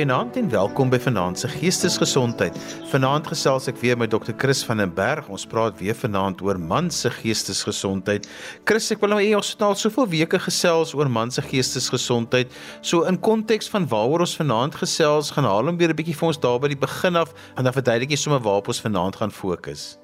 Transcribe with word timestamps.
Goeienaand 0.00 0.36
en 0.40 0.46
welkom 0.48 0.88
by 0.88 0.96
Vanaand 0.96 1.38
se 1.38 1.48
Geestesgesondheid. 1.52 2.54
Vanaand 2.88 3.26
gesels 3.28 3.66
ek 3.68 3.76
weer 3.82 3.98
met 4.00 4.08
Dr. 4.08 4.32
Chris 4.32 4.62
van 4.64 4.80
den 4.80 4.94
Berg. 4.96 5.28
Ons 5.28 5.44
praat 5.44 5.76
weer 5.76 5.92
vanaand 5.92 6.40
oor 6.40 6.56
man 6.56 6.88
se 6.88 7.12
geestesgesondheid. 7.18 8.24
Chris, 8.64 8.88
ek 8.96 9.04
wil 9.04 9.12
nou 9.12 9.20
hê 9.20 9.36
ons 9.36 9.52
het 9.52 9.66
al 9.68 9.76
soveel 9.76 10.08
weke 10.16 10.40
gesels 10.40 10.96
oor 10.96 11.12
man 11.12 11.28
se 11.28 11.44
geestesgesondheid. 11.44 12.48
So 12.80 13.04
in 13.12 13.20
konteks 13.20 13.68
van 13.68 13.84
waaroor 13.92 14.24
ons 14.24 14.38
vanaand 14.40 14.80
gesels, 14.80 15.34
gaan 15.36 15.44
haal 15.44 15.68
hom 15.68 15.76
weer 15.76 15.92
'n 15.92 16.00
bietjie 16.00 16.16
vir 16.16 16.32
ons 16.32 16.40
daar 16.40 16.60
by 16.64 16.72
die 16.72 16.80
begin 16.80 17.20
af 17.20 17.36
en 17.60 17.64
dan 17.68 17.76
verduidelik 17.76 18.16
jy 18.16 18.24
sommer 18.24 18.40
waarop 18.40 18.72
ons 18.72 18.80
vanaand 18.80 19.20
gaan 19.20 19.30
fokus. 19.30 19.99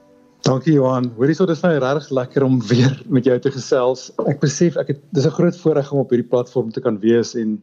Dankie 0.47 0.77
Johan. 0.77 1.09
Hoorie 1.17 1.35
so 1.35 1.43
dis 1.51 1.59
nou 1.65 1.73
regtig 1.75 2.13
lekker 2.15 2.45
om 2.47 2.61
weer 2.69 2.93
met 3.11 3.27
jou 3.27 3.35
te 3.43 3.51
gesels. 3.51 4.05
Ek 4.31 4.39
besef 4.39 4.77
ek 4.79 4.93
het 4.93 5.01
dis 5.17 5.25
'n 5.27 5.35
groot 5.35 5.57
voorreg 5.59 5.89
om 5.91 6.05
op 6.05 6.13
hierdie 6.15 6.29
platform 6.31 6.71
te 6.71 6.81
kan 6.81 7.01
wees 7.03 7.35
en 7.35 7.57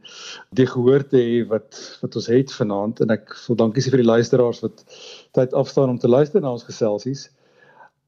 die 0.52 0.66
gehoor 0.68 1.00
te 1.08 1.16
hê 1.16 1.48
wat 1.48 1.80
wat 2.02 2.16
ons 2.20 2.28
het 2.28 2.52
vanaand 2.52 3.00
en 3.00 3.16
ek 3.16 3.32
wil 3.48 3.56
dankie 3.56 3.80
sê 3.82 3.94
vir 3.94 4.04
die 4.04 4.12
luisteraars 4.12 4.60
wat 4.66 4.84
tyd 5.32 5.54
afstaan 5.54 5.96
om 5.96 5.98
te 5.98 6.12
luister 6.12 6.42
na 6.42 6.52
ons 6.52 6.68
geselsies. 6.68 7.30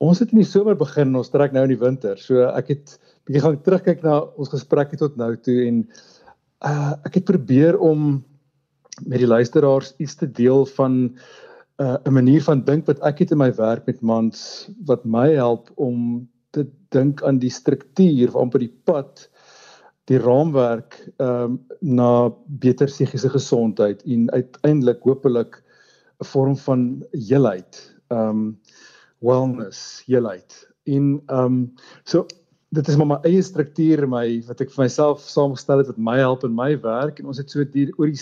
Ons 0.04 0.20
het 0.20 0.34
in 0.34 0.44
die 0.44 0.52
somer 0.52 0.76
begin, 0.76 1.16
ons 1.16 1.32
trek 1.32 1.54
nou 1.54 1.64
in 1.64 1.72
die 1.72 1.80
winter. 1.80 2.18
So 2.18 2.44
ek 2.44 2.68
het 2.68 3.00
bietjie 3.26 3.44
gaan 3.48 3.62
terugkyk 3.64 4.04
na 4.04 4.28
ons 4.36 4.52
gesprekke 4.52 4.98
tot 4.98 5.16
nou 5.16 5.38
toe 5.38 5.68
en 5.68 5.88
uh 6.68 6.94
ek 7.06 7.22
het 7.22 7.32
probeer 7.32 7.80
om 7.80 8.26
met 9.06 9.20
die 9.20 9.28
luisteraars 9.28 9.94
iets 10.00 10.16
te 10.16 10.28
deel 10.28 10.66
van 10.66 11.16
uh, 11.82 11.98
'n 12.06 12.14
manier 12.14 12.44
van 12.44 12.64
dink 12.64 12.86
wat 12.86 13.02
ek 13.04 13.20
het 13.20 13.32
in 13.32 13.42
my 13.42 13.52
werk 13.56 13.86
met 13.86 14.02
mans 14.02 14.70
wat 14.86 15.06
my 15.06 15.30
help 15.34 15.72
om 15.76 16.28
te 16.56 16.68
dink 16.96 17.24
aan 17.24 17.40
die 17.40 17.52
struktuur 17.52 18.32
van 18.32 18.50
by 18.50 18.64
die 18.64 18.76
pad 18.88 19.28
die 20.10 20.20
raamwerk 20.22 21.00
ehm 21.18 21.58
um, 21.58 21.60
na 21.82 22.30
beter 22.48 22.88
psigiese 22.88 23.30
gesondheid 23.30 24.04
en 24.06 24.30
uiteindelik 24.32 25.02
hopelik 25.04 25.64
'n 26.22 26.26
vorm 26.32 26.58
van 26.58 27.04
heelheid 27.12 27.82
ehm 28.08 28.30
um, 28.30 28.60
wellness 29.20 30.04
heelheid. 30.06 30.68
In 30.84 31.22
ehm 31.26 31.46
um, 31.46 31.74
so 32.04 32.26
dit 32.70 32.88
is 32.88 32.96
maar 32.96 33.08
my 33.08 33.20
eie 33.24 33.42
struktuur 33.42 34.08
my 34.08 34.44
wat 34.48 34.62
ek 34.62 34.72
vir 34.72 34.84
myself 34.84 35.22
saamgestel 35.22 35.82
het 35.82 35.88
wat 35.88 35.98
my 35.98 36.18
help 36.18 36.44
in 36.44 36.56
my 36.56 36.76
werk. 36.82 37.20
En 37.20 37.26
ons 37.26 37.38
het 37.38 37.50
so 37.50 37.64
die 37.64 37.90
oor 37.98 38.08
die 38.08 38.22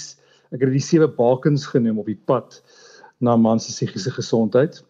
ek 0.53 0.61
het 0.61 0.71
die 0.71 0.79
sewe 0.79 1.07
bakens 1.07 1.65
genoem 1.65 1.99
op 1.99 2.05
die 2.05 2.19
pad 2.25 2.61
na 3.23 3.35
man 3.39 3.59
se 3.59 3.71
psigiese 3.71 4.11
gesondheid. 4.11 4.81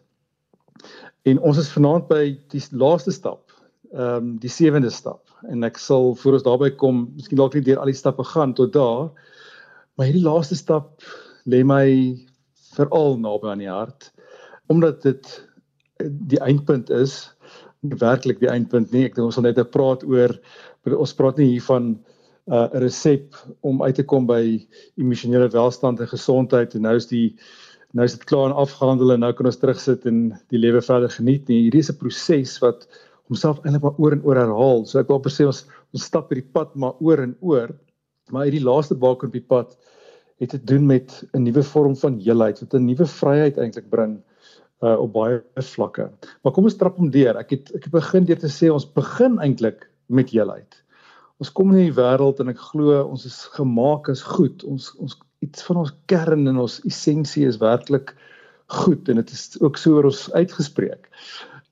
En 1.24 1.40
ons 1.40 1.58
is 1.60 1.70
vanaand 1.72 2.08
by 2.10 2.34
die 2.52 2.62
laaste 2.72 3.14
stap, 3.14 3.54
ehm 3.94 4.16
um, 4.16 4.34
die 4.42 4.50
sewende 4.52 4.90
stap. 4.90 5.22
En 5.48 5.64
ek 5.64 5.78
sal 5.78 6.14
voor 6.18 6.38
ons 6.38 6.46
daarby 6.46 6.70
kom, 6.80 7.06
miskien 7.14 7.38
dalk 7.38 7.54
nie 7.54 7.64
deur 7.64 7.80
al 7.80 7.92
die 7.92 7.98
stappe 7.98 8.24
gaan 8.34 8.54
tot 8.58 8.72
daar, 8.74 9.12
maar 9.94 10.08
hierdie 10.08 10.24
laaste 10.24 10.56
stap 10.58 11.04
lê 11.46 11.62
my 11.66 11.86
veral 12.74 13.18
naby 13.20 13.50
aan 13.52 13.62
die 13.62 13.70
hart 13.70 14.10
omdat 14.72 15.02
dit 15.04 15.28
die 16.30 16.40
eindpunt 16.42 16.90
is 16.90 17.18
werklik 18.00 18.40
die 18.40 18.50
eindpunt 18.50 18.92
nie 18.94 19.04
ek 19.06 19.16
dink 19.16 19.28
ons 19.28 19.38
sal 19.38 19.46
net 19.46 19.60
praat 19.74 20.02
oor 20.08 20.34
ons 20.96 21.14
praat 21.16 21.38
nie 21.40 21.52
hier 21.52 21.66
van 21.68 21.92
uh, 21.94 22.00
'n 22.48 22.56
uh, 22.56 22.80
resep 22.82 23.36
om 23.62 23.82
uit 23.82 23.94
te 24.00 24.04
kom 24.04 24.26
by 24.26 24.42
emosionele 25.00 25.48
welstand 25.52 26.00
en 26.00 26.10
gesondheid 26.10 26.74
en 26.74 26.88
nou 26.88 26.96
is 26.96 27.08
die 27.08 27.36
nou 27.94 28.04
is 28.08 28.16
dit 28.16 28.26
klaar 28.26 28.50
en 28.50 28.58
afgehandel 28.58 29.14
en 29.14 29.22
nou 29.22 29.32
kan 29.38 29.46
ons 29.46 29.60
terugsit 29.60 30.06
en 30.10 30.26
die 30.52 30.60
lewe 30.60 30.82
verder 30.82 31.12
geniet 31.14 31.48
nie. 31.48 31.62
Hierdie 31.66 31.82
is 31.84 31.90
'n 31.90 32.00
proses 32.00 32.58
wat 32.62 32.86
homself 33.30 33.60
eintlik 33.62 33.82
maar 33.82 33.98
oor 33.98 34.12
en 34.12 34.24
oor 34.24 34.36
herhaal. 34.36 34.84
So 34.86 34.98
ek 34.98 35.08
wil 35.08 35.22
presies 35.22 35.46
ons 35.46 35.64
ons 35.94 36.04
stap 36.04 36.30
hierdie 36.30 36.52
pad 36.52 36.74
maar 36.76 36.94
oor 37.00 37.22
en 37.22 37.36
oor. 37.40 37.70
Maar 38.30 38.48
hierdie 38.48 38.64
laaste 38.64 38.94
balk 38.94 39.22
op 39.22 39.32
die 39.32 39.44
pad 39.54 39.76
het 40.42 40.50
te 40.50 40.58
doen 40.58 40.86
met 40.86 41.24
'n 41.32 41.44
nuwe 41.44 41.62
vorm 41.62 41.96
van 41.96 42.18
heelheid 42.18 42.60
wat 42.60 42.74
'n 42.74 42.86
nuwe 42.86 43.06
vryheid 43.06 43.58
eintlik 43.58 43.90
bring 43.90 44.22
uh 44.82 44.98
op 45.00 45.12
baie 45.12 45.42
vlakke. 45.56 46.10
Maar 46.42 46.52
kom 46.52 46.64
ons 46.64 46.76
trap 46.76 46.96
hom 46.96 47.10
deur. 47.10 47.36
Ek 47.36 47.50
het 47.50 47.74
ek 47.74 47.84
het 47.84 47.92
begin 47.92 48.24
deur 48.24 48.38
te 48.38 48.50
sê 48.50 48.72
ons 48.72 48.86
begin 48.86 49.38
eintlik 49.38 49.88
met 50.08 50.30
heelheid. 50.30 50.82
Ons 51.38 51.50
kom 51.52 51.70
in 51.70 51.86
die 51.86 51.96
wêreld 51.96 52.40
en 52.40 52.48
ek 52.48 52.58
glo 52.58 53.02
ons 53.04 53.24
is 53.24 53.44
gemaak 53.54 54.08
as 54.08 54.22
goed. 54.22 54.64
Ons 54.64 54.94
ons 54.98 55.16
iets 55.44 55.64
van 55.68 55.82
ons 55.84 55.92
kern 56.10 56.48
en 56.50 56.60
ons 56.64 56.80
essensie 56.88 57.46
is 57.48 57.60
werklik 57.62 58.14
goed 58.72 59.08
en 59.12 59.20
dit 59.20 59.32
is 59.36 59.44
ook 59.60 59.78
so 59.80 59.98
oor 59.98 60.08
ons 60.10 60.26
uitgespreek. 60.32 61.10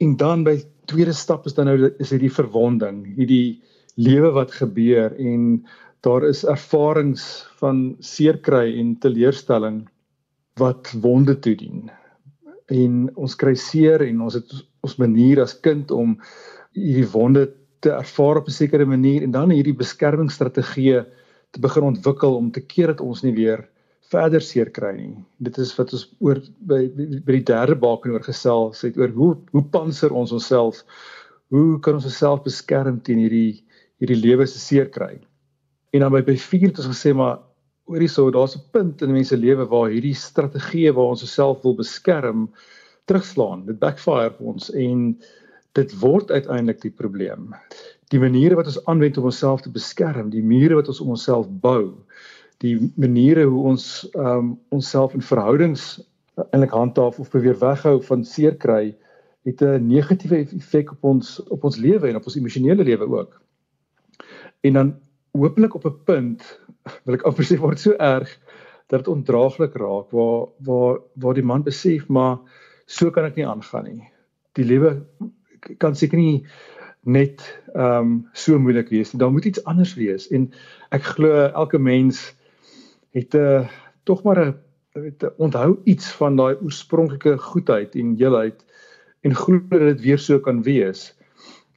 En 0.03 0.17
dan 0.21 0.45
by 0.47 0.59
tweede 0.91 1.15
stap 1.17 1.47
is 1.49 1.57
dan 1.57 1.71
nou 1.71 1.93
is 2.03 2.13
hierdie 2.13 2.33
verwonding, 2.33 3.05
hierdie 3.17 3.63
lewe 4.01 4.33
wat 4.37 4.55
gebeur 4.57 5.15
en 5.21 5.65
daar 6.03 6.25
is 6.27 6.43
ervarings 6.49 7.25
van 7.61 7.93
seerkry 8.03 8.73
en 8.81 8.97
teleurstelling 8.99 9.85
wat 10.61 10.91
wonde 11.05 11.37
toedien. 11.39 11.91
En 12.73 13.07
ons 13.15 13.37
kry 13.39 13.55
seer 13.59 14.03
en 14.05 14.25
ons 14.27 14.37
het 14.37 14.55
ons 14.83 14.99
manier 14.99 15.41
as 15.43 15.55
kind 15.63 15.91
om 15.95 16.17
hierdie 16.75 17.09
wonde 17.13 17.47
te 17.83 17.93
ervaar 17.95 18.41
op 18.43 18.49
'n 18.49 18.59
sekere 18.59 18.87
manier 18.87 19.23
en 19.23 19.31
dan 19.31 19.51
hierdie 19.51 19.77
beskermingsstrategieë 19.77 21.05
te 21.53 21.61
begin 21.61 21.85
ontwikkel 21.93 22.37
om 22.37 22.51
te 22.51 22.63
keer 22.65 22.93
dat 22.93 23.01
ons 23.05 23.23
nie 23.23 23.35
weer 23.37 23.67
verder 24.13 24.45
seer 24.45 24.71
kry 24.73 24.93
nie. 24.97 25.15
Dit 25.45 25.59
is 25.63 25.73
wat 25.79 25.93
ons 25.97 26.07
oor 26.25 26.41
by 26.69 26.81
by 26.97 27.39
die 27.39 27.47
derde 27.49 27.77
baken 27.81 28.15
oor 28.17 28.25
gesels 28.25 28.83
het 28.87 28.99
oor 29.01 29.13
hoe 29.17 29.33
hoe 29.53 29.65
panser 29.75 30.13
ons 30.17 30.33
onsself? 30.33 30.83
Hoe 31.53 31.79
kan 31.85 31.99
ons 32.01 32.09
osself 32.09 32.45
beskerm 32.47 33.01
teen 33.05 33.21
hierdie 33.23 33.63
hierdie 34.03 34.21
lewe 34.21 34.49
se 34.49 34.61
seer 34.61 34.89
kry? 34.93 35.15
En 35.93 36.05
dan 36.05 36.13
by 36.15 36.23
by 36.27 36.37
4 36.41 36.71
het 36.71 36.81
ons 36.83 36.93
gesê 36.93 37.13
maar 37.17 37.41
oor 37.91 38.01
hierso 38.01 38.31
daar's 38.33 38.57
'n 38.57 38.65
punt 38.73 39.03
in 39.03 39.13
mense 39.13 39.37
lewe 39.37 39.69
waar 39.69 39.91
hierdie 39.91 40.17
strategieë 40.17 40.95
waar 40.97 41.13
ons 41.15 41.25
osself 41.29 41.63
wil 41.63 41.77
beskerm 41.77 42.49
terugslaan. 43.07 43.67
Dit 43.67 43.79
backfire 43.79 44.33
vir 44.39 44.47
ons 44.55 44.71
en 44.71 45.19
dit 45.73 45.93
word 46.01 46.31
uiteindelik 46.31 46.81
die 46.81 46.97
probleem 46.97 47.55
die 48.13 48.21
maniere 48.21 48.59
wat 48.59 48.69
ons 48.69 48.81
aanwend 48.91 49.19
om 49.19 49.31
onsself 49.31 49.63
te 49.65 49.73
beskerm, 49.73 50.31
die 50.31 50.45
mure 50.45 50.77
wat 50.77 50.89
ons 50.93 51.01
om 51.01 51.15
onsself 51.15 51.49
bou, 51.65 51.93
die 52.63 52.77
maniere 53.01 53.47
hoe 53.49 53.63
ons 53.73 53.87
ehm 54.13 54.33
um, 54.39 54.51
onsself 54.77 55.15
in 55.17 55.25
verhoudings 55.25 55.87
eintlik 56.51 56.75
handhaaf 56.77 57.19
of 57.21 57.31
probeer 57.33 57.59
weghou 57.61 57.99
van 58.09 58.25
seer 58.25 58.57
kry, 58.57 58.95
het 59.45 59.63
'n 59.63 59.87
negatiewe 59.89 60.45
effek 60.45 60.93
op 60.93 61.05
ons 61.05 61.41
op 61.49 61.65
ons 61.65 61.77
lewe 61.77 62.09
en 62.09 62.17
op 62.17 62.25
ons 62.25 62.37
emosionele 62.37 62.85
lewe 62.85 63.07
ook. 63.09 63.41
En 64.61 64.73
dan 64.73 64.95
hopelik 65.33 65.75
op 65.75 65.85
'n 65.87 66.05
punt 66.05 66.61
wil 67.05 67.15
ek 67.15 67.27
amper 67.27 67.45
sê 67.45 67.59
word 67.59 67.81
so 67.81 67.93
erg 67.93 68.39
dat 68.89 69.05
dit 69.05 69.09
ondraaglik 69.09 69.75
raak 69.75 70.11
waar 70.11 70.49
waar 70.59 71.01
waar 71.15 71.35
die 71.35 71.49
man 71.51 71.63
besef 71.63 72.09
maar 72.09 72.39
so 72.87 73.11
kan 73.11 73.25
ek 73.25 73.37
nie 73.37 73.47
aangaan 73.47 73.85
nie. 73.85 74.09
Die 74.53 74.65
lewe 74.65 75.03
kan 75.79 75.95
seker 75.95 76.19
nie 76.19 76.47
net 77.03 77.43
ehm 77.75 77.99
um, 77.99 78.29
so 78.33 78.59
moeilik 78.59 78.89
wees 78.89 79.13
nie. 79.13 79.19
Daar 79.19 79.33
moet 79.33 79.45
iets 79.45 79.65
anders 79.65 79.95
wees 79.95 80.29
en 80.31 80.53
ek 80.91 81.03
glo 81.03 81.47
elke 81.49 81.79
mens 81.79 82.35
het 83.11 83.35
'n 83.35 83.39
uh, 83.39 83.57
eh, 83.57 83.69
tog 84.05 84.23
maar 84.23 84.39
'n 84.47 84.55
weet 84.93 85.25
onthou 85.37 85.79
iets 85.85 86.13
van 86.13 86.37
daai 86.37 86.57
oorspronklike 86.63 87.39
goedheid 87.39 87.95
en 87.95 88.15
heelheid 88.17 88.65
en 89.21 89.35
glo 89.35 89.61
dat 89.69 89.81
dit 89.81 90.01
weer 90.01 90.19
so 90.19 90.39
kan 90.39 90.63
wees. 90.63 91.17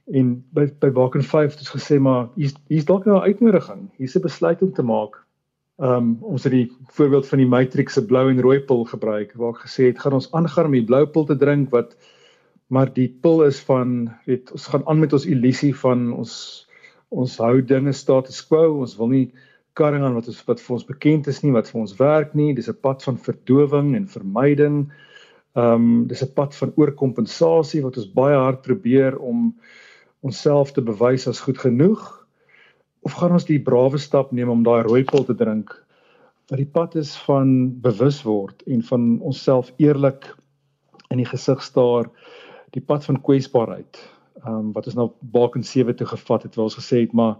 En 0.06 0.44
by 0.54 0.68
by 0.78 0.90
Waken 0.90 1.22
5 1.22 1.58
het 1.58 1.68
gesê 1.68 1.98
maar 1.98 2.28
hier's 2.34 2.54
hier's 2.68 2.84
dalk 2.84 3.04
nou 3.04 3.18
'n 3.18 3.22
uitnodiging. 3.22 3.90
Hier's 3.96 4.16
'n 4.16 4.20
besluit 4.20 4.62
om 4.62 4.72
te 4.72 4.82
maak. 4.82 5.24
Ehm 5.76 5.92
um, 5.92 6.16
ons 6.20 6.42
het 6.42 6.52
die 6.52 6.72
voorbeeld 6.86 7.26
van 7.26 7.38
die 7.38 7.46
matrix 7.46 7.92
se 7.92 8.04
blou 8.04 8.30
en 8.30 8.40
rooi 8.40 8.60
pil 8.60 8.84
gebruik 8.84 9.32
waar 9.34 9.54
ek 9.54 9.66
gesê 9.66 9.86
het 9.86 9.98
gaan 9.98 10.12
ons 10.12 10.32
aangaan 10.32 10.64
om 10.64 10.72
die 10.72 10.84
blou 10.84 11.06
pil 11.06 11.24
te 11.24 11.36
drink 11.36 11.70
wat 11.70 11.96
maar 12.68 12.90
die 12.92 13.08
pil 13.08 13.44
is 13.46 13.60
van 13.62 14.10
weet 14.26 14.50
ons 14.52 14.66
gaan 14.72 14.86
aan 14.86 14.98
met 14.98 15.12
ons 15.12 15.26
illusie 15.26 15.74
van 15.76 16.08
ons 16.12 16.34
ons 17.14 17.36
hou 17.38 17.60
dinge 17.62 17.92
status 17.94 18.40
quo. 18.48 18.80
Ons 18.82 18.96
wil 18.98 19.12
nie 19.12 19.26
karring 19.78 20.02
aan 20.04 20.16
wat 20.16 20.26
ons 20.32 20.42
wat 20.48 20.60
vir 20.62 20.74
ons 20.76 20.88
bekend 20.88 21.28
is 21.30 21.42
nie 21.44 21.52
wat 21.54 21.70
vir 21.70 21.80
ons 21.84 21.96
werk 22.00 22.34
nie. 22.34 22.54
Dis 22.54 22.68
'n 22.68 22.80
pad 22.82 23.02
van 23.06 23.18
verdowing 23.18 23.94
en 23.96 24.08
vermyding. 24.08 24.90
Ehm 25.56 25.72
um, 25.74 26.06
dis 26.06 26.22
'n 26.22 26.34
pad 26.34 26.54
van 26.54 26.72
oorkompensasie 26.76 27.82
wat 27.82 27.96
ons 27.96 28.12
baie 28.12 28.36
hard 28.36 28.62
probeer 28.62 29.18
om 29.18 29.54
onsself 30.20 30.72
te 30.72 30.82
bewys 30.82 31.28
as 31.28 31.40
goed 31.40 31.58
genoeg. 31.58 32.26
Of 33.02 33.12
gaan 33.12 33.32
ons 33.32 33.44
die 33.44 33.62
brawe 33.62 33.98
stap 33.98 34.32
neem 34.32 34.48
om 34.48 34.62
daai 34.62 34.82
rooi 34.82 35.04
pil 35.04 35.24
te 35.24 35.34
drink? 35.34 35.70
Wat 36.50 36.58
die 36.58 36.72
pad 36.78 36.96
is 36.96 37.16
van 37.16 37.80
bewus 37.80 38.22
word 38.22 38.62
en 38.66 38.82
van 38.82 39.20
onsself 39.20 39.72
eerlik 39.78 40.34
in 41.10 41.18
die 41.18 41.30
gesig 41.30 41.62
staar 41.62 42.10
die 42.76 42.84
pad 42.84 43.06
van 43.08 43.20
kwesbaarheid. 43.24 44.00
Ehm 44.44 44.58
um, 44.68 44.72
wat 44.76 44.88
ons 44.90 44.98
nou 44.98 45.10
Baken 45.34 45.64
7 45.64 45.96
toe 45.96 46.06
gevat 46.12 46.44
het 46.46 46.56
waar 46.58 46.68
ons 46.68 46.78
gesê 46.78 47.04
het 47.06 47.14
maar 47.16 47.36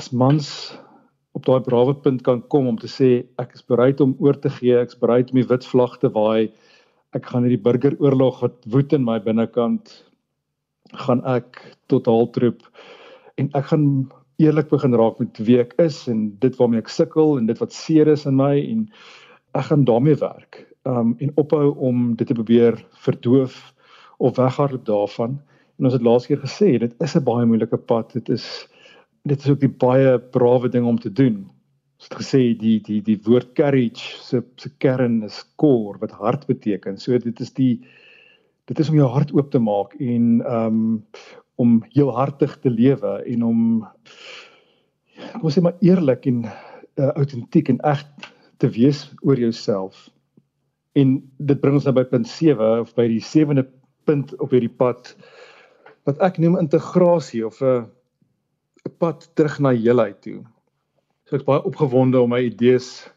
as 0.00 0.10
mans 0.10 0.48
op 1.36 1.44
daai 1.46 1.60
brawe 1.62 1.94
punt 1.94 2.22
kan 2.26 2.40
kom 2.52 2.66
om 2.66 2.78
te 2.78 2.88
sê 2.90 3.10
ek 3.42 3.54
is 3.58 3.66
bereid 3.66 4.00
om 4.00 4.16
oor 4.18 4.38
te 4.38 4.50
gee, 4.50 4.76
ek 4.78 4.94
is 4.94 5.00
bereid 5.02 5.30
om 5.30 5.40
die 5.40 5.48
wit 5.50 5.66
vlag 5.66 5.98
te 6.02 6.10
waai. 6.14 6.50
Ek 7.14 7.26
gaan 7.26 7.44
hierdie 7.46 7.62
burgeroorlog 7.62 8.40
wat 8.44 8.56
woed 8.70 8.94
in 8.96 9.04
my 9.06 9.18
binnekant 9.22 9.92
gaan 11.06 11.22
ek 11.28 11.60
tot 11.92 12.08
haltroep 12.10 12.64
en 13.38 13.50
ek 13.54 13.70
gaan 13.70 13.86
eerlik 14.42 14.70
begin 14.72 14.96
raak 14.96 15.20
met 15.20 15.38
wie 15.46 15.60
ek 15.62 15.76
is 15.82 16.06
en 16.10 16.30
dit 16.42 16.56
waarmee 16.58 16.82
ek 16.82 16.90
sukkel 16.90 17.36
en 17.38 17.46
dit 17.50 17.60
wat 17.60 17.76
seer 17.76 18.08
is 18.10 18.26
in 18.26 18.38
my 18.40 18.54
en 18.58 18.86
ek 19.58 19.68
gaan 19.68 19.84
daarmee 19.84 20.18
werk. 20.22 20.64
Um 20.88 21.14
en 21.20 21.34
ophou 21.38 21.74
om 21.76 22.14
dit 22.16 22.26
te 22.26 22.34
probeer 22.34 22.78
verdoof 23.04 23.60
of 24.20 24.36
weghardloop 24.36 24.84
daarvan. 24.84 25.38
En 25.78 25.88
ons 25.88 25.96
het 25.96 26.04
laas 26.04 26.26
keer 26.28 26.42
gesê 26.42 26.74
dit 26.78 26.94
is 27.00 27.16
'n 27.16 27.24
baie 27.24 27.46
moeilike 27.46 27.76
pad. 27.76 28.12
Dit 28.12 28.28
is 28.28 28.68
dit 29.24 29.40
is 29.40 29.48
ook 29.48 29.60
die 29.60 29.76
baie 29.86 30.18
brawe 30.18 30.68
ding 30.68 30.86
om 30.86 30.98
te 30.98 31.12
doen. 31.12 31.48
Ons 32.00 32.08
het 32.08 32.18
gesê 32.20 32.42
die 32.58 32.80
die 32.80 33.00
die 33.02 33.20
woord 33.24 33.52
courage 33.52 34.16
se 34.20 34.42
se 34.56 34.70
kern 34.78 35.22
is 35.22 35.44
core 35.56 35.98
wat 36.00 36.10
hart 36.10 36.46
beteken. 36.46 36.98
So 36.98 37.18
dit 37.18 37.40
is 37.40 37.52
die 37.52 37.80
dit 38.64 38.78
is 38.78 38.88
om 38.88 38.96
jou 38.96 39.08
hart 39.08 39.32
oop 39.32 39.50
te 39.50 39.58
maak 39.58 39.94
en 40.00 40.42
um 40.46 41.06
om 41.60 41.82
heel 41.92 42.10
hartig 42.16 42.58
te 42.60 42.70
lewe 42.70 43.22
en 43.26 43.42
om 43.44 43.60
kom 45.32 45.44
ons 45.44 45.58
sê 45.58 45.60
maar 45.60 45.76
eerlik 45.84 46.26
en 46.26 46.44
uh, 46.44 47.10
autentiek 47.12 47.68
en 47.68 47.80
eg 47.84 48.00
te 48.60 48.68
wees 48.68 49.02
oor 49.20 49.36
jouself. 49.36 50.08
En 50.92 51.18
dit 51.36 51.60
bring 51.60 51.76
ons 51.76 51.84
nou 51.84 51.94
by 51.94 52.04
punt 52.08 52.28
7 52.28 52.80
of 52.80 52.94
by 52.96 53.06
die 53.08 53.20
sewende 53.24 53.66
punt 54.04 54.34
op 54.38 54.50
hierdie 54.50 54.72
pad 54.72 55.14
wat 56.08 56.18
ek 56.24 56.38
noem 56.38 56.58
integrasie 56.58 57.46
of 57.46 57.60
'n 57.62 57.86
'n 58.86 58.96
pad 58.98 59.28
terug 59.34 59.58
na 59.60 59.72
heelheid 59.76 60.20
toe. 60.22 60.44
So 61.28 61.36
ek's 61.36 61.46
baie 61.46 61.62
opgewonde 61.62 62.20
om 62.20 62.32
my 62.32 62.40
idees 62.48 63.10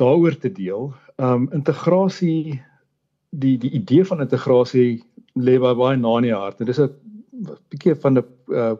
daaroor 0.00 0.36
te 0.40 0.52
deel. 0.52 0.92
Um 1.18 1.48
integrasie 1.52 2.62
die 3.30 3.58
die 3.58 3.70
idee 3.70 4.04
van 4.04 4.24
integrasie 4.24 5.02
lê 5.38 5.58
baie 5.62 5.76
baie 5.78 5.96
na 5.96 6.16
in 6.18 6.28
die 6.28 6.34
hart. 6.34 6.58
Dit 6.58 6.68
is 6.68 6.80
'n 6.80 6.90
bietjie 7.70 7.94
van 7.94 8.18
'n 8.18 8.24
uh 8.48 8.76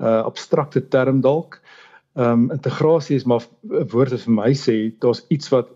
uh 0.00 0.22
abstrakte 0.24 0.88
term 0.88 1.20
dalk. 1.20 1.60
Um 2.16 2.50
integrasie 2.50 3.16
is 3.16 3.24
maar 3.24 3.44
'n 3.62 3.88
woord 3.92 4.10
wat 4.10 4.26
vir 4.26 4.34
my 4.34 4.52
sê 4.54 4.98
daar's 4.98 5.24
iets 5.28 5.48
wat 5.50 5.68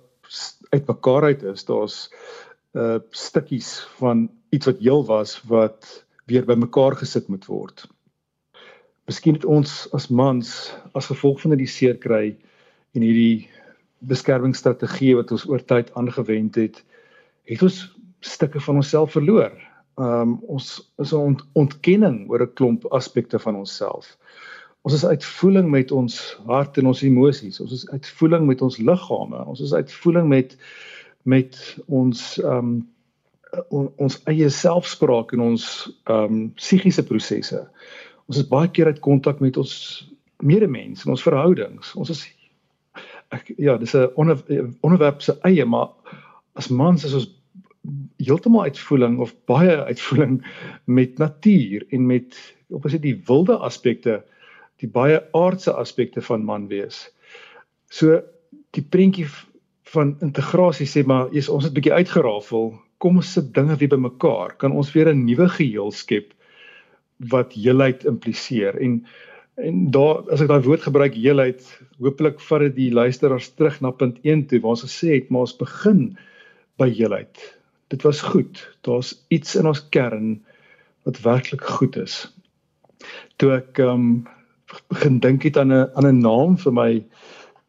uitmekaar 0.70 1.22
uit 1.22 1.42
is. 1.42 1.64
Daar's 1.64 2.10
uh 2.74 2.98
stukkies 3.10 3.86
van 4.00 4.30
iets 4.54 4.70
wat 4.70 4.80
heel 4.82 5.04
was 5.10 5.36
wat 5.50 5.90
weer 6.30 6.46
bymekaar 6.48 6.96
gesit 7.00 7.28
moet 7.28 7.44
word. 7.50 7.84
Miskien 9.10 9.36
het 9.36 9.44
ons 9.44 9.84
as 9.92 10.08
mans 10.08 10.72
as 10.96 11.10
gevolg 11.12 11.42
van 11.42 11.52
hierdie 11.52 11.70
seer 11.70 11.98
kry 12.00 12.32
en 12.94 13.04
hierdie 13.04 13.50
beskermingsstrategie 14.08 15.14
wat 15.18 15.32
ons 15.34 15.46
oor 15.48 15.62
tyd 15.64 15.92
aangewend 15.98 16.56
het, 16.60 16.80
het 17.48 17.62
ons 17.62 17.82
stukke 18.24 18.60
van 18.60 18.80
onsself 18.80 19.12
verloor 19.16 19.52
um, 19.96 20.38
ons 20.46 20.92
is 20.98 21.12
'n 21.12 21.16
ont, 21.16 21.44
ontkenning 21.52 22.28
oor 22.30 22.42
'n 22.42 22.52
klomp 22.54 22.84
aspekte 22.86 23.38
van 23.38 23.56
onsself. 23.56 24.18
Ons 24.82 24.94
is 24.94 25.04
uitvoeling 25.04 25.70
met 25.70 25.90
ons 25.90 26.38
hart 26.46 26.78
en 26.78 26.86
ons 26.86 27.02
emosies. 27.02 27.60
Ons 27.60 27.72
is 27.72 27.88
uitvoeling 27.88 28.46
met 28.46 28.62
ons 28.62 28.76
liggame. 28.76 29.44
Ons 29.44 29.60
is 29.60 29.74
uitvoeling 29.74 30.28
met 30.28 30.56
met 31.22 31.78
ons 31.86 32.42
um, 32.44 32.88
on, 33.68 33.92
ons 33.96 34.20
eie 34.30 34.48
selfspraak 34.50 35.32
en 35.32 35.40
ons 35.40 35.66
ehm 36.04 36.24
um, 36.24 36.40
psigiese 36.58 37.04
prosesse. 37.04 37.60
Ons 38.28 38.40
is 38.40 38.48
baie 38.48 38.70
keer 38.70 38.86
uit 38.86 39.00
kontak 39.04 39.40
met 39.40 39.56
ons 39.56 39.74
medemens 40.42 41.04
en 41.04 41.10
ons 41.10 41.22
verhoudings. 41.22 41.94
Ons 41.94 42.10
is 42.10 42.24
ek 43.34 43.54
ja, 43.58 43.76
dis 43.76 43.94
'n 43.94 44.10
onder, 44.14 44.38
onderwerp 44.80 45.22
se 45.22 45.38
eie, 45.42 45.64
maar 45.64 45.88
as 46.54 46.68
mans 46.68 47.04
is 47.04 47.14
ons 47.14 47.30
heeltemal 48.16 48.62
uitvoeling 48.62 49.18
of 49.18 49.34
baie 49.44 49.76
uitvoeling 49.84 50.38
met 50.84 51.18
natuur 51.18 51.84
en 51.90 52.06
met 52.06 52.36
op 52.68 52.84
as 52.84 52.92
dit 52.96 53.02
die 53.02 53.22
wilde 53.26 53.56
aspekte, 53.56 54.22
die 54.80 54.88
baie 54.88 55.20
aardse 55.32 55.72
aspekte 55.72 56.22
van 56.22 56.44
man 56.44 56.68
wees. 56.68 57.10
So 57.90 58.20
die 58.74 58.82
prentjie 58.82 59.26
van 59.94 60.16
integrasie 60.24 60.86
sê 60.88 61.04
maar 61.06 61.30
jy's 61.32 61.48
ons 61.48 61.64
het 61.64 61.72
'n 61.72 61.78
bietjie 61.78 61.92
uitgerafel. 61.92 62.74
Kom 63.04 63.20
ons 63.20 63.32
sit 63.36 63.52
dinge 63.56 63.76
weer 63.80 63.92
bymekaar. 63.92 64.56
Kan 64.56 64.72
ons 64.72 64.92
weer 64.96 65.12
'n 65.12 65.24
nuwe 65.26 65.48
geheel 65.58 65.92
skep 65.92 66.32
wat 67.30 67.52
heelheid 67.52 68.04
impliseer 68.04 68.80
en 68.80 69.04
en 69.56 69.90
daar 69.94 70.24
as 70.32 70.40
ek 70.42 70.48
daai 70.48 70.66
woord 70.66 70.82
gebruik 70.82 71.14
heelheid, 71.14 71.60
hopelik 72.02 72.40
vat 72.40 72.60
dit 72.60 72.74
die 72.74 72.90
luisteraars 72.90 73.52
terug 73.54 73.76
na 73.80 73.90
punt 73.90 74.16
1 74.24 74.46
toe 74.50 74.58
waar 74.60 74.74
ons 74.74 74.86
gesê 74.88 75.14
het 75.14 75.30
maar 75.30 75.46
ons 75.46 75.60
begin 75.60 76.16
by 76.76 76.88
heelheid 76.90 77.38
dit 77.94 78.02
was 78.02 78.20
goed. 78.20 78.74
Daar's 78.80 79.24
iets 79.28 79.54
in 79.56 79.66
ons 79.66 79.88
kern 79.88 80.44
wat 81.02 81.20
werklik 81.20 81.62
goed 81.62 81.96
is. 82.00 82.24
Toe 83.36 83.58
ek 83.60 83.78
ehm 83.78 83.90
um, 83.90 84.06
begin 84.90 85.20
dink 85.22 85.44
het 85.46 85.58
aan 85.60 85.72
'n 85.72 85.90
aan 85.94 86.08
'n 86.08 86.22
naam 86.24 86.56
vir 86.58 86.72
my 86.72 86.90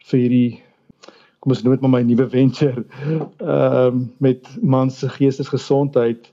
vir 0.09 0.19
hierdie 0.19 0.63
kom 1.45 1.53
ons 1.53 1.61
noem 1.61 1.75
dit 1.75 1.83
maar 1.85 1.93
my 1.99 2.05
nuwe 2.09 2.25
venture 2.29 2.81
ehm 3.05 3.91
um, 3.93 3.99
met 4.17 4.47
man 4.65 4.89
se 4.89 5.09
geestesgesondheid 5.13 6.31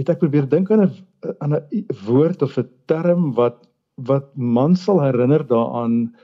het 0.00 0.08
ek 0.08 0.22
probeer 0.22 0.48
dink 0.48 0.70
aan 0.72 0.86
'n 0.88 1.34
aan 1.44 1.52
'n 1.60 1.84
woord 2.06 2.40
of 2.42 2.56
'n 2.56 2.68
term 2.88 3.34
wat 3.36 3.60
wat 4.08 4.32
man 4.34 4.76
sal 4.76 5.02
herinner 5.04 5.44
daaraan 5.46 6.14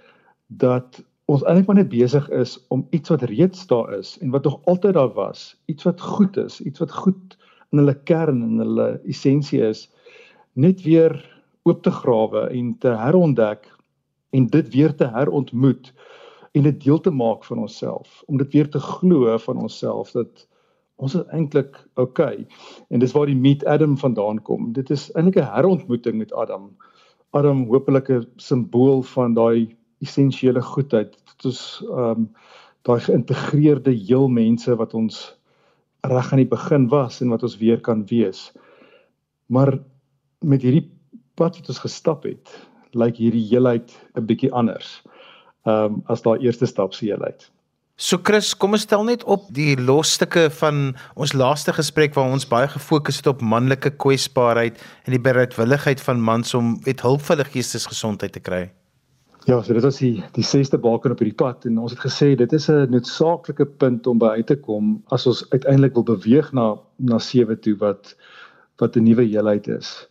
dat 0.48 1.04
ons 1.28 1.44
eintlik 1.44 1.66
maar 1.68 1.76
net 1.76 1.92
besig 1.92 2.28
is 2.32 2.56
om 2.72 2.86
iets 2.96 3.12
wat 3.12 3.28
reeds 3.28 3.66
daar 3.68 3.92
is 3.98 4.16
en 4.24 4.30
wat 4.30 4.44
nog 4.44 4.60
altyd 4.64 4.94
daar 4.94 5.12
was, 5.12 5.56
iets 5.66 5.84
wat 5.84 6.00
goed 6.00 6.36
is, 6.36 6.60
iets 6.60 6.80
wat 6.80 6.92
goed 6.92 7.36
in 7.70 7.78
hulle 7.78 7.94
kern 8.08 8.40
en 8.42 8.58
hulle 8.64 9.00
essensie 9.04 9.60
is, 9.60 9.90
net 10.52 10.80
weer 10.82 11.12
oop 11.68 11.82
te 11.82 11.90
grawe 11.90 12.48
en 12.48 12.78
te 12.78 12.88
herontdek 12.88 13.68
en 14.30 14.46
dit 14.46 14.72
weer 14.72 14.94
te 14.94 15.04
herontmoet 15.12 15.92
en 16.58 16.66
dit 16.66 16.80
deel 16.84 17.00
te 17.00 17.10
maak 17.14 17.44
van 17.46 17.58
onsself, 17.62 18.22
om 18.26 18.38
dit 18.40 18.52
weer 18.52 18.68
te 18.70 18.80
glo 18.82 19.36
van 19.38 19.60
onsself 19.62 20.10
dat 20.16 20.46
ons 20.98 21.14
is 21.14 21.26
eintlik 21.30 21.76
oukei. 21.94 22.42
Okay. 22.42 22.46
En 22.90 23.02
dis 23.02 23.14
waar 23.14 23.30
die 23.30 23.38
meet 23.38 23.64
Adam 23.70 23.94
vandaan 23.98 24.42
kom. 24.42 24.72
Dit 24.74 24.90
is 24.90 25.08
eintlik 25.14 25.38
'n 25.38 25.52
herontmoeting 25.54 26.18
met 26.18 26.32
Adam. 26.32 26.70
Adam 27.30 27.66
hopelik 27.70 28.10
'n 28.10 28.26
simbool 28.36 29.02
van 29.02 29.34
daai 29.34 29.76
essensiële 30.00 30.62
goedheid. 30.62 31.14
Dit 31.30 31.44
is 31.52 31.84
ehm 31.86 32.10
um, 32.10 32.30
daai 32.82 33.00
geïntegreerde 33.00 33.90
heel 33.90 34.28
mense 34.28 34.76
wat 34.76 34.94
ons 34.94 35.38
reg 36.00 36.32
aan 36.32 36.42
die 36.42 36.48
begin 36.48 36.88
was 36.88 37.20
en 37.20 37.28
wat 37.28 37.42
ons 37.42 37.58
weer 37.58 37.80
kan 37.80 38.06
wees. 38.06 38.52
Maar 39.46 39.78
met 40.40 40.62
hierdie 40.62 40.90
pad 41.34 41.58
wat 41.58 41.68
ons 41.68 41.78
gestap 41.78 42.22
het, 42.22 42.68
lyk 42.92 43.16
hierdie 43.16 43.46
heelheid 43.50 43.92
'n 44.14 44.26
bietjie 44.26 44.52
anders. 44.52 45.02
Ehm 45.66 45.84
um, 45.84 46.02
as 46.06 46.22
daai 46.22 46.38
eerste 46.40 46.66
stap 46.66 46.94
se 46.94 47.04
heelheid. 47.06 47.50
So 47.98 48.18
Chris, 48.22 48.52
kom 48.54 48.76
ons 48.76 48.84
stel 48.86 49.02
net 49.02 49.24
op 49.26 49.48
die 49.50 49.72
losstukke 49.74 50.44
van 50.60 50.92
ons 51.18 51.32
laaste 51.34 51.72
gesprek 51.74 52.14
waar 52.14 52.30
ons 52.30 52.46
baie 52.46 52.68
gefokus 52.70 53.16
het 53.18 53.26
op 53.26 53.40
manlike 53.42 53.90
kwesbaarheid 53.98 54.78
en 54.78 55.16
die 55.16 55.22
bereidwilligheid 55.24 56.00
van 56.06 56.22
mans 56.22 56.54
om 56.54 56.76
met 56.86 57.02
hulp 57.02 57.24
vir 57.26 57.36
hulle 57.36 57.46
geestesgesondheid 57.48 58.36
te 58.36 58.42
kry. 58.44 58.60
Ja, 59.48 59.58
so 59.64 59.74
dit 59.74 59.82
was 59.82 59.98
die 59.98 60.22
die 60.36 60.46
sesde 60.46 60.78
baken 60.78 61.16
op 61.16 61.24
hierdie 61.24 61.40
pad 61.42 61.66
en 61.66 61.80
ons 61.82 61.96
het 61.96 62.04
gesê 62.04 62.36
dit 62.38 62.54
is 62.54 62.68
'n 62.70 62.86
noodsaaklike 62.94 63.66
punt 63.82 64.06
om 64.06 64.18
by 64.22 64.30
uit 64.38 64.46
te 64.46 64.56
kom 64.56 65.02
as 65.10 65.26
ons 65.26 65.42
uiteindelik 65.50 65.94
wil 65.94 66.06
beweeg 66.14 66.52
na 66.52 66.76
na 66.98 67.18
7 67.18 67.58
toe 67.60 67.74
wat 67.82 68.14
wat 68.78 68.96
'n 68.96 69.04
nuwe 69.10 69.26
heelheid 69.26 69.66
is. 69.66 70.06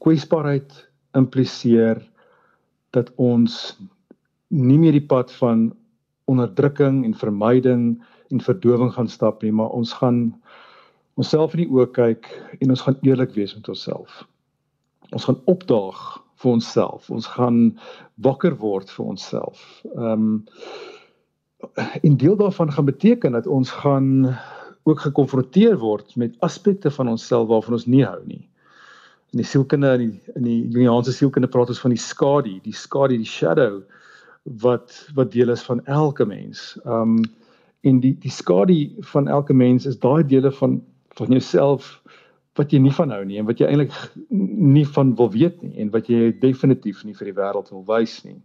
Kwesbaarheid 0.00 0.88
impliseer 1.12 2.00
dat 2.90 3.12
ons 3.16 3.76
nie 4.48 4.78
meer 4.78 4.96
die 4.96 5.04
pad 5.04 5.32
van 5.40 5.68
onderdrukking 6.28 7.04
en 7.04 7.16
vermyding 7.16 7.84
en 8.28 8.44
verdowing 8.44 8.92
gaan 8.92 9.08
stap 9.08 9.42
nie, 9.42 9.52
maar 9.52 9.72
ons 9.76 9.92
gaan 10.00 10.32
onsself 11.18 11.54
in 11.56 11.64
die 11.64 11.72
oë 11.72 11.88
kyk 11.96 12.28
en 12.60 12.72
ons 12.72 12.84
gaan 12.86 12.98
eerlik 13.06 13.34
wees 13.36 13.54
met 13.56 13.68
onsself. 13.68 14.22
Ons 15.12 15.24
gaan 15.28 15.40
opdaag 15.50 16.00
vir 16.38 16.52
onsself. 16.52 17.08
Ons 17.10 17.26
gaan 17.34 17.78
wakker 18.24 18.54
word 18.60 18.90
vir 18.94 19.14
onsself. 19.14 19.64
Ehm 19.96 20.12
um, 20.12 20.44
en 22.06 22.14
deel 22.16 22.36
daarvan 22.38 22.70
gaan 22.70 22.86
beteken 22.86 23.32
dat 23.34 23.46
ons 23.50 23.70
gaan 23.70 24.38
ook 24.86 25.00
gekonfronteer 25.00 25.74
word 25.78 26.14
met 26.16 26.36
aspekte 26.38 26.90
van 26.90 27.08
onsself 27.08 27.48
waarvan 27.48 27.74
ons 27.74 27.86
nie 27.86 28.04
hou 28.04 28.20
nie. 28.24 28.44
In 29.34 29.42
die 29.42 29.46
sielkunde 29.46 29.90
in 29.96 30.04
die 30.04 30.36
in 30.36 30.44
die 30.46 30.60
Jungiaanse 30.68 31.12
sielkunde 31.12 31.50
praat 31.50 31.72
ons 31.74 31.82
van 31.82 31.90
die 31.90 32.00
skadu, 32.00 32.54
die 32.62 32.74
skadu, 32.74 33.18
die 33.18 33.26
shadow 33.26 33.82
wat 34.62 35.08
wat 35.14 35.32
deel 35.32 35.50
is 35.50 35.62
van 35.62 35.84
elke 35.84 36.24
mens. 36.24 36.78
Um, 36.84 37.22
en 37.80 38.00
die 38.00 38.14
die 38.18 38.32
skadu 38.32 38.78
van 39.12 39.28
elke 39.28 39.54
mens 39.54 39.86
is 39.86 39.98
daai 39.98 40.24
dele 40.26 40.52
van 40.52 40.80
van 41.18 41.34
jouself 41.34 42.02
wat 42.58 42.72
jy 42.72 42.80
nie 42.82 42.94
van 42.94 43.10
hou 43.14 43.22
nie 43.24 43.38
en 43.38 43.46
wat 43.46 43.60
jy 43.60 43.68
eintlik 43.70 43.94
nie 44.30 44.86
van 44.86 45.14
wil 45.18 45.30
weet 45.30 45.62
nie 45.62 45.78
en 45.82 45.90
wat 45.94 46.10
jy 46.10 46.32
definitief 46.42 47.04
nie 47.04 47.14
vir 47.14 47.30
die 47.30 47.36
wêreld 47.38 47.70
wil 47.70 47.84
wys 47.86 48.18
nie. 48.24 48.38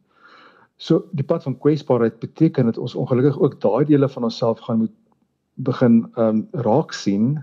So 0.77 1.05
die 1.11 1.25
pad 1.25 1.45
van 1.45 1.57
kwesbaarheid 1.57 2.19
beteken 2.21 2.69
dat 2.69 2.77
ons 2.77 2.95
ongelukkig 2.95 3.39
ook 3.39 3.59
daai 3.61 3.85
dele 3.89 4.09
van 4.09 4.29
onsself 4.29 4.59
gaan 4.67 4.83
moet 4.85 4.95
begin 5.55 6.01
um, 6.17 6.47
raak 6.65 6.93
sien 6.93 7.37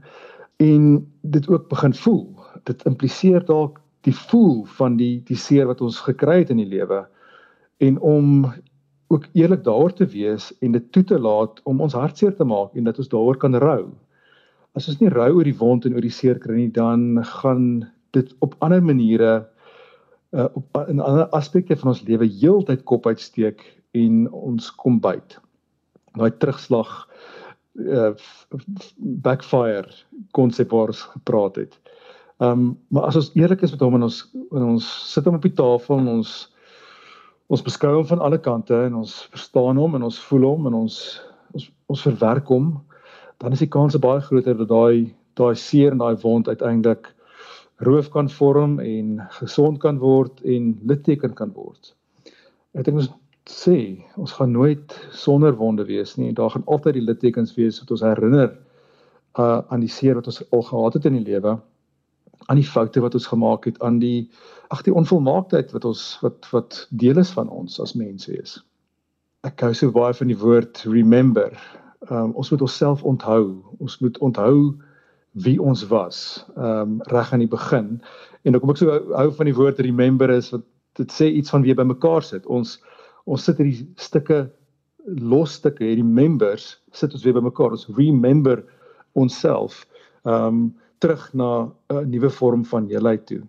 en 0.58 1.06
dit 1.22 1.48
ook 1.48 1.68
begin 1.68 1.94
voel. 1.94 2.26
Dit 2.64 2.82
impliseer 2.86 3.44
dalk 3.46 3.80
die 4.06 4.14
voel 4.14 4.64
van 4.78 4.96
die 4.96 5.22
die 5.26 5.38
seer 5.38 5.66
wat 5.70 5.80
ons 5.80 6.00
gekry 6.06 6.42
het 6.42 6.50
in 6.54 6.62
die 6.62 6.70
lewe 6.70 7.04
en 7.80 8.00
om 8.00 8.26
ook 9.10 9.26
eerlik 9.32 9.64
daaroor 9.64 9.92
te 9.92 10.06
wees 10.06 10.50
en 10.60 10.72
dit 10.76 10.92
toe 10.92 11.02
te 11.04 11.18
laat 11.18 11.60
om 11.64 11.80
ons 11.80 11.96
hartseer 11.96 12.34
te 12.36 12.46
maak 12.46 12.76
en 12.78 12.86
dat 12.86 12.98
ons 13.02 13.08
daaroor 13.10 13.38
kan 13.42 13.56
rou. 13.58 13.90
As 14.78 14.86
ons 14.88 15.00
nie 15.00 15.10
rou 15.10 15.30
oor 15.38 15.48
die 15.48 15.56
wond 15.58 15.86
en 15.86 15.96
oor 15.96 16.04
die 16.04 16.14
seer 16.14 16.38
kry 16.38 16.60
nie, 16.60 16.70
dan 16.70 17.18
gaan 17.26 17.88
dit 18.14 18.30
op 18.44 18.54
ander 18.62 18.82
maniere 18.84 19.32
uh, 20.30 20.46
op 20.54 20.78
in 20.86 21.02
ander 21.02 21.26
aspekte 21.34 21.76
van 21.76 21.90
ons 21.94 22.04
lewe 22.06 22.28
heeltyd 22.28 22.84
kop 22.86 23.08
uitsteek 23.10 23.64
en 23.98 24.28
ons 24.30 24.70
kom 24.78 25.00
byt. 25.02 25.40
Daai 26.18 26.30
terugslag 26.38 27.06
uh 27.80 28.12
backfire 29.24 29.88
konsep 30.36 30.70
waar 30.74 30.90
ons 30.90 31.02
gepraat 31.14 31.56
het. 31.56 31.76
Um, 32.42 32.78
maar 32.88 33.06
as 33.08 33.16
ons 33.16 33.30
eerlik 33.38 33.62
is 33.62 33.70
met 33.74 33.82
hom 33.84 33.94
en 33.98 34.06
ons 34.06 34.22
en 34.50 34.64
ons 34.74 34.86
sit 35.12 35.24
hom 35.24 35.38
op 35.38 35.44
die 35.46 35.54
tafel 35.54 35.98
en 35.98 36.08
ons 36.18 36.49
ons 37.50 37.64
beskou 37.66 37.96
hom 37.96 38.06
van 38.06 38.22
alle 38.22 38.38
kante 38.38 38.76
en 38.86 39.00
ons 39.02 39.14
verstaan 39.32 39.78
hom 39.80 39.96
en 39.98 40.06
ons 40.06 40.18
voel 40.28 40.46
hom 40.52 40.68
en 40.70 40.76
ons 40.84 40.98
ons 41.50 41.64
ons 41.90 42.02
verwerk 42.06 42.46
hom, 42.54 42.74
dan 43.42 43.56
is 43.56 43.64
die 43.64 43.72
kans 43.74 43.96
baie 43.98 44.22
groter 44.22 44.54
dat 44.60 44.68
daai 44.70 45.10
daai 45.40 45.56
seer 45.58 45.96
en 45.96 46.02
daai 46.02 46.14
wond 46.22 46.46
uiteindelik 46.46 47.08
roof 47.86 48.10
kan 48.14 48.28
vorm 48.30 48.78
en 48.84 49.16
gesond 49.40 49.80
kan 49.82 49.98
word 49.98 50.38
en 50.44 50.76
litteken 50.86 51.34
kan 51.34 51.50
word. 51.56 51.94
Ek 52.76 52.84
dink 52.86 53.00
ons 53.02 53.10
sê 53.50 53.78
ons 54.20 54.34
gaan 54.36 54.52
nooit 54.54 54.94
sonder 55.16 55.56
wonde 55.58 55.86
wees 55.88 56.14
nie. 56.20 56.30
Daar 56.36 56.52
gaan 56.54 56.66
altyd 56.70 57.00
die 57.00 57.06
littekens 57.08 57.56
wees 57.58 57.80
wat 57.82 57.90
ons 57.96 58.06
herinner 58.06 58.52
uh 59.38 59.62
aan 59.70 59.82
die 59.82 59.90
seer 59.90 60.18
wat 60.18 60.30
ons 60.30 60.42
al 60.50 60.62
gehad 60.66 60.98
het 60.98 61.10
in 61.10 61.18
die 61.18 61.26
lewe, 61.32 61.56
aan 62.50 62.58
die 62.58 62.66
foute 62.66 63.02
wat 63.04 63.14
ons 63.14 63.28
gemaak 63.30 63.68
het, 63.68 63.78
aan 63.86 64.00
die 64.02 64.28
ag 64.74 64.82
die 64.86 64.94
onvolmaaktheid 64.94 65.70
wat 65.74 65.86
ons 65.86 66.18
wat 66.24 66.48
wat 66.50 66.84
deel 66.90 67.22
is 67.22 67.30
van 67.34 67.48
ons 67.48 67.78
as 67.82 67.94
mense 67.94 68.34
is. 68.34 68.58
Ek 69.46 69.62
hou 69.64 69.72
so 69.74 69.94
baie 69.94 70.14
van 70.14 70.30
die 70.30 70.38
woord 70.38 70.82
remember. 70.90 71.54
Um 72.10 72.34
ons 72.34 72.50
moet 72.50 72.64
onsself 72.66 73.04
onthou. 73.06 73.60
Ons 73.78 74.00
moet 74.02 74.18
onthou 74.18 74.74
wie 75.32 75.58
ons 75.62 75.86
was 75.86 76.44
um, 76.56 76.98
reg 77.02 77.32
aan 77.32 77.44
die 77.44 77.50
begin 77.50 78.00
en 78.42 78.54
ook 78.54 78.62
om 78.62 78.72
ek 78.72 78.80
so 78.80 78.90
hou, 78.90 79.02
hou 79.14 79.28
van 79.38 79.46
die 79.46 79.54
woord 79.54 79.78
remember 79.84 80.30
is 80.34 80.50
wat 80.50 80.64
dit 80.98 81.12
sê 81.14 81.28
iets 81.30 81.52
van 81.54 81.62
wie 81.62 81.74
by 81.76 81.86
mekaar 81.86 82.24
sit 82.26 82.46
ons 82.50 82.78
ons 83.30 83.44
sit 83.46 83.60
hierdie 83.62 83.86
stukke 84.00 84.42
los 85.06 85.54
stukke 85.60 85.86
hierdie 85.86 86.06
members 86.06 86.72
sit 86.90 87.14
ons 87.14 87.22
weer 87.26 87.36
by 87.38 87.44
mekaar 87.46 87.76
ons 87.76 87.86
remember 87.94 88.64
onsself 89.14 89.84
um, 90.26 90.72
terug 91.00 91.32
na 91.32 91.70
'n 91.88 92.10
nuwe 92.10 92.30
vorm 92.30 92.64
van 92.64 92.88
heelheid 92.88 93.26
toe 93.26 93.42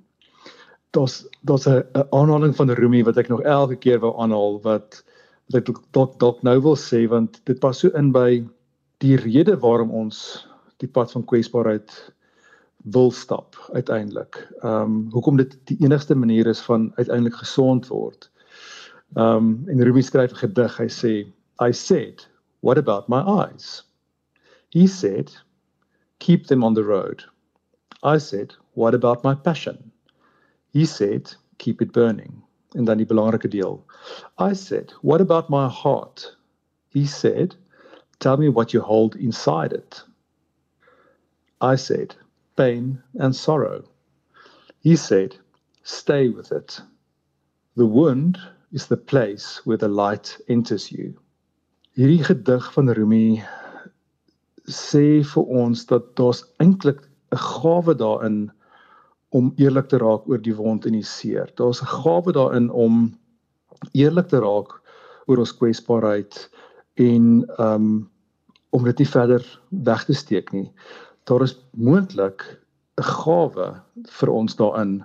daar's 0.91 1.25
daar's 1.41 1.67
'n 1.67 1.83
aanhaling 2.09 2.55
van 2.55 2.69
Rumi 2.69 3.03
wat 3.03 3.17
ek 3.17 3.27
nog 3.27 3.41
elke 3.41 3.75
keer 3.75 3.99
wou 3.99 4.13
aanhaal 4.17 4.61
wat 4.61 5.03
wat 5.51 5.69
ek 5.69 5.77
dalk 5.91 6.19
dalk 6.19 6.43
nou 6.43 6.59
wil 6.61 6.75
sê 6.75 7.07
want 7.07 7.41
dit 7.45 7.59
pas 7.59 7.79
so 7.79 7.89
in 7.89 8.11
by 8.11 8.43
die 8.97 9.15
rede 9.15 9.57
waarom 9.59 9.91
ons 9.91 10.47
die 10.77 10.87
pad 10.87 11.11
van 11.11 11.25
kwesbaarheid 11.25 12.13
wil 12.83 13.11
stap 13.11 13.55
uiteindelik. 13.73 14.47
Ehm 14.63 14.81
um, 14.81 15.09
hoekom 15.11 15.37
dit 15.37 15.57
die 15.65 15.77
enigste 15.85 16.15
manier 16.15 16.47
is 16.47 16.61
van 16.61 16.91
uiteindelik 16.95 17.35
gesond 17.35 17.87
word. 17.87 18.31
Ehm 19.15 19.25
um, 19.25 19.63
en 19.67 19.83
Rumi 19.83 20.01
skryf 20.01 20.31
'n 20.31 20.35
gedig. 20.35 20.77
Hy 20.77 20.87
sê 20.89 21.13
I 21.67 21.71
said, 21.71 22.27
what 22.59 22.77
about 22.77 23.07
my 23.07 23.21
eyes? 23.21 23.83
He 24.69 24.87
said, 24.87 25.31
keep 26.17 26.47
them 26.47 26.63
on 26.63 26.73
the 26.73 26.83
road. 26.83 27.30
I 28.03 28.17
said, 28.17 28.53
what 28.73 28.93
about 28.93 29.23
my 29.23 29.35
passion? 29.35 29.91
He 30.73 30.85
said, 30.85 31.33
keep 31.57 31.81
it 31.81 31.91
burning. 31.91 32.41
En 32.75 32.85
dan 32.85 32.97
die 32.97 33.05
belangrike 33.05 33.49
deel. 33.49 33.85
I 34.37 34.53
said, 34.53 34.93
what 35.01 35.21
about 35.21 35.49
my 35.49 35.67
heart? 35.67 36.35
He 36.89 37.05
said, 37.05 37.55
tell 38.19 38.37
me 38.37 38.49
what 38.49 38.73
you 38.73 38.81
hold 38.81 39.15
inside 39.15 39.73
it. 39.73 40.03
I 41.59 41.75
said, 41.75 42.15
pain 42.55 43.01
and 43.19 43.35
sorrow. 43.35 43.83
He 44.79 44.95
said, 44.95 45.35
stay 45.83 46.29
with 46.29 46.51
it. 46.51 46.81
The 47.75 47.85
wound 47.85 48.39
is 48.71 48.87
the 48.87 48.97
place 48.97 49.61
where 49.65 49.77
the 49.77 49.87
light 49.87 50.37
enters 50.47 50.91
you. 50.91 51.13
Hierdie 51.95 52.23
gedig 52.23 52.73
van 52.73 52.89
Rumi 52.89 53.43
sê 54.67 55.21
vir 55.27 55.49
ons 55.63 55.85
dat 55.85 56.15
daar's 56.15 56.45
eintlik 56.63 57.01
'n 57.31 57.37
gawe 57.37 57.95
daarin 57.95 58.51
om 59.29 59.53
eerlik 59.55 59.87
te 59.87 59.97
raak 59.97 60.27
oor 60.27 60.41
die 60.41 60.55
wond 60.55 60.85
en 60.85 60.93
die 60.93 61.07
seer. 61.07 61.51
Daar's 61.55 61.81
'n 61.81 61.93
gawe 62.03 62.31
daarin 62.31 62.69
om 62.69 63.17
eerlik 63.91 64.27
te 64.27 64.39
raak 64.39 64.81
oor 65.25 65.37
ons 65.37 65.57
kwesbaarheid 65.57 66.49
en 66.99 67.45
um 67.59 68.09
om 68.71 68.83
dit 68.87 68.97
nie 68.97 69.07
verder 69.07 69.43
weg 69.69 70.05
te 70.07 70.13
steek 70.15 70.51
nie 70.55 70.71
daar 71.29 71.43
is 71.45 71.57
moontlik 71.71 72.43
'n 72.99 73.03
gawe 73.03 73.67
vir 74.19 74.29
ons 74.29 74.55
daarin 74.55 75.03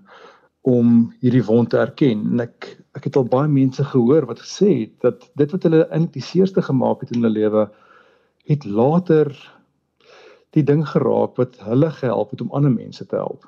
om 0.67 1.13
hierdie 1.21 1.45
wond 1.45 1.71
te 1.71 1.79
erken 1.79 2.25
en 2.33 2.41
ek 2.41 2.77
ek 2.97 3.05
het 3.05 3.17
al 3.17 3.25
baie 3.25 3.49
mense 3.49 3.85
gehoor 3.85 4.27
wat 4.27 4.41
gesê 4.41 4.71
het 4.81 4.95
dat 5.01 5.31
dit 5.37 5.53
wat 5.53 5.63
hulle 5.63 5.89
eintlik 5.91 6.13
die 6.13 6.29
seerste 6.31 6.63
gemaak 6.63 7.01
het 7.01 7.13
in 7.13 7.23
hulle 7.23 7.39
lewe 7.39 7.71
het 8.47 8.65
later 8.65 9.31
die 10.57 10.65
ding 10.65 10.83
geraak 10.89 11.37
wat 11.41 11.59
hulle 11.67 11.91
gehelp 12.01 12.33
het 12.35 12.43
om 12.45 12.53
ander 12.57 12.73
mense 12.73 13.07
te 13.07 13.17
help. 13.17 13.45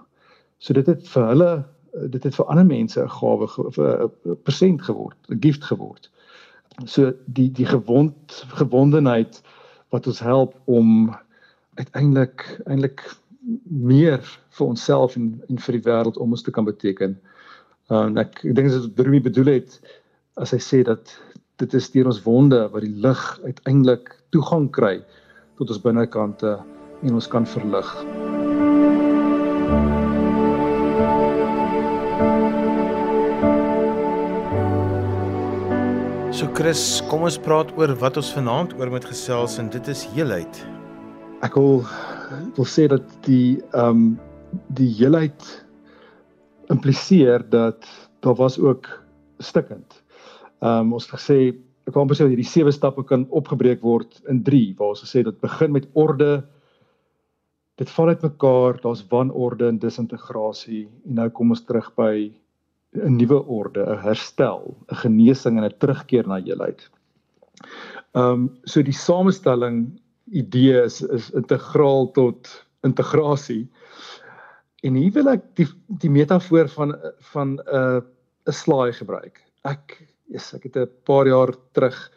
So 0.58 0.76
dit 0.76 0.86
het 0.86 1.06
vir 1.08 1.28
hulle 1.32 1.50
dit 2.12 2.22
het 2.22 2.34
vir 2.36 2.50
ander 2.52 2.66
mense 2.66 3.00
'n 3.00 3.08
gawe 3.08 3.46
'n 3.48 4.36
persent 4.44 4.82
geword, 4.82 5.16
'n 5.30 5.40
gift 5.40 5.64
geword. 5.64 6.10
So 6.84 7.12
die 7.26 7.50
die 7.52 7.66
gewond 7.66 8.44
gewondenheid 8.60 9.42
wat 9.90 10.06
ons 10.06 10.20
help 10.20 10.54
om 10.64 11.16
uiteindelik 11.74 12.60
eintlik 12.66 13.16
meer 13.64 14.20
vir 14.50 14.66
onsself 14.66 15.16
en 15.16 15.42
en 15.48 15.58
vir 15.58 15.72
die 15.72 15.86
wêreld 15.90 16.18
om 16.18 16.30
ons 16.30 16.42
te 16.42 16.50
kan 16.50 16.64
beteken. 16.64 17.18
Uh, 17.90 18.04
en 18.04 18.18
ek, 18.18 18.44
ek 18.44 18.54
dink 18.54 18.68
dit 18.68 18.76
is 18.76 18.86
wat 18.86 19.06
Rumi 19.06 19.20
bedoel 19.20 19.52
het 19.54 19.80
as 20.36 20.50
hy 20.50 20.58
sê 20.58 20.82
dat 20.82 21.14
dit 21.56 21.74
is 21.74 21.90
deur 21.90 22.06
ons 22.06 22.22
wonde 22.22 22.68
wat 22.72 22.84
die 22.84 23.00
lig 23.06 23.40
uiteindelik 23.44 24.12
toegang 24.30 24.70
kry 24.70 24.98
tot 25.58 25.70
ons 25.70 25.80
binnekante 25.82 26.58
en 27.02 27.14
ons 27.14 27.28
kan 27.28 27.46
verlig. 27.46 27.92
So 36.38 36.46
Chris, 36.54 37.02
kom 37.10 37.22
ons 37.26 37.38
praat 37.42 37.70
oor 37.78 37.94
wat 38.02 38.16
ons 38.16 38.32
vanaand 38.34 38.74
oor 38.78 38.90
met 38.90 39.06
gesels 39.06 39.58
en 39.58 39.70
dit 39.74 39.94
is 39.94 40.06
heelheid 40.14 40.66
ek 41.44 41.54
wil 41.58 41.84
wil 42.56 42.66
sê 42.66 42.88
dat 42.90 43.06
die 43.26 43.58
ehm 43.72 43.90
um, 43.90 44.04
die 44.72 44.88
heelheid 44.96 45.44
impliseer 46.72 47.42
dat 47.52 47.84
daar 48.24 48.36
was 48.38 48.58
ook 48.58 48.88
stikkend. 49.38 50.02
Ehm 50.62 50.88
um, 50.88 50.92
ons 50.98 51.06
het 51.06 51.18
gesê 51.18 51.38
ek 51.86 51.94
kan 51.94 52.08
presies 52.10 52.28
hierdie 52.28 52.48
sewe 52.48 52.72
stappe 52.74 53.04
kan 53.06 53.26
opgebreek 53.30 53.82
word 53.82 54.20
in 54.28 54.42
3 54.44 54.74
waar 54.78 54.94
ons 54.94 55.04
gesê 55.04 55.22
dit 55.24 55.40
begin 55.40 55.72
met 55.72 55.86
orde 55.94 56.42
dit 57.78 57.90
val 57.94 58.08
uit 58.08 58.22
mekaar 58.26 58.80
daar's 58.82 59.04
wanorde 59.10 59.68
en 59.68 59.78
disintegrasie 59.78 60.84
en 61.06 61.20
nou 61.20 61.28
kom 61.30 61.54
ons 61.54 61.64
terug 61.64 61.88
by 61.96 62.30
'n 62.96 63.16
nuwe 63.16 63.38
orde 63.46 63.84
'n 63.84 64.02
herstel 64.02 64.74
'n 64.90 65.00
genesing 65.04 65.58
en 65.58 65.64
'n 65.64 65.78
terugkeer 65.78 66.26
na 66.26 66.40
heelheid. 66.40 66.88
Ehm 68.14 68.24
um, 68.24 68.58
so 68.64 68.82
die 68.82 68.96
samestelling 68.96 70.00
idee 70.30 70.82
is 70.82 71.02
is 71.02 71.30
integraal 71.30 72.10
tot 72.12 72.48
integrasie. 72.82 73.68
En 74.82 74.94
hier 74.94 75.12
wil 75.12 75.28
ek 75.28 75.44
die 75.54 75.66
die 75.86 76.10
metafoor 76.10 76.68
van 76.68 76.94
van 77.32 77.58
'n 77.58 77.60
uh, 77.74 78.00
'n 78.48 78.52
slaai 78.52 78.92
gebruik. 78.92 79.42
Ek 79.64 80.08
yes, 80.26 80.54
ek 80.54 80.64
het 80.64 80.76
'n 80.76 80.90
paar 81.04 81.26
jaar 81.26 81.52
terug 81.72 82.10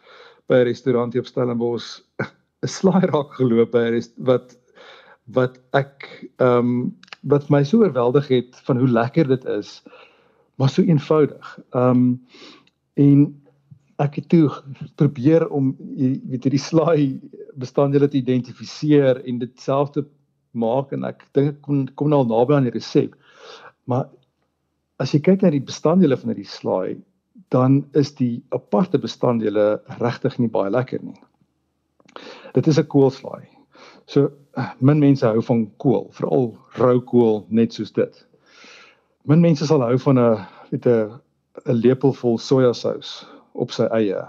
by 0.48 0.54
'n 0.62 0.68
restaurant 0.68 1.12
hier 1.12 1.22
op 1.22 1.28
Stellenbosch 1.28 2.00
'n 2.62 2.68
slaai 2.68 3.06
raak 3.06 3.34
geloop 3.34 3.72
by 3.72 4.00
wat 4.16 4.56
wat 5.24 5.60
ek 5.72 6.08
ehm 6.36 6.58
um, 6.58 6.96
wat 7.22 7.46
my 7.54 7.62
so 7.62 7.78
oorweldig 7.78 8.28
het 8.28 8.56
van 8.66 8.80
hoe 8.82 8.88
lekker 8.88 9.28
dit 9.28 9.44
is, 9.44 9.82
maar 10.58 10.70
so 10.70 10.82
eenvoudig. 10.82 11.58
Ehm 11.70 11.90
um, 11.90 12.26
en 12.94 13.42
ek 14.02 14.18
het 14.18 14.28
toe 14.28 14.48
probeer 15.00 15.46
om 15.48 15.70
weet 15.78 16.44
hierdie 16.44 16.60
slaai 16.60 17.20
bestanddele 17.54 18.08
te 18.08 18.18
identifiseer 18.18 19.22
en 19.28 19.38
dit 19.38 19.60
self 19.60 19.92
te 19.94 20.04
maak 20.52 20.92
en 20.92 21.04
ek 21.08 21.24
dink 21.36 21.54
ek 21.54 21.62
kom 21.62 21.86
kom 21.96 22.10
nou 22.12 22.22
al 22.24 22.30
naby 22.30 22.56
aan 22.56 22.68
die 22.68 22.74
resep. 22.74 23.14
Maar 23.86 24.08
as 25.02 25.14
jy 25.14 25.22
kyk 25.24 25.42
na 25.42 25.52
die 25.54 25.64
bestanddele 25.64 26.16
van 26.16 26.32
hierdie 26.32 26.48
slaai, 26.48 26.98
dan 27.52 27.82
is 27.98 28.14
die 28.18 28.42
aparte 28.56 28.98
bestanddele 28.98 29.80
regtig 30.00 30.38
nie 30.40 30.50
baie 30.52 30.72
lekker 30.72 31.02
nie. 31.02 31.18
Dit 32.54 32.66
is 32.66 32.78
'n 32.78 32.86
koolslaai. 32.86 33.51
So 34.06 34.30
min 34.80 35.00
mense 35.00 35.26
hou 35.26 35.42
van 35.42 35.66
kool, 35.76 36.08
veral 36.12 36.52
rou 36.78 37.00
kool 37.00 37.46
net 37.48 37.72
soos 37.72 37.92
dit. 37.92 38.26
Min 39.24 39.40
mense 39.40 39.66
sal 39.66 39.84
hou 39.84 39.98
van 39.98 40.18
'n 40.18 40.46
weet 40.70 40.86
'n 40.86 41.20
'n 41.66 41.80
lepel 41.84 42.12
vol 42.12 42.38
sojasous 42.38 43.26
op 43.52 43.70
sy 43.70 43.86
eie. 43.92 44.22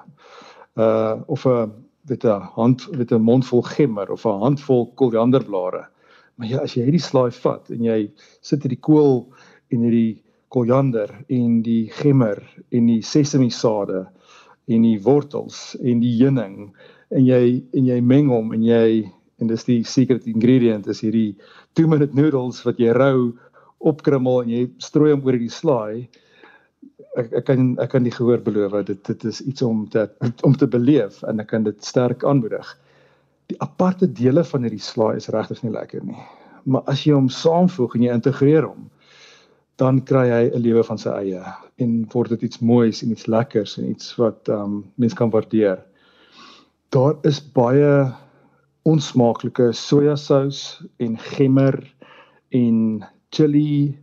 Uh 0.75 1.22
of 1.27 1.46
'n 1.46 1.72
weet 2.08 2.25
'n 2.25 2.42
hand 2.56 2.88
met 2.98 3.12
'n 3.12 3.22
mondvol 3.22 3.62
gemmer 3.62 4.12
of 4.12 4.25
'n 4.25 4.39
handvol 4.39 4.92
korianderblare. 4.96 5.88
Maar 6.36 6.48
ja, 6.48 6.60
as 6.60 6.74
jy 6.74 6.84
hierdie 6.84 7.01
slaai 7.01 7.32
vat 7.32 7.70
en 7.70 7.84
jy 7.84 8.12
sit 8.42 8.63
hierdie 8.63 8.82
kool 8.82 9.30
en 9.70 9.82
hierdie 9.82 10.24
koriander 10.50 11.10
en 11.30 11.62
die 11.62 11.89
gemmer 11.89 12.42
en 12.70 12.86
die 12.86 13.01
sesamiesade 13.01 14.08
en 14.68 14.82
die 14.82 15.00
wortels 15.01 15.75
en 15.82 16.00
die 16.00 16.13
heuning 16.18 16.74
en 17.10 17.25
jy 17.25 17.63
en 17.74 17.86
jy 17.86 18.00
meng 18.01 18.30
hom 18.30 18.53
en 18.53 18.63
jy 18.63 19.12
en 19.42 19.48
dis 19.48 19.63
die 19.63 19.84
secret 19.84 20.28
ingredient 20.28 20.88
is 20.88 21.02
hierdie 21.02 21.36
2 21.80 21.88
minute 21.88 22.16
noodles 22.16 22.62
wat 22.66 22.80
jy 22.80 22.94
rou 22.94 23.34
opkrummel 23.80 24.44
en 24.44 24.50
jy 24.50 24.68
strooi 24.78 25.12
hom 25.12 25.25
oor 25.25 25.38
die 25.40 25.50
slaai 25.52 26.10
ek 27.20 27.34
ek 27.40 27.46
kan 27.50 27.74
ek 27.82 27.92
kan 27.94 28.04
nie 28.06 28.13
gehoor 28.13 28.42
beloof 28.46 28.80
dit 28.88 29.02
dit 29.10 29.25
is 29.30 29.42
iets 29.42 29.62
om 29.66 29.86
te 29.90 30.08
om 30.48 30.56
te 30.58 30.68
beleef 30.68 31.22
en 31.30 31.40
ek 31.44 31.52
kan 31.54 31.63
dit 31.68 31.86
sterk 31.86 32.24
aanmoedig. 32.24 32.66
Die 33.52 33.60
aparte 33.62 34.08
dele 34.08 34.44
van 34.44 34.66
hierdie 34.66 34.82
slaai 34.82 35.18
is 35.18 35.30
regtig 35.30 35.63
nie 35.63 35.74
lekker 35.74 36.04
nie. 36.04 36.20
Maar 36.66 36.84
as 36.88 37.04
jy 37.06 37.13
hom 37.13 37.30
saamvoeg 37.30 37.96
en 37.96 38.06
jy 38.06 38.18
integreer 38.18 38.68
hom, 38.70 38.90
dan 39.78 40.02
kry 40.10 40.28
hy 40.30 40.44
'n 40.50 40.62
lewe 40.63 40.84
van 40.84 40.98
sy 40.98 41.10
eie 41.10 41.44
en 41.84 41.94
word 42.13 42.30
dit 42.30 42.44
iets 42.44 42.62
moois 42.62 43.04
en 43.04 43.12
iets 43.12 43.28
lekkers 43.28 43.78
en 43.78 43.90
iets 43.90 44.16
wat 44.18 44.50
ehm 44.50 44.63
um, 44.63 44.84
mense 44.96 45.16
kan 45.16 45.30
waardeer. 45.30 45.84
Daar 46.90 47.16
is 47.24 47.42
baie 47.42 48.13
onsmaaklike 48.84 49.72
sojasous 49.74 50.82
en 51.00 51.18
gemmer 51.18 51.96
en 52.50 53.04
chili 53.30 53.98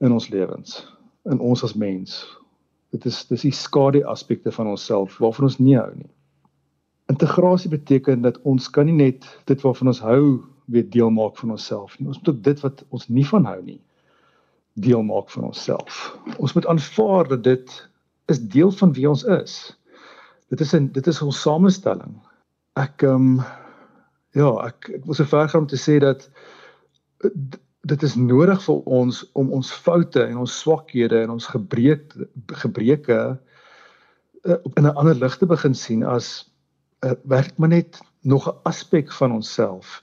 in 0.00 0.12
ons 0.12 0.28
lewens 0.28 0.80
in 1.30 1.38
ons 1.38 1.64
as 1.64 1.74
mens 1.74 2.22
Dit 2.92 3.06
is 3.08 3.22
dis 3.30 3.46
die 3.46 3.54
skade 3.56 4.02
aspekte 4.04 4.52
van 4.52 4.68
onsself 4.68 5.16
waarvan 5.22 5.48
ons 5.48 5.58
nie 5.58 5.78
hou 5.78 5.88
nie. 5.96 6.10
Integrasie 7.08 7.70
beteken 7.72 8.24
dat 8.24 8.36
ons 8.48 8.68
kan 8.70 8.86
nie 8.88 8.96
net 8.96 9.24
dit 9.48 9.64
waarvan 9.64 9.92
ons 9.94 10.02
hou 10.04 10.42
weet 10.72 10.90
deel 10.92 11.10
maak 11.10 11.38
van 11.40 11.54
onsself 11.56 11.96
nie. 11.98 12.10
Ons 12.12 12.20
moet 12.20 12.34
ook 12.34 12.42
dit 12.44 12.60
wat 12.64 12.84
ons 12.92 13.08
nie 13.08 13.24
van 13.30 13.48
hou 13.48 13.58
nie 13.64 13.80
deel 14.80 15.02
maak 15.04 15.28
van 15.32 15.48
onsself. 15.50 15.96
Ons 16.40 16.54
moet 16.56 16.66
aanvaar 16.68 17.28
dat 17.28 17.42
dit 17.44 17.72
is 18.32 18.38
deel 18.54 18.70
van 18.76 18.92
wie 18.96 19.08
ons 19.08 19.24
is. 19.40 19.56
Dit 20.52 20.60
is 20.60 20.72
'n 20.76 20.92
dit 20.92 21.06
is 21.06 21.22
ons 21.22 21.40
samestelling. 21.40 22.14
Ek 22.76 23.02
ehm 23.02 23.38
um, 23.38 23.44
ja, 24.32 24.50
ek 24.66 24.88
ek 24.98 25.04
wil 25.04 25.14
so 25.14 25.28
ver 25.28 25.48
gaan 25.48 25.64
om 25.64 25.70
te 25.70 25.80
sê 25.80 25.98
dat 26.02 26.28
dit 27.82 28.02
is 28.02 28.14
nodig 28.14 28.62
vir 28.64 28.84
ons 28.98 29.22
om 29.38 29.50
ons 29.52 29.72
foute 29.84 30.22
en 30.22 30.38
ons 30.44 30.58
swakhede 30.62 31.22
en 31.24 31.34
ons 31.34 31.46
gebreek 31.54 32.14
gebreke 32.62 33.18
uh, 34.46 34.58
in 34.76 34.86
'n 34.86 34.94
ander 34.94 35.18
lig 35.18 35.36
te 35.38 35.46
begin 35.46 35.74
sien 35.74 36.04
as 36.06 36.50
uh, 37.04 37.14
werk 37.24 37.58
maar 37.58 37.68
net 37.68 38.00
nog 38.22 38.48
'n 38.48 38.58
aspek 38.62 39.12
van 39.12 39.32
onsself. 39.32 40.02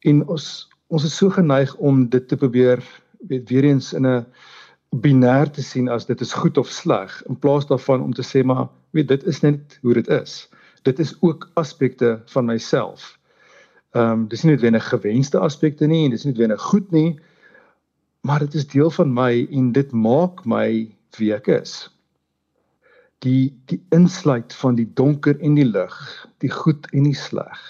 En 0.00 0.26
ons 0.28 0.68
ons 0.88 1.04
is 1.04 1.16
so 1.16 1.30
geneig 1.30 1.74
om 1.76 2.08
dit 2.08 2.28
te 2.28 2.36
probeer 2.36 2.82
weet 3.28 3.48
weer 3.48 3.64
eens 3.64 3.92
in 3.92 4.06
'n 4.06 4.26
binêr 4.94 5.50
te 5.50 5.62
sien 5.62 5.88
as 5.88 6.06
dit 6.06 6.20
is 6.20 6.32
goed 6.32 6.56
of 6.58 6.68
sleg 6.68 7.22
in 7.28 7.38
plaas 7.38 7.66
daarvan 7.66 8.02
om 8.02 8.12
te 8.12 8.22
sê 8.22 8.44
maar 8.44 8.68
weet 8.90 9.08
dit 9.08 9.24
is 9.24 9.40
net 9.40 9.78
hoe 9.82 9.94
dit 9.94 10.08
is. 10.08 10.48
Dit 10.82 10.98
is 10.98 11.16
ook 11.20 11.50
aspekte 11.54 12.22
van 12.26 12.44
myself. 12.44 13.18
Ehm 13.94 14.10
um, 14.10 14.28
dis 14.28 14.42
nie 14.42 14.54
noodwendig 14.54 14.88
gewenste 14.90 15.38
aspekte 15.38 15.86
nie 15.86 16.04
en 16.04 16.10
dis 16.10 16.24
nie 16.24 16.32
noodwendig 16.32 16.62
goed 16.62 16.90
nie. 16.90 17.18
Maar 18.26 18.42
dit 18.46 18.54
is 18.54 18.66
deel 18.66 18.90
van 18.90 19.12
my 19.14 19.46
en 19.50 19.72
dit 19.72 19.92
maak 19.92 20.42
my 20.44 20.68
wie 21.18 21.30
ek 21.34 21.46
is. 21.60 21.76
Die 23.22 23.54
die 23.70 23.78
insluit 23.94 24.54
van 24.54 24.74
die 24.74 24.88
donker 24.98 25.38
en 25.40 25.54
die 25.54 25.68
lig, 25.68 25.94
die 26.42 26.50
goed 26.50 26.88
en 26.92 27.06
die 27.06 27.14
sleg. 27.14 27.62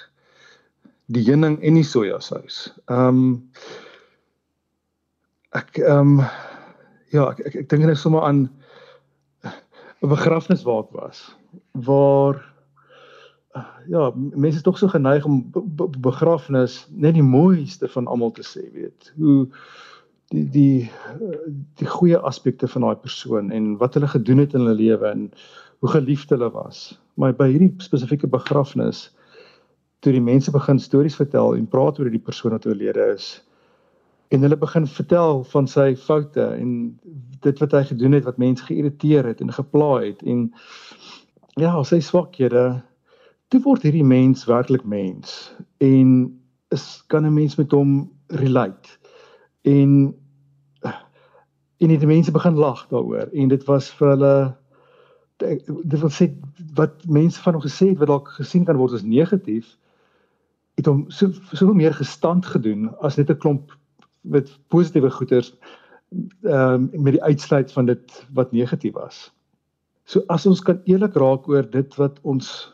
Die 1.13 1.27
heuning 1.29 1.59
en 1.63 1.77
die 1.77 1.85
sojasous. 1.85 2.67
Ehm 2.89 3.09
um, 3.09 3.29
ek 5.53 5.79
ehm 5.79 6.19
um, 6.19 6.27
ja, 7.13 7.29
ek 7.31 7.45
ek, 7.47 7.55
ek 7.63 7.69
dink 7.71 7.85
net 7.85 8.01
sommer 8.01 8.25
aan 8.25 8.47
'n 9.45 10.09
begrafnis 10.09 10.65
waar 10.65 10.85
ek 10.85 10.93
was 10.97 11.27
waar 11.73 12.54
ja, 13.89 14.13
mense 14.15 14.57
is 14.57 14.63
tog 14.63 14.79
so 14.79 14.89
geneig 14.89 15.25
om 15.25 15.41
begrafnis 16.03 16.85
net 16.91 17.15
die 17.15 17.27
mooiste 17.27 17.89
van 17.89 18.09
almal 18.11 18.33
te 18.35 18.43
sê, 18.47 18.65
weet. 18.75 19.13
Hoe 19.19 19.49
die 20.33 20.47
die 20.51 20.91
die 21.79 21.87
goeie 21.87 22.19
aspekte 22.19 22.69
van 22.69 22.87
daai 22.87 22.97
persoon 22.97 23.53
en 23.55 23.77
wat 23.79 23.95
hulle 23.95 24.09
gedoen 24.11 24.43
het 24.43 24.55
in 24.55 24.65
hulle 24.65 24.79
lewe 24.79 25.07
en 25.11 25.29
hoe 25.85 25.91
geliefd 25.93 26.33
hulle 26.35 26.51
was. 26.51 26.87
Maar 27.21 27.37
by 27.39 27.51
hierdie 27.53 27.75
spesifieke 27.85 28.31
begrafnis 28.31 29.11
toe 30.03 30.13
die 30.13 30.25
mense 30.25 30.53
begin 30.53 30.81
stories 30.81 31.17
vertel 31.17 31.55
en 31.55 31.69
praat 31.71 32.01
oor 32.01 32.11
die 32.11 32.23
persoon 32.23 32.57
wat 32.57 32.67
oorlede 32.67 33.13
is 33.15 33.37
en 34.35 34.43
hulle 34.43 34.57
begin 34.57 34.87
vertel 34.87 35.45
van 35.53 35.69
sy 35.71 35.93
foute 35.97 36.45
en 36.59 36.71
dit 37.45 37.61
wat 37.63 37.77
hy 37.77 37.83
gedoen 37.91 38.17
het 38.17 38.27
wat 38.27 38.41
mense 38.41 38.65
geïrriteer 38.67 39.29
het 39.31 39.41
en 39.45 39.53
gepla 39.53 39.93
het 40.03 40.25
en 40.27 40.49
ja, 41.61 41.77
sy 41.87 42.01
swakhede 42.03 42.65
toe 43.49 43.61
word 43.63 43.83
hierdie 43.83 44.05
mens 44.05 44.45
werklik 44.51 44.85
mens 44.85 45.55
en 45.79 46.41
is 46.75 47.05
kan 47.07 47.27
'n 47.27 47.35
mens 47.35 47.57
met 47.57 47.73
hom 47.73 48.11
relate 48.29 48.99
en 49.63 50.15
en 51.79 51.89
die 51.89 52.07
mense 52.07 52.33
begin 52.33 52.57
lag 52.57 52.87
daaroor 52.89 53.29
en 53.33 53.49
dit 53.49 53.65
was 53.65 53.91
vir 53.91 54.09
hulle 54.09 54.57
dit 55.39 56.01
wil 56.01 56.11
sê 56.11 56.31
wat 56.75 57.07
mense 57.07 57.41
van 57.43 57.57
hom 57.57 57.63
gesê 57.63 57.89
het 57.89 57.99
wat 57.99 58.09
dalk 58.09 58.29
gesien 58.29 58.65
kan 58.65 58.77
word 58.77 58.93
as 58.93 59.03
negatief 59.03 59.77
het 60.79 60.87
hom 60.87 61.05
so 61.09 61.31
soveel 61.53 61.75
meer 61.75 61.95
gestand 61.95 62.47
gedoen 62.47 62.91
as 63.01 63.17
net 63.17 63.31
'n 63.31 63.39
klomp 63.39 63.75
met 64.25 64.59
positiewe 64.69 65.11
goeders 65.11 65.55
ehm 66.43 66.89
um, 66.95 67.03
met 67.03 67.13
die 67.13 67.23
uitsluit 67.23 67.73
van 67.73 67.87
dit 67.87 68.27
wat 68.33 68.53
negatief 68.53 68.93
was. 68.95 69.33
So 70.05 70.23
as 70.29 70.47
ons 70.47 70.61
kan 70.61 70.81
eerlik 70.85 71.15
raak 71.15 71.49
oor 71.49 71.71
dit 71.71 71.95
wat 71.97 72.21
ons 72.23 72.73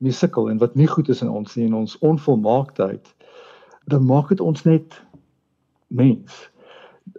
mee 0.00 0.12
sukkel 0.16 0.48
en 0.50 0.58
wat 0.58 0.74
nie 0.78 0.88
goed 0.88 1.08
is 1.12 1.22
in 1.22 1.30
ons 1.30 1.56
nie 1.56 1.66
en 1.68 1.76
ons 1.82 1.98
onvolmaaktheid, 2.06 3.14
dan 3.92 4.06
maak 4.08 4.32
dit 4.32 4.40
ons 4.40 4.64
net 4.64 4.96
mens. 5.88 6.42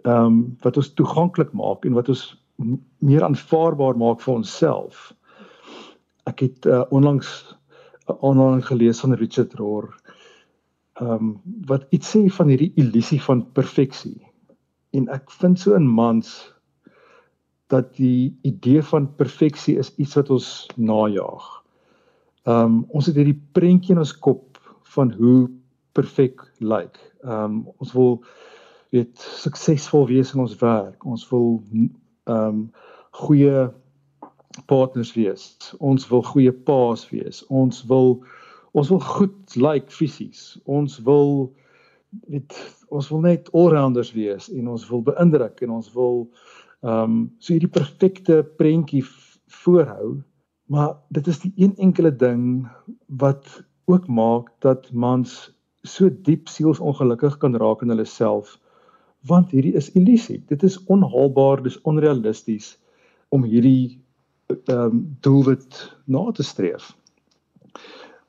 Ehm 0.02 0.26
um, 0.26 0.38
wat 0.62 0.76
ons 0.80 0.92
toeganklik 0.98 1.52
maak 1.52 1.84
en 1.86 1.98
wat 1.98 2.08
ons 2.08 2.24
meer 2.98 3.24
aanvaarbaar 3.26 3.98
maak 3.98 4.20
vir 4.22 4.34
onsself. 4.34 5.10
Ek 6.30 6.44
het 6.46 6.66
uh, 6.66 6.84
onlangs 6.90 7.56
'n 8.08 8.18
onlangs 8.20 8.66
gelees 8.66 9.00
van 9.00 9.14
Richard 9.14 9.54
Rohr 9.54 9.92
ehm 11.00 11.10
um, 11.10 11.40
wat 11.66 11.86
iets 11.90 12.16
sê 12.16 12.26
van 12.28 12.48
hierdie 12.48 12.72
illusie 12.76 13.22
van 13.22 13.46
perfeksie. 13.52 14.20
En 14.90 15.08
ek 15.08 15.30
vind 15.30 15.58
so 15.58 15.74
in 15.74 15.88
mans 15.88 16.52
dat 17.66 17.94
die 17.96 18.36
idee 18.42 18.82
van 18.82 19.14
perfeksie 19.16 19.78
is 19.78 19.94
iets 19.96 20.14
wat 20.14 20.30
ons 20.30 20.68
najag. 20.76 21.61
Ehm 22.42 22.64
um, 22.64 22.78
ons 22.90 23.06
het 23.06 23.18
hierdie 23.18 23.38
prentjie 23.54 23.94
in 23.94 24.02
ons 24.02 24.14
kop 24.18 24.58
van 24.94 25.12
hoe 25.14 25.50
perfek 25.94 26.42
lyk. 26.58 26.70
Like. 26.70 26.98
Ehm 27.22 27.44
um, 27.44 27.60
ons 27.78 27.92
wil 27.94 28.16
weet 28.90 29.18
suksesvol 29.18 30.06
wees 30.10 30.34
in 30.34 30.42
ons 30.42 30.56
werk. 30.60 31.04
Ons 31.06 31.28
wil 31.30 31.62
ehm 32.24 32.34
um, 32.34 32.64
goeie 33.22 33.70
partners 34.66 35.12
wees. 35.14 35.44
Ons 35.78 36.08
wil 36.10 36.22
goeie 36.22 36.52
paas 36.52 37.06
wees. 37.10 37.44
Ons 37.48 37.84
wil 37.88 38.24
ons 38.72 38.88
wil 38.88 39.00
goed 39.00 39.56
lyk 39.56 39.62
like 39.62 39.92
fisies. 39.92 40.58
Ons 40.64 40.98
wil 41.06 41.52
weet 42.28 42.58
ons 42.88 43.08
wil 43.08 43.22
net 43.24 43.48
allrounders 43.56 44.12
wees 44.12 44.50
en 44.52 44.68
ons 44.68 44.88
wil 44.90 45.02
beïndruk 45.06 45.62
en 45.62 45.78
ons 45.78 45.94
wil 45.94 46.26
ehm 46.82 46.90
um, 46.90 47.16
so 47.38 47.54
hierdie 47.54 47.70
perfekte 47.70 48.42
prentjie 48.58 49.04
voorhou 49.62 50.18
Maar 50.66 50.96
dit 51.08 51.26
is 51.26 51.40
die 51.40 51.52
een 51.56 51.76
enkele 51.76 52.16
ding 52.16 52.68
wat 53.06 53.62
ook 53.84 54.06
maak 54.06 54.50
dat 54.58 54.92
mans 54.92 55.50
so 55.82 56.10
diep 56.10 56.48
sielsongelukkig 56.48 57.38
kan 57.38 57.56
raak 57.56 57.82
in 57.82 57.88
hulle 57.88 58.06
self 58.06 58.58
want 59.26 59.52
hierdie 59.54 59.74
is 59.78 59.90
illusie. 59.94 60.40
Dit 60.50 60.62
is 60.66 60.80
onhaalbaar, 60.90 61.62
dis 61.62 61.78
onrealisties 61.86 62.76
om 63.30 63.44
hierdie 63.46 64.00
ehm 64.52 64.78
um, 64.78 65.04
doelwit 65.24 65.78
na 66.04 66.24
te 66.34 66.42
streef. 66.42 66.90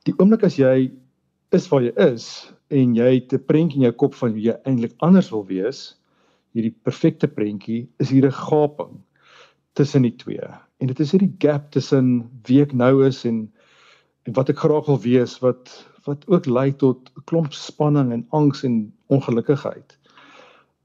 Die 0.07 0.13
oomblik 0.19 0.45
as 0.47 0.59
jy 0.59 0.91
is 1.53 1.65
waar 1.71 1.83
jy 1.83 1.93
is 2.05 2.27
en 2.73 2.93
jy 2.95 3.09
het 3.15 3.33
'n 3.33 3.45
prentjie 3.45 3.81
in 3.81 3.87
jou 3.89 3.95
kop 4.05 4.15
van 4.15 4.33
wie 4.33 4.47
jy 4.49 4.55
eintlik 4.63 4.93
anders 4.99 5.31
wil 5.31 5.45
wees, 5.45 5.97
hierdie 6.53 6.75
perfekte 6.83 7.27
prentjie, 7.27 7.89
is 7.99 8.09
hier 8.09 8.25
'n 8.25 8.31
gaping 8.31 9.01
tussen 9.73 10.01
die 10.01 10.15
twee. 10.15 10.47
En 10.83 10.89
dit 10.91 10.99
is 10.99 11.13
hierdie 11.15 11.35
gap 11.39 11.69
tussen 11.71 12.07
wie 12.43 12.59
ek 12.59 12.73
nou 12.75 13.05
is 13.07 13.21
en 13.23 13.45
en 14.27 14.35
wat 14.35 14.49
ek 14.51 14.59
graag 14.59 14.87
wil 14.87 14.99
wees 15.03 15.37
wat 15.43 15.71
wat 16.03 16.25
ook 16.27 16.47
lei 16.47 16.71
tot 16.75 17.07
'n 17.15 17.23
klomp 17.31 17.53
spanning 17.55 18.11
en 18.11 18.25
angs 18.35 18.63
en 18.67 18.91
ongelukkigheid. 19.07 19.95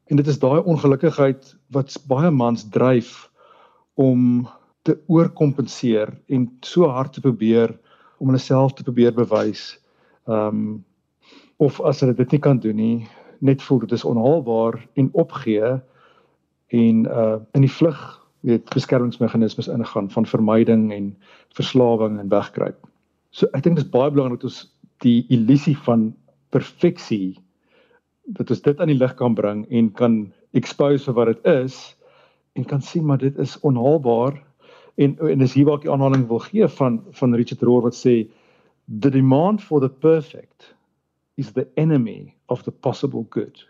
En 0.07 0.17
dit 0.17 0.27
is 0.27 0.39
daai 0.39 0.63
ongelukkigheid 0.63 1.57
wat 1.75 1.99
baie 2.07 2.31
mans 2.31 2.69
dryf 2.71 3.31
om 3.95 4.47
te 4.83 4.95
oorkompenseer 5.07 6.15
en 6.29 6.47
so 6.63 6.87
hard 6.87 7.13
te 7.13 7.21
probeer 7.21 7.75
om 8.19 8.31
hulle 8.31 8.39
self 8.39 8.73
te 8.73 8.87
probeer 8.87 9.15
bewys. 9.15 9.81
Ehm 10.29 10.47
um, 10.47 10.85
of 11.57 11.81
as 11.81 12.01
hulle 12.01 12.15
dit 12.15 12.31
nie 12.31 12.41
kan 12.41 12.59
doen 12.59 12.77
nie, 12.77 13.09
net 13.41 13.63
voel 13.63 13.79
dit 13.79 13.93
is 13.93 14.05
onhaalbaar 14.05 14.79
en 14.95 15.11
opgee 15.13 15.81
en 16.67 17.07
uh 17.07 17.39
in 17.53 17.67
die 17.67 17.77
vlug 17.81 18.18
weet 18.47 18.71
beskermingsmeganismes 18.71 19.69
ingaan 19.69 20.11
van 20.11 20.27
vermyding 20.27 20.93
en 20.93 21.11
verslawing 21.57 22.19
en 22.21 22.29
wegkruip. 22.29 22.87
So 23.31 23.47
ek 23.53 23.65
dink 23.65 23.77
dit 23.81 23.85
is 23.85 23.93
baie 23.93 24.11
belangrik 24.11 24.41
dat 24.41 24.51
ons 24.51 24.65
die 25.05 25.25
illusie 25.35 25.77
van 25.87 26.11
perfeksie 26.55 27.39
dat 28.37 28.51
ons 28.51 28.63
dit 28.63 28.81
aan 28.81 28.91
die 28.93 28.99
lig 28.99 29.15
kan 29.19 29.35
bring 29.35 29.65
en 29.73 29.93
kan 29.97 30.19
expose 30.57 31.13
wat 31.17 31.33
dit 31.33 31.49
is 31.51 31.79
en 32.59 32.67
kan 32.69 32.83
sien 32.83 33.07
maar 33.07 33.21
dit 33.21 33.39
is 33.39 33.57
onhaalbaar 33.67 34.37
en 34.99 35.17
en 35.19 35.45
dis 35.45 35.55
hier 35.55 35.69
waar 35.69 35.79
ek 35.79 35.87
die 35.87 35.93
aanhaling 35.95 36.27
wil 36.29 36.43
gee 36.49 36.69
van 36.81 37.01
van 37.21 37.37
Richard 37.39 37.63
Rohr 37.63 37.87
wat 37.87 37.97
sê 37.97 38.27
the 38.89 39.11
demand 39.11 39.63
for 39.63 39.81
the 39.81 39.91
perfect 39.91 40.75
is 41.37 41.53
the 41.53 41.67
enemy 41.77 42.35
of 42.49 42.63
the 42.63 42.73
possible 42.73 43.27
good. 43.31 43.63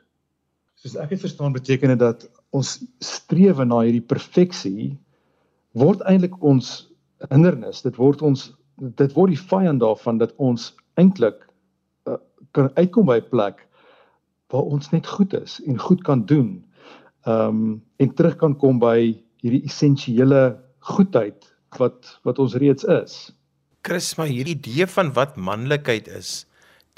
Soos 0.79 0.97
ek 0.97 1.11
het 1.11 1.21
verstaan 1.21 1.53
beteken 1.53 1.93
dit 1.93 1.99
dat 1.99 2.29
ons 2.57 2.79
strewe 3.05 3.65
na 3.65 3.83
hierdie 3.85 4.05
perfeksie 4.05 4.97
word 5.79 6.03
eintlik 6.09 6.37
ons 6.43 6.89
hindernis. 7.31 7.83
Dit 7.85 7.99
word 8.01 8.23
ons 8.23 8.49
dit 8.79 9.15
word 9.17 9.35
die 9.35 9.45
vyand 9.51 9.83
daarvan 9.83 10.21
dat 10.23 10.35
ons 10.39 10.71
eintlik 11.01 11.41
uh, 12.07 12.19
kan 12.55 12.71
uitkom 12.79 13.09
by 13.11 13.19
'n 13.19 13.31
plek 13.31 13.65
waar 14.49 14.65
ons 14.65 14.91
net 14.93 15.07
goed 15.07 15.35
is 15.35 15.61
en 15.67 15.79
goed 15.79 16.03
kan 16.05 16.25
doen. 16.27 16.65
Ehm 17.27 17.49
um, 17.49 17.83
en 17.99 18.15
terug 18.15 18.37
kan 18.37 18.55
kom 18.57 18.79
by 18.79 19.19
hierdie 19.43 19.65
essensiële 19.67 20.57
goedheid 20.79 21.45
wat 21.79 22.21
wat 22.25 22.39
ons 22.39 22.55
reeds 22.55 22.85
is. 22.85 23.33
Chris, 23.83 24.15
maar 24.17 24.27
hierdie 24.27 24.57
idee 24.57 24.87
van 24.87 25.13
wat 25.13 25.37
manlikheid 25.37 26.09
is, 26.09 26.47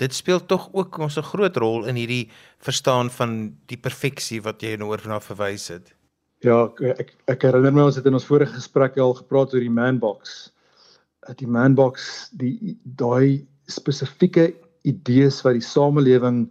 dit 0.01 0.15
speel 0.17 0.41
tog 0.49 0.69
ook 0.73 0.99
ons 0.99 1.19
'n 1.19 1.29
groot 1.33 1.57
rol 1.57 1.85
in 1.87 1.97
hierdie 1.97 2.31
verstaan 2.59 3.11
van 3.11 3.57
die 3.67 3.77
perfeksie 3.77 4.41
wat 4.43 4.63
jy 4.63 4.77
nou 4.77 4.91
oor 4.91 5.03
na 5.07 5.21
verwys 5.21 5.69
het. 5.69 5.93
Ja, 6.41 6.65
ek 6.65 6.81
ek, 7.01 7.11
ek 7.29 7.43
herinner 7.43 7.73
my 7.73 7.83
ons 7.83 7.97
het 7.97 8.07
in 8.07 8.15
ons 8.15 8.25
vorige 8.25 8.55
gesprek 8.55 8.97
al 8.99 9.15
gepraat 9.15 9.55
oor 9.55 9.61
die 9.61 9.77
man 9.81 9.99
box. 9.99 10.53
Dat 11.29 11.39
die 11.39 11.47
man 11.49 11.75
box 11.75 12.31
die 12.33 12.79
daai 12.85 13.47
spesifieke 13.69 14.55
idees 14.83 15.43
wat 15.45 15.53
die 15.53 15.69
samelewing 15.69 16.49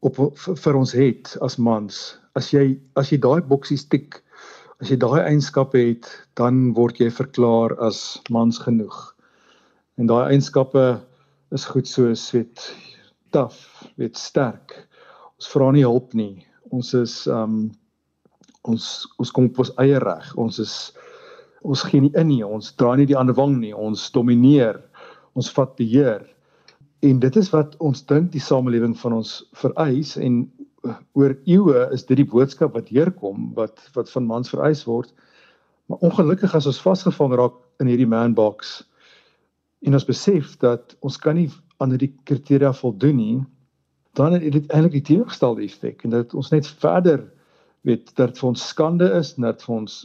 op 0.00 0.16
vir, 0.16 0.56
vir 0.56 0.76
ons 0.76 0.92
het 0.92 1.36
as 1.42 1.58
mans. 1.58 2.18
As 2.34 2.50
jy 2.52 2.80
as 2.96 3.12
jy 3.12 3.18
daai 3.18 3.40
boksies 3.42 3.84
tik, 3.84 4.22
As 4.80 4.88
jy 4.88 4.96
daai 4.96 5.20
eienskappe 5.28 5.76
het, 5.76 6.06
dan 6.40 6.70
word 6.72 6.96
jy 7.02 7.10
verklaar 7.12 7.74
as 7.84 8.16
mans 8.32 8.56
genoeg. 8.64 8.96
En 10.00 10.08
daai 10.08 10.32
eienskappe 10.32 10.84
is 11.50 11.66
goed 11.66 11.88
soos 11.88 12.30
weet 12.34 12.62
taaf, 13.34 13.58
weet 13.98 14.18
sterk. 14.18 14.74
Ons 15.38 15.50
vra 15.50 15.70
nie 15.74 15.86
hulp 15.86 16.14
nie. 16.14 16.46
Ons 16.74 16.94
is 16.94 17.14
um 17.30 17.70
ons 18.68 18.86
ons 19.18 19.30
kom 19.32 19.48
op 19.48 19.62
ons 19.64 19.72
eie 19.82 19.98
reg. 20.02 20.26
Ons 20.38 20.60
is 20.62 20.74
ons 21.66 21.82
gee 21.88 22.02
nie 22.04 22.12
in 22.18 22.30
nie. 22.30 22.42
Ons 22.44 22.72
draai 22.78 23.00
nie 23.00 23.08
die 23.10 23.18
ander 23.18 23.36
wang 23.36 23.58
nie. 23.60 23.72
Ons 23.74 24.08
domineer. 24.14 24.78
Ons 25.34 25.50
vat 25.56 25.72
beheer. 25.78 26.22
En 27.06 27.20
dit 27.22 27.36
is 27.40 27.50
wat 27.54 27.76
ons 27.80 28.02
dink 28.06 28.30
die 28.34 28.42
samelewing 28.44 28.94
van 29.00 29.16
ons 29.20 29.40
vereis 29.56 30.16
en 30.20 30.44
oor 31.16 31.34
eeue 31.48 31.82
is 31.94 32.06
dit 32.08 32.20
die 32.20 32.28
boodskap 32.28 32.76
wat 32.76 32.88
deurkom 32.92 33.50
wat 33.56 33.80
wat 33.96 34.12
van 34.12 34.28
mans 34.28 34.52
vereis 34.52 34.84
word. 34.88 35.10
Maar 35.90 36.04
ongelukkig 36.06 36.54
as 36.54 36.68
ons 36.70 36.82
vasgevang 36.84 37.34
raak 37.40 37.56
in 37.82 37.90
hierdie 37.90 38.08
man 38.08 38.36
box 38.36 38.82
en 39.80 39.96
ons 39.96 40.04
besef 40.04 40.56
dat 40.60 40.96
ons 41.00 41.16
kan 41.18 41.34
nie 41.34 41.48
aan 41.80 41.94
hierdie 41.94 42.12
kriteria 42.28 42.72
voldoen 42.76 43.16
nie, 43.16 43.40
dan 44.18 44.32
het 44.32 44.44
dit 44.52 44.72
eintlik 44.72 44.98
die 44.98 45.06
teenoorgestelde 45.12 45.64
effek 45.64 46.04
en 46.04 46.16
dat 46.16 46.34
ons 46.34 46.50
net 46.50 46.66
verder 46.82 47.22
weet 47.88 48.10
dat 48.18 48.38
vir 48.38 48.48
ons 48.50 48.66
skande 48.72 49.06
is 49.16 49.34
dat 49.40 49.62
vir 49.64 49.74
ons 49.74 50.00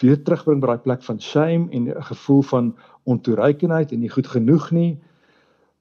weer 0.00 0.20
terugbring 0.24 0.60
by 0.62 0.72
daai 0.72 0.84
plek 0.84 1.02
van 1.06 1.20
shame 1.20 1.68
en 1.72 1.88
'n 1.88 2.08
gevoel 2.10 2.42
van 2.42 2.74
ontoereikendheid 3.04 3.92
en 3.92 4.00
nie 4.00 4.12
goed 4.12 4.26
genoeg 4.26 4.70
nie 4.70 5.00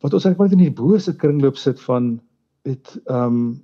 wat 0.02 0.14
ons 0.14 0.26
eintlik 0.26 0.50
net 0.50 0.58
in 0.58 0.66
die 0.66 0.82
bose 0.84 1.16
kringloop 1.16 1.58
sit 1.58 1.80
van 1.80 2.20
het 2.66 2.98
ehm 3.06 3.26
um, 3.26 3.62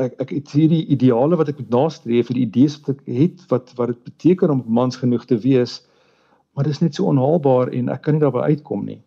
ek 0.00 0.14
ek 0.20 0.30
het 0.30 0.50
hierdie 0.56 0.86
ideale 0.86 1.36
wat 1.36 1.48
ek 1.48 1.58
moet 1.58 1.70
nastreef 1.70 2.26
vir 2.26 2.34
die 2.34 2.46
idees 2.46 2.78
wat 2.80 2.96
ek 2.96 3.02
het 3.06 3.46
wat 3.48 3.72
wat 3.76 3.88
dit 3.88 4.04
beteken 4.04 4.50
om 4.50 4.64
mans 4.66 4.96
genoeg 4.96 5.24
te 5.24 5.38
wees 5.38 5.80
maar 6.60 6.68
dit 6.68 6.78
is 6.78 6.84
net 6.84 6.94
so 6.94 7.06
onhaalbaar 7.08 7.70
en 7.72 7.86
ek 7.88 8.02
kan 8.04 8.12
nie 8.12 8.20
daarby 8.20 8.42
uitkom 8.52 8.82
nie. 8.84 8.98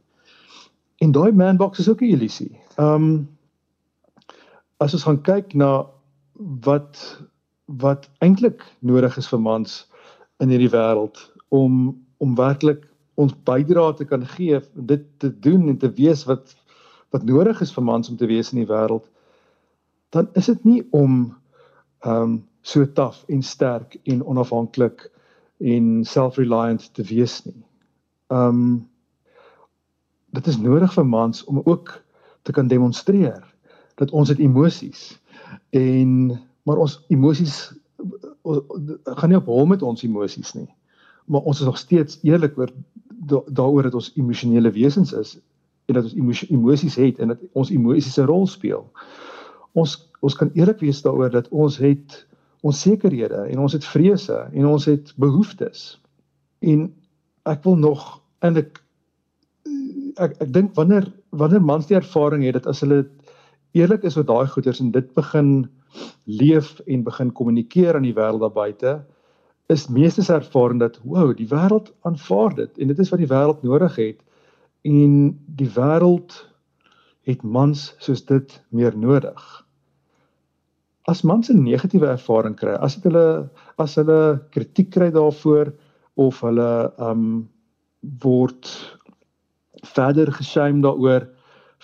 En 1.06 1.12
daai 1.14 1.36
man 1.38 1.60
box 1.62 1.80
is 1.80 1.90
ook 1.90 2.02
'n 2.02 2.16
illusie. 2.16 2.60
Ehm 2.82 3.04
um, 3.04 3.30
as 4.78 4.94
ons 4.94 5.04
gaan 5.04 5.22
kyk 5.22 5.54
na 5.54 5.86
wat 6.66 7.22
wat 7.66 8.10
eintlik 8.26 8.66
nodig 8.80 9.18
is 9.18 9.30
vir 9.30 9.40
mans 9.40 9.88
in 10.40 10.50
hierdie 10.50 10.72
wêreld 10.74 11.22
om 11.50 12.02
om 12.18 12.36
werklik 12.36 12.90
ons 13.14 13.38
bydrae 13.44 13.94
te 13.94 14.06
kan 14.06 14.26
gee 14.26 14.60
dit 14.74 15.06
te 15.20 15.40
doen 15.40 15.68
en 15.68 15.78
te 15.78 15.94
wees 15.94 16.26
wat 16.26 16.56
wat 17.10 17.24
nodig 17.24 17.62
is 17.62 17.74
vir 17.74 17.84
mans 17.84 18.10
om 18.10 18.18
te 18.18 18.26
wees 18.26 18.52
in 18.54 18.66
die 18.66 18.74
wêreld 18.74 19.06
dan 20.10 20.28
is 20.34 20.46
dit 20.46 20.66
nie 20.66 20.88
om 20.92 21.38
ehm 22.00 22.22
um, 22.22 22.44
so 22.62 22.86
taaf 22.86 23.24
en 23.28 23.42
sterk 23.44 24.00
en 24.04 24.26
onafhanklik 24.26 25.12
en 25.64 26.04
self-reliant 26.06 26.90
te 26.94 27.06
wees 27.10 27.42
nie. 27.46 27.62
Ehm 28.34 28.48
um, 28.48 28.92
dit 30.34 30.48
is 30.50 30.58
nodig 30.58 30.94
vir 30.94 31.06
mans 31.06 31.44
om 31.46 31.60
ook 31.64 31.92
te 32.42 32.52
kan 32.52 32.68
demonstreer 32.68 33.44
dat 34.02 34.12
ons 34.12 34.30
het 34.30 34.40
emosies 34.42 35.20
en 35.70 36.40
maar 36.66 36.80
ons 36.82 36.96
emosies 37.14 37.74
gaan 39.04 39.30
nie 39.30 39.38
op 39.38 39.46
hom 39.46 39.70
met 39.70 39.86
ons 39.86 40.04
emosies 40.04 40.56
nie. 40.58 40.70
Maar 41.26 41.46
ons 41.46 41.60
is 41.60 41.66
nog 41.66 41.78
steeds 41.78 42.18
eerlik 42.24 42.58
oor 42.58 42.72
daaroor 43.46 43.84
dat 43.84 43.94
ons 43.94 44.12
emosionele 44.18 44.72
wesens 44.72 45.14
is 45.14 45.38
en 45.86 46.00
dat 46.00 46.10
ons 46.10 46.50
emosies 46.50 46.96
het 46.96 47.20
en 47.20 47.28
dat 47.36 47.46
ons 47.54 47.70
emosies 47.70 48.18
'n 48.18 48.26
rol 48.26 48.48
speel 48.48 48.90
ons 49.74 49.98
ons 50.24 50.36
kan 50.40 50.52
eerlik 50.56 50.80
wees 50.80 51.02
daaroor 51.04 51.32
dat 51.34 51.50
ons 51.52 51.78
het 51.82 52.22
onsekerhede 52.64 53.46
en 53.52 53.60
ons 53.60 53.76
het 53.76 53.86
vrese 53.86 54.38
en 54.52 54.66
ons 54.66 54.86
het 54.88 55.14
behoeftes. 55.20 56.02
En 56.64 56.88
ek 57.50 57.64
wil 57.68 57.76
nog 57.76 58.06
eintlik 58.44 58.80
ek 60.22 60.38
ek 60.46 60.52
dink 60.54 60.76
wanneer 60.78 61.10
wanneer 61.32 61.64
mans 61.66 61.90
die 61.90 61.98
ervaring 61.98 62.46
het 62.46 62.60
dat 62.60 62.70
as 62.72 62.84
hulle 62.86 63.04
eerlik 63.74 64.06
is 64.08 64.18
oor 64.18 64.28
daai 64.30 64.48
goeders 64.48 64.80
en 64.84 64.92
dit 64.94 65.10
begin 65.18 65.66
leef 66.30 66.78
en 66.88 67.04
begin 67.04 67.34
kommunikeer 67.34 67.98
aan 67.98 68.08
die 68.08 68.16
wêreld 68.16 68.44
daar 68.46 68.56
buite 68.56 68.94
is 69.74 69.88
meeste 69.90 70.24
se 70.24 70.36
ervaring 70.36 70.80
dat 70.80 71.00
wow 71.04 71.34
die 71.36 71.50
wêreld 71.50 71.92
aanvaar 72.08 72.56
dit 72.56 72.80
en 72.80 72.94
dit 72.94 73.00
is 73.00 73.12
wat 73.14 73.24
die 73.24 73.32
wêreld 73.32 73.64
nodig 73.64 73.98
het 74.00 74.22
en 74.88 75.14
die 75.60 75.70
wêreld 75.76 76.40
het 77.28 77.44
mans 77.44 77.92
soos 78.04 78.26
dit 78.30 78.58
meer 78.70 78.98
nodig 78.98 79.44
as 81.08 81.24
mans 81.24 81.50
'n 81.50 81.64
negatiewe 81.64 82.08
ervaring 82.08 82.56
kry, 82.56 82.76
as 82.80 82.96
dit 82.96 83.12
hulle 83.12 83.50
as 83.78 83.96
hulle 83.96 84.40
kritiek 84.52 84.92
kry 84.92 85.10
daarvoor 85.12 85.74
of 86.18 86.42
hulle 86.42 86.92
um 86.98 87.50
word 88.24 88.70
verder 89.96 90.32
geshame 90.32 90.82
daaroor, 90.84 91.28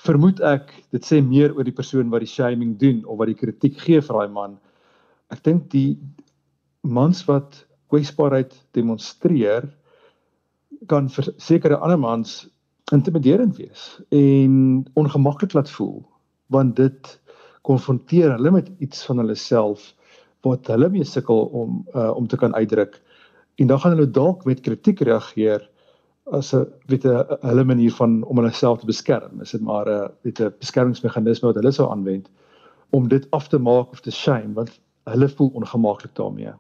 vermoed 0.06 0.40
ek 0.40 0.72
dit 0.92 1.04
sê 1.04 1.20
meer 1.22 1.52
oor 1.56 1.68
die 1.68 1.76
persoon 1.76 2.10
wat 2.10 2.24
die 2.24 2.32
shaming 2.32 2.78
doen 2.80 3.04
of 3.06 3.20
wat 3.20 3.28
die 3.28 3.40
kritiek 3.42 3.80
gee 3.80 4.00
vir 4.00 4.16
daai 4.16 4.32
man. 4.32 4.58
Ek 5.32 5.44
dink 5.44 5.70
die 5.74 5.98
mans 6.84 7.26
wat 7.28 7.66
kwesbaarheid 7.92 8.54
demonstreer 8.78 9.68
kan 10.88 11.10
vir 11.10 11.34
sekere 11.38 11.80
ander 11.84 12.00
mans 12.00 12.48
intimiderend 12.96 13.58
wees 13.60 14.00
en 14.16 14.86
ongemaklik 14.96 15.54
laat 15.54 15.70
voel 15.70 16.00
want 16.54 16.78
dit 16.80 17.20
konfronteer 17.70 18.34
hulle 18.36 18.52
met 18.52 18.72
iets 18.80 19.06
van 19.10 19.22
hulle 19.24 19.38
self 19.38 19.94
wat 20.48 20.70
hulle 20.72 20.90
mee 20.90 21.08
sukkel 21.08 21.48
om 21.62 21.82
uh, 21.96 22.12
om 22.16 22.28
te 22.28 22.40
kan 22.40 22.56
uitdruk 22.56 23.02
en 23.60 23.68
dan 23.68 23.80
gaan 23.80 23.98
hulle 23.98 24.12
dalk 24.20 24.46
met 24.48 24.64
kritiek 24.66 25.02
reageer 25.10 25.66
as 26.32 26.54
'n 26.54 26.66
weet 26.88 27.06
'n 27.06 27.26
hulle 27.50 27.64
manier 27.64 27.94
van 28.02 28.24
om 28.24 28.38
hulle 28.38 28.52
self 28.54 28.80
te 28.80 28.86
beskerm 28.86 29.42
is 29.42 29.52
dit 29.52 29.62
maar 29.62 29.90
'n 29.90 30.12
weet 30.22 30.40
'n 30.42 30.54
beskermingsmeganisme 30.60 31.48
wat 31.48 31.60
hulle 31.62 31.72
sou 31.72 31.90
aanwend 31.92 32.30
om 32.90 33.08
dit 33.08 33.28
af 33.32 33.48
te 33.48 33.60
maak 33.60 33.92
of 33.92 34.02
te 34.02 34.12
shame 34.12 34.54
want 34.54 34.80
hulle 35.04 35.30
voel 35.30 35.52
ongemaklik 35.54 36.16
daarmee. 36.16 36.54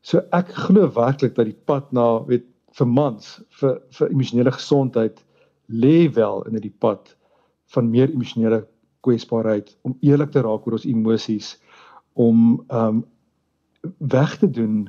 So 0.00 0.22
ek 0.32 0.48
glo 0.48 0.90
werklik 0.94 1.34
dat 1.34 1.46
die 1.46 1.60
pad 1.64 1.92
na 1.92 2.24
weet 2.26 2.44
vir 2.78 2.86
mans 2.86 3.40
vir 3.60 3.80
vir 3.98 4.10
emosionele 4.10 4.52
gesondheid 4.52 5.24
lê 5.66 6.08
wel 6.14 6.42
in 6.46 6.60
die 6.60 6.76
pad 6.78 7.16
van 7.74 7.90
meer 7.90 8.10
emosionele 8.10 8.66
kwesbaarheid, 9.06 9.72
om 9.86 9.96
eerlik 10.04 10.34
te 10.34 10.42
raak 10.44 10.66
oor 10.66 10.78
ons 10.78 10.88
emosies, 10.90 11.54
om 12.18 12.58
um 12.74 13.04
weg 13.98 14.38
te 14.40 14.50
doen 14.50 14.86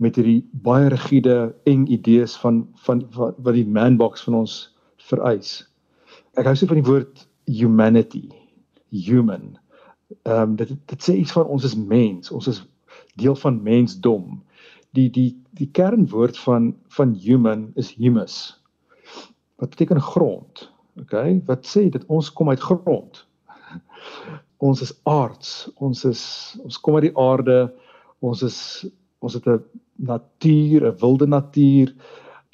met 0.00 0.16
hierdie 0.16 0.40
baie 0.64 0.88
rigiede 0.88 1.54
eng 1.68 1.86
idees 1.92 2.34
van 2.40 2.64
van, 2.86 3.02
van 3.14 3.34
wat 3.44 3.56
die 3.56 3.66
man 3.68 3.98
box 4.00 4.24
van 4.26 4.40
ons 4.42 4.54
vereis. 5.10 5.60
Ek 6.40 6.48
hou 6.48 6.54
so 6.56 6.70
van 6.70 6.80
die 6.80 6.88
woord 6.88 7.26
humanity, 7.50 8.28
human. 8.90 9.56
Ehm 10.24 10.52
um, 10.52 10.56
dit 10.56 10.72
dit 10.92 11.04
sê 11.04 11.18
iets 11.20 11.34
van 11.36 11.50
ons 11.52 11.64
is 11.68 11.76
mens, 11.76 12.32
ons 12.32 12.48
is 12.50 12.62
deel 13.20 13.36
van 13.36 13.62
mensdom. 13.62 14.40
Die 14.96 15.10
die 15.12 15.30
die 15.58 15.68
kernwoord 15.76 16.38
van 16.46 16.72
van 16.96 17.14
human 17.14 17.70
is 17.76 17.92
humus. 17.98 18.40
Wat 19.60 19.76
beteken 19.76 20.00
grond? 20.00 20.70
Okay, 21.00 21.42
wat 21.46 21.66
sê 21.68 21.88
dit 21.88 22.04
ons 22.08 22.32
kom 22.32 22.48
uit 22.48 22.60
grond? 22.60 23.26
Ons 24.60 24.82
is 24.84 24.92
aards, 25.08 25.70
ons 25.80 26.04
is 26.04 26.22
ons 26.64 26.78
kom 26.78 26.98
uit 26.98 27.08
die 27.08 27.18
aarde. 27.18 27.72
Ons 28.20 28.42
is 28.46 28.58
ons 29.20 29.34
het 29.36 29.46
'n 29.46 29.60
natuur, 29.96 30.86
'n 30.86 30.98
wilde 31.00 31.26
natuur. 31.26 31.94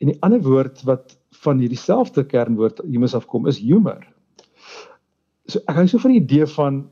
En 0.00 0.06
die 0.12 0.20
ander 0.22 0.42
woord 0.42 0.82
wat 0.82 1.16
van 1.42 1.58
hierdie 1.58 1.78
selfde 1.78 2.24
kernwoord 2.24 2.80
humus 2.84 3.14
afkom 3.14 3.46
is 3.46 3.58
humor. 3.58 4.06
So 5.46 5.60
ek 5.68 5.76
hou 5.76 5.86
so 5.86 5.98
van 5.98 6.12
die 6.12 6.22
idee 6.22 6.46
van 6.46 6.90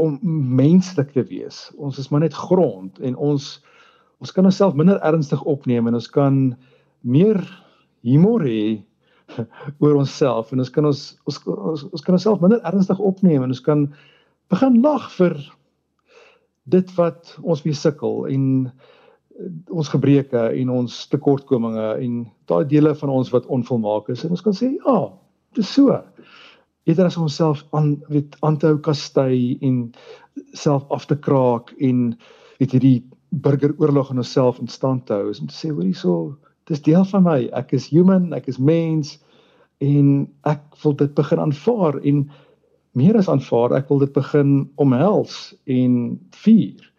om 0.00 0.18
menslik 0.56 1.12
te 1.12 1.22
wees. 1.22 1.70
Ons 1.76 1.98
is 1.98 2.08
maar 2.10 2.20
net 2.20 2.34
grond 2.34 2.98
en 2.98 3.16
ons 3.16 3.60
ons 4.20 4.32
kan 4.32 4.44
onsself 4.44 4.74
minder 4.74 5.00
ernstig 5.00 5.42
opneem 5.48 5.86
en 5.88 5.94
ons 5.94 6.10
kan 6.12 6.56
meer 7.00 7.40
humor 8.04 8.42
hê 8.44 8.84
oor 9.82 10.00
onsself 10.00 10.52
en 10.52 10.62
ons 10.64 10.72
kan 10.74 10.86
ons 10.90 11.02
ons 11.28 11.40
ons, 11.46 11.84
ons 11.90 12.06
kan 12.06 12.16
onsself 12.16 12.42
minder 12.42 12.62
ernstig 12.68 12.98
opneem 12.98 13.44
en 13.44 13.54
ons 13.54 13.64
kan 13.66 13.86
begin 14.50 14.80
lag 14.84 15.10
vir 15.16 15.36
dit 16.70 16.96
wat 16.96 17.36
ons 17.42 17.62
mee 17.64 17.76
sukkel 17.76 18.26
en 18.30 18.46
ons 19.72 19.88
gebreke 19.88 20.42
en 20.60 20.72
ons 20.74 20.96
tekortkominge 21.12 21.86
en 22.04 22.20
daai 22.50 22.64
dele 22.68 22.92
van 22.98 23.12
ons 23.14 23.30
wat 23.32 23.48
onvolmaak 23.52 24.10
is 24.12 24.24
en 24.24 24.36
ons 24.36 24.44
kan 24.44 24.56
sê 24.56 24.74
ja, 24.76 24.98
dis 25.56 25.70
so. 25.76 25.96
Eerder 26.88 27.10
as 27.10 27.18
ons 27.20 27.36
self 27.36 27.62
aan 27.76 27.94
weet 28.12 28.36
aan 28.46 28.58
te 28.60 28.70
hou 28.70 28.80
kastei 28.84 29.56
en 29.66 29.82
self 30.56 30.86
af 30.94 31.06
te 31.08 31.16
kraak 31.16 31.72
en 31.78 32.10
weet 32.60 32.76
hierdie 32.76 33.00
burgeroorlog 33.30 34.10
in 34.12 34.22
onsself 34.22 34.60
in 34.60 34.68
stand 34.68 35.06
te 35.06 35.16
hou 35.16 35.30
is 35.30 35.40
om 35.40 35.50
te 35.50 35.56
sê 35.56 35.70
hoor 35.70 35.86
hierso, 35.86 36.14
dis 36.64 36.82
deel 36.82 37.04
van 37.04 37.22
my. 37.22 37.48
Ek 37.56 37.72
is 37.72 37.88
human, 37.88 38.32
ek 38.32 38.48
is 38.48 38.58
mens 38.58 39.18
en 39.80 40.28
ek 40.48 40.62
wil 40.82 40.92
dit 40.92 41.14
begin 41.14 41.40
aanvaar 41.40 42.00
en 42.04 42.30
meer 42.92 43.16
as 43.16 43.28
aanvaar, 43.28 43.72
ek 43.78 43.88
wil 43.88 44.02
dit 44.02 44.12
begin 44.12 44.70
omhels 44.82 45.54
en 45.70 46.18
vier 46.42 46.90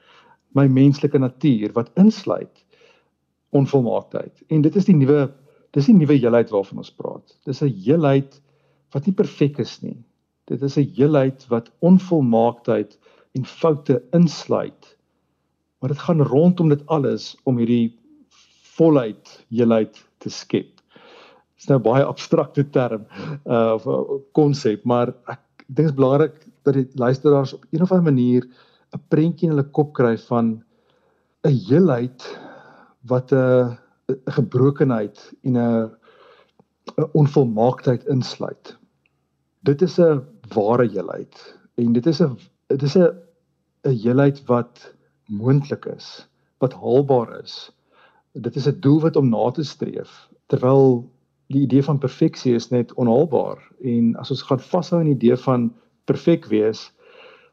my 0.58 0.67
menslike 0.67 1.19
natuur 1.19 1.71
wat 1.76 1.91
insluit 2.00 2.63
onvolmaaktheid. 3.56 4.43
En 4.50 4.63
dit 4.63 4.76
is 4.76 4.88
die 4.88 4.95
nuwe 4.95 5.30
dis 5.71 5.88
die 5.88 5.95
nuwe 5.95 6.17
heelheid 6.19 6.50
waarvan 6.52 6.82
ons 6.84 6.91
praat. 6.91 7.38
Dis 7.47 7.62
'n 7.63 7.71
heelheid 7.71 8.41
wat 8.91 9.06
nie 9.06 9.15
perfek 9.15 9.60
is 9.60 9.82
nie. 9.82 9.97
Dit 10.47 10.62
is 10.62 10.78
'n 10.78 10.91
heelheid 10.95 11.45
wat 11.50 11.71
onvolmaaktheid 11.80 12.97
en 13.36 13.45
foute 13.45 14.02
insluit. 14.12 14.97
Maar 15.80 15.89
dit 15.89 16.00
gaan 16.00 16.21
rondom 16.21 16.69
dit 16.69 16.86
alles 16.88 17.38
om 17.43 17.58
hierdie 17.58 17.97
volheid 18.82 19.46
heelheid 19.54 19.98
te 20.17 20.30
skep. 20.34 20.74
Dit 20.82 21.65
is 21.65 21.70
nou 21.70 21.80
baie 21.86 22.06
abstrakte 22.08 22.65
term 22.74 23.06
uh 23.46 23.78
of 23.78 23.86
konsep, 24.38 24.86
maar 24.89 25.13
ek 25.30 25.41
dink 25.67 25.86
dit 25.86 25.86
is 25.88 25.96
belangrik 25.96 26.41
dat 26.67 26.76
die 26.76 26.88
luisteraars 27.00 27.54
op 27.56 27.65
een 27.70 27.86
of 27.86 27.91
ander 27.91 28.12
manier 28.12 28.48
'n 28.91 29.04
prentjie 29.13 29.48
in 29.48 29.56
hulle 29.56 29.70
kop 29.78 29.94
kry 29.94 30.17
van 30.28 30.63
'n 31.48 31.56
heelheid 31.67 32.26
wat 33.08 33.32
'n 33.32 33.78
'n 34.10 34.34
gebrokenheid 34.38 35.17
en 35.44 35.58
'n 35.58 35.91
'n 36.98 37.10
onvolmaaktheid 37.13 38.06
insluit. 38.06 38.78
Dit 39.63 39.82
is 39.82 40.00
'n 40.00 40.26
ware 40.56 40.88
heelheid 40.88 41.36
en 41.76 41.94
dit 41.94 42.06
is 42.06 42.22
'n 42.22 42.38
dit 42.67 42.84
is 42.84 42.98
'n 42.98 43.10
'n 43.86 43.96
heelheid 44.04 44.46
wat 44.46 44.94
moontlik 45.28 45.86
is, 45.86 46.28
wat 46.60 46.74
haalbaar 46.74 47.41
is. 47.44 47.72
Dit 48.34 48.56
is 48.56 48.67
'n 48.67 48.80
doelwit 48.80 49.15
om 49.15 49.30
na 49.30 49.52
te 49.52 49.63
streef 49.63 50.30
terwyl 50.48 51.10
die 51.48 51.62
idee 51.62 51.84
van 51.84 51.98
perfeksie 51.98 52.56
is 52.56 52.70
net 52.70 52.94
onhaalbaar 52.94 53.60
en 53.84 54.15
as 54.15 54.32
ons 54.32 54.41
gaan 54.41 54.60
vashou 54.60 55.00
aan 55.00 55.10
die 55.12 55.15
idee 55.15 55.38
van 55.38 55.74
perfek 56.06 56.46
wees, 56.46 56.91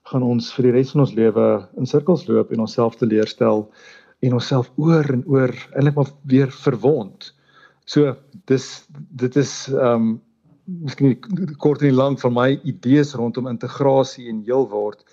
gaan 0.03 0.23
ons 0.23 0.53
vir 0.55 0.69
die 0.69 0.73
res 0.73 0.93
van 0.95 1.01
ons 1.05 1.15
lewe 1.15 1.47
in 1.77 1.87
sirkels 1.87 2.27
loop 2.29 2.53
en 2.53 2.61
onsself 2.61 2.97
teleurstel 2.97 3.67
en 4.21 4.33
onsself 4.33 4.71
oor 4.77 5.13
en 5.13 5.25
oor 5.27 5.53
eintlik 5.75 5.95
maar 5.95 6.13
weer 6.25 6.51
verwond. 6.51 7.35
So 7.87 8.17
dis 8.47 8.87
dit 9.11 9.37
is 9.37 9.69
ehm 9.69 9.95
um, 9.95 10.09
miskien 10.69 11.15
kort 11.57 11.83
en 11.83 11.95
lank 11.97 12.21
van 12.21 12.35
my 12.35 12.49
idees 12.65 13.15
rondom 13.17 13.49
integrasie 13.49 14.29
en 14.29 14.43
heel 14.45 14.69
word 14.69 15.05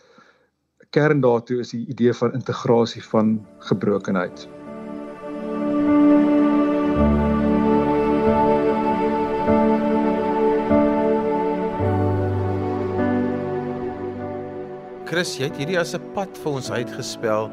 kern 0.95 1.23
daartoe 1.23 1.62
is 1.63 1.71
die 1.71 1.86
idee 1.88 2.13
van 2.13 2.36
integrasie 2.36 3.04
van 3.04 3.39
gebrokenheid. 3.71 4.47
Chris, 15.15 15.38
jy 15.39 15.47
het 15.47 15.56
hierdie 15.56 15.78
as 15.80 15.93
'n 15.95 16.12
pad 16.12 16.36
vir 16.43 16.51
ons 16.51 16.65
uitgespel. 16.75 17.45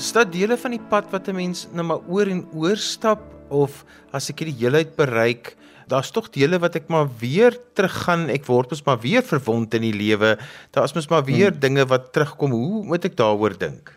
Is 0.00 0.08
dit 0.10 0.30
dele 0.32 0.56
van 0.56 0.72
die 0.72 0.86
pad 0.88 1.04
wat 1.12 1.28
'n 1.28 1.36
mens 1.36 1.68
nou 1.70 1.84
maar 1.84 2.00
oor 2.08 2.24
en 2.26 2.46
oor 2.56 2.76
stap 2.76 3.20
of 3.50 3.84
as 4.10 4.30
ek 4.30 4.40
hierdie 4.40 4.56
heelheid 4.56 4.96
bereik, 4.96 5.54
daar's 5.86 6.10
tog 6.10 6.30
dele 6.32 6.58
wat 6.58 6.76
ek 6.76 6.88
maar 6.88 7.06
weer 7.20 7.52
teruggaan, 7.74 8.30
ek 8.30 8.46
word 8.46 8.70
mos 8.70 8.86
maar 8.86 8.98
weer 9.02 9.20
verwond 9.20 9.74
in 9.74 9.82
die 9.82 9.92
lewe. 9.92 10.38
Daar's 10.72 10.94
mos 10.94 11.10
maar 11.10 11.24
weer 11.24 11.50
hmm. 11.50 11.60
dinge 11.60 11.84
wat 11.84 12.10
terugkom. 12.14 12.52
Hoe 12.52 12.84
moet 12.84 13.04
ek 13.04 13.16
daaroor 13.16 13.58
dink? 13.58 13.92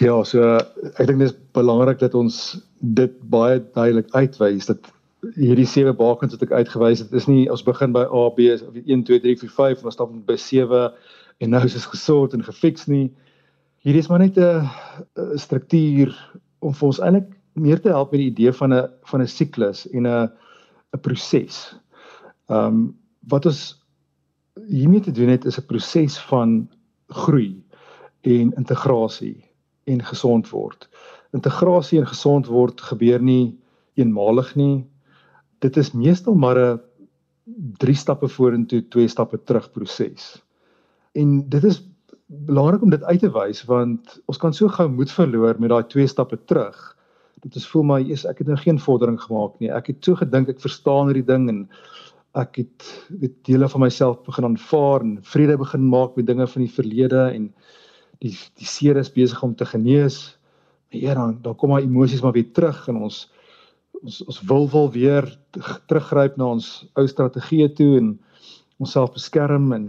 Ja, 0.00 0.24
so 0.24 0.58
ek 0.98 1.06
dink 1.06 1.20
dit 1.20 1.30
is 1.30 1.38
belangrik 1.54 2.00
dat 2.00 2.14
ons 2.14 2.58
dit 2.80 3.14
baie 3.30 3.62
duidelik 3.74 4.10
uitwys 4.10 4.66
dat 4.66 4.90
hierdie 5.36 5.66
sewe 5.66 5.92
bakens 5.92 6.34
wat 6.34 6.42
ek 6.42 6.50
uitgewys 6.50 6.98
het, 6.98 7.12
is 7.12 7.28
nie 7.28 7.48
ons 7.48 7.62
begin 7.62 7.92
by 7.92 8.02
A, 8.10 8.28
B 8.34 8.50
of 8.58 8.74
1 8.74 9.04
2 9.04 9.20
3 9.22 9.36
4 9.38 9.54
5 9.54 9.78
en 9.78 9.84
ons 9.84 9.94
stap 9.94 10.10
by 10.26 10.36
7 10.36 10.90
en 11.38 11.50
nou 11.50 11.64
is 11.64 11.72
dit 11.72 11.82
gesort 11.82 12.34
en 12.34 12.44
gefiks 12.44 12.86
nie. 12.86 13.08
Hierdie 13.84 14.02
is 14.02 14.08
maar 14.08 14.18
net 14.18 14.38
'n 14.38 14.68
struktuur 15.38 16.14
om 16.58 16.74
vir 16.74 16.86
ons 16.86 17.00
eintlik 17.00 17.38
meer 17.54 17.80
te 17.80 17.88
help 17.88 18.12
met 18.12 18.20
die 18.20 18.30
idee 18.30 18.52
van 18.52 18.74
'n 18.74 18.88
van 19.10 19.22
'n 19.22 19.26
siklus 19.26 19.86
en 19.90 20.06
'n 20.06 20.30
'n 20.94 21.00
proses. 21.00 21.76
Ehm 22.48 22.66
um, 22.66 22.96
wat 23.28 23.46
ons 23.46 23.86
hiermee 24.66 25.00
te 25.00 25.12
doen 25.12 25.28
het 25.28 25.44
is 25.44 25.58
'n 25.58 25.66
proses 25.66 26.18
van 26.18 26.68
groei 27.08 27.62
en 28.20 28.52
integrasie 28.56 29.44
en 29.84 30.02
gesond 30.02 30.48
word. 30.50 30.88
Integrasie 31.32 31.98
en 31.98 32.06
gesond 32.06 32.46
word 32.46 32.80
gebeur 32.80 33.22
nie 33.22 33.58
eenmalig 33.94 34.54
nie. 34.56 34.86
Dit 35.58 35.76
is 35.76 35.92
meestal 35.92 36.34
maar 36.34 36.58
'n 36.58 36.80
drie 37.78 37.94
stappe 37.94 38.28
vorentoe, 38.28 38.88
twee 38.88 39.08
stappe 39.08 39.42
terug 39.44 39.72
proses. 39.72 40.42
En 41.18 41.38
dit 41.50 41.64
is 41.64 41.82
belangrik 42.28 42.82
om 42.82 42.90
dit 42.92 43.04
uit 43.04 43.20
te 43.20 43.30
wys 43.32 43.64
want 43.68 44.18
ons 44.28 44.40
kan 44.40 44.54
so 44.54 44.68
gou 44.68 44.88
moed 44.92 45.12
verloor 45.12 45.56
met 45.58 45.72
daai 45.72 45.86
twee 45.88 46.06
stappe 46.10 46.36
terug. 46.50 46.76
Dit 47.42 47.56
is 47.56 47.66
voel 47.70 47.86
my 47.88 48.00
eers 48.02 48.26
ek 48.28 48.42
het 48.42 48.50
nou 48.50 48.58
geen 48.60 48.80
vordering 48.82 49.18
gemaak 49.22 49.56
nie. 49.62 49.70
Ek 49.72 49.88
het 49.92 50.04
so 50.04 50.18
gedink 50.18 50.50
ek 50.52 50.60
verstaan 50.62 51.08
hierdie 51.08 51.26
ding 51.26 51.48
en 51.52 51.62
ek 52.38 52.60
het 52.60 52.88
weet 53.22 53.36
dele 53.48 53.68
van 53.72 53.86
myself 53.86 54.20
begin 54.26 54.50
aanvaar 54.50 55.06
en 55.06 55.16
vrede 55.24 55.56
begin 55.58 55.86
maak 55.88 56.16
met 56.18 56.28
dinge 56.28 56.46
van 56.46 56.64
die 56.64 56.72
verlede 56.74 57.24
en 57.32 57.48
die 58.22 58.34
die 58.58 58.68
seer 58.68 58.98
is 59.00 59.12
besig 59.14 59.42
om 59.42 59.54
te 59.56 59.66
genees. 59.66 60.36
Maar 60.90 61.00
eer 61.00 61.20
dan 61.22 61.38
dan 61.42 61.56
kom 61.56 61.72
my 61.72 61.80
emosies 61.82 62.22
maar 62.22 62.36
weer 62.36 62.52
terug 62.52 62.84
en 62.92 63.02
ons 63.08 63.24
ons 64.02 64.20
ons 64.26 64.42
wil 64.50 64.68
wil 64.70 64.92
weer 64.94 65.26
teruggryp 65.88 66.36
na 66.36 66.52
ons 66.58 66.68
ou 66.94 67.06
strategieë 67.08 67.72
toe 67.80 67.96
en 68.02 68.12
onsself 68.78 69.16
beskerm 69.16 69.72
en 69.72 69.88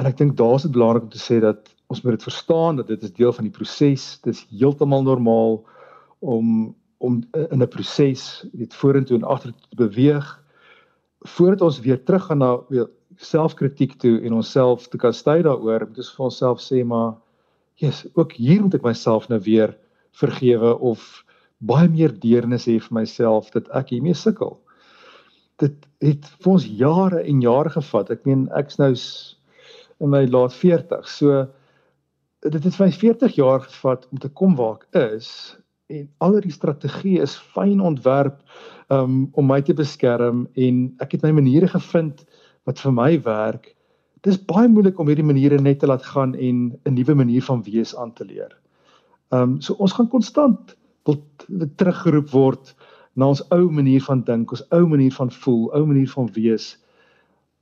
En 0.00 0.06
ek 0.06 0.16
dink 0.18 0.36
daar's 0.36 0.66
dit 0.66 0.74
belangrik 0.74 1.06
om 1.06 1.12
te 1.12 1.22
sê 1.22 1.40
dat 1.42 1.70
ons 1.92 2.00
moet 2.02 2.16
dit 2.16 2.26
verstaan 2.26 2.76
dat 2.80 2.88
dit 2.90 3.02
is 3.02 3.12
deel 3.14 3.32
van 3.32 3.46
die 3.46 3.54
proses. 3.54 4.20
Dit 4.24 4.34
is 4.34 4.46
heeltemal 4.50 5.02
normaal 5.02 5.60
om 6.18 6.74
om 7.04 7.18
in 7.36 7.62
'n 7.62 7.68
proses 7.68 8.46
weet 8.52 8.74
vorentoe 8.74 9.18
en 9.18 9.26
agtertoe 9.28 9.68
te 9.68 9.76
beweeg 9.76 10.28
voordat 11.24 11.60
ons 11.60 11.80
weer 11.80 12.04
teruggaan 12.04 12.38
na 12.38 12.60
weer 12.68 12.88
selfkritiek 13.16 13.94
toe 13.98 14.20
en 14.20 14.32
onsself 14.32 14.88
te 14.88 14.96
kastei 14.96 15.42
daaroor, 15.42 15.86
moet 15.88 15.98
ons 15.98 16.12
vir 16.16 16.24
onsself 16.24 16.60
sê 16.60 16.84
maar 16.84 17.14
Jesus, 17.74 18.10
ook 18.14 18.32
hier 18.32 18.62
moet 18.62 18.74
ek 18.74 18.86
myself 18.86 19.28
nou 19.28 19.40
weer 19.42 19.76
vergewe 20.14 20.78
of 20.78 21.24
baie 21.58 21.88
meer 21.88 22.12
deernis 22.20 22.68
hê 22.70 22.78
vir 22.78 22.94
myself 23.00 23.50
dat 23.54 23.68
ek 23.74 23.90
hiermee 23.94 24.14
sukkel. 24.14 24.58
Dit 25.58 25.86
het 26.02 26.28
vir 26.42 26.52
ons 26.52 26.66
jare 26.66 27.22
en 27.22 27.42
jare 27.42 27.70
gevat. 27.70 28.10
Ek 28.10 28.24
meen 28.26 28.46
ek's 28.58 28.78
nou 28.78 28.92
in 30.00 30.10
my 30.10 30.24
laat 30.26 30.54
40. 30.54 31.08
So 31.08 31.46
dit 32.44 32.64
het 32.64 32.78
my 32.78 32.90
40 32.92 33.34
jaar 33.34 33.60
gevat 33.60 34.08
om 34.10 34.18
te 34.18 34.28
kom 34.28 34.56
waar 34.56 34.80
ek 34.80 35.14
is 35.18 35.56
en 35.92 36.08
al 36.24 36.40
die 36.40 36.52
strategie 36.52 37.20
is 37.20 37.36
fyn 37.54 37.80
ontwerp 37.80 38.40
um, 38.88 39.28
om 39.32 39.46
my 39.48 39.60
te 39.62 39.74
beskerm 39.76 40.46
en 40.56 40.84
ek 41.04 41.16
het 41.16 41.24
my 41.24 41.32
maniere 41.36 41.68
gevind 41.68 42.24
wat 42.64 42.80
vir 42.80 42.94
my 42.96 43.10
werk. 43.24 43.74
Dit 44.24 44.32
is 44.34 44.40
baie 44.40 44.68
moeilik 44.68 44.98
om 44.98 45.08
hierdie 45.08 45.26
maniere 45.26 45.60
net 45.60 45.82
te 45.82 45.88
laat 45.88 46.04
gaan 46.04 46.34
en 46.34 46.72
'n 46.84 46.94
nuwe 46.94 47.14
manier 47.14 47.42
van 47.42 47.62
wees 47.62 47.96
aan 47.96 48.12
te 48.12 48.24
leer. 48.24 48.52
Ehm 49.32 49.42
um, 49.42 49.60
so 49.60 49.74
ons 49.74 49.92
gaan 49.92 50.08
konstant 50.08 50.76
wil 51.04 51.20
teruggeroep 51.76 52.30
word 52.30 52.74
na 53.14 53.28
ons 53.28 53.42
ou 53.50 53.70
manier 53.70 54.02
van 54.02 54.22
dink, 54.24 54.50
ons 54.50 54.64
ou 54.70 54.86
manier 54.86 55.12
van 55.12 55.30
voel, 55.30 55.70
ou 55.74 55.86
manier 55.86 56.08
van 56.08 56.28
wees. 56.32 56.78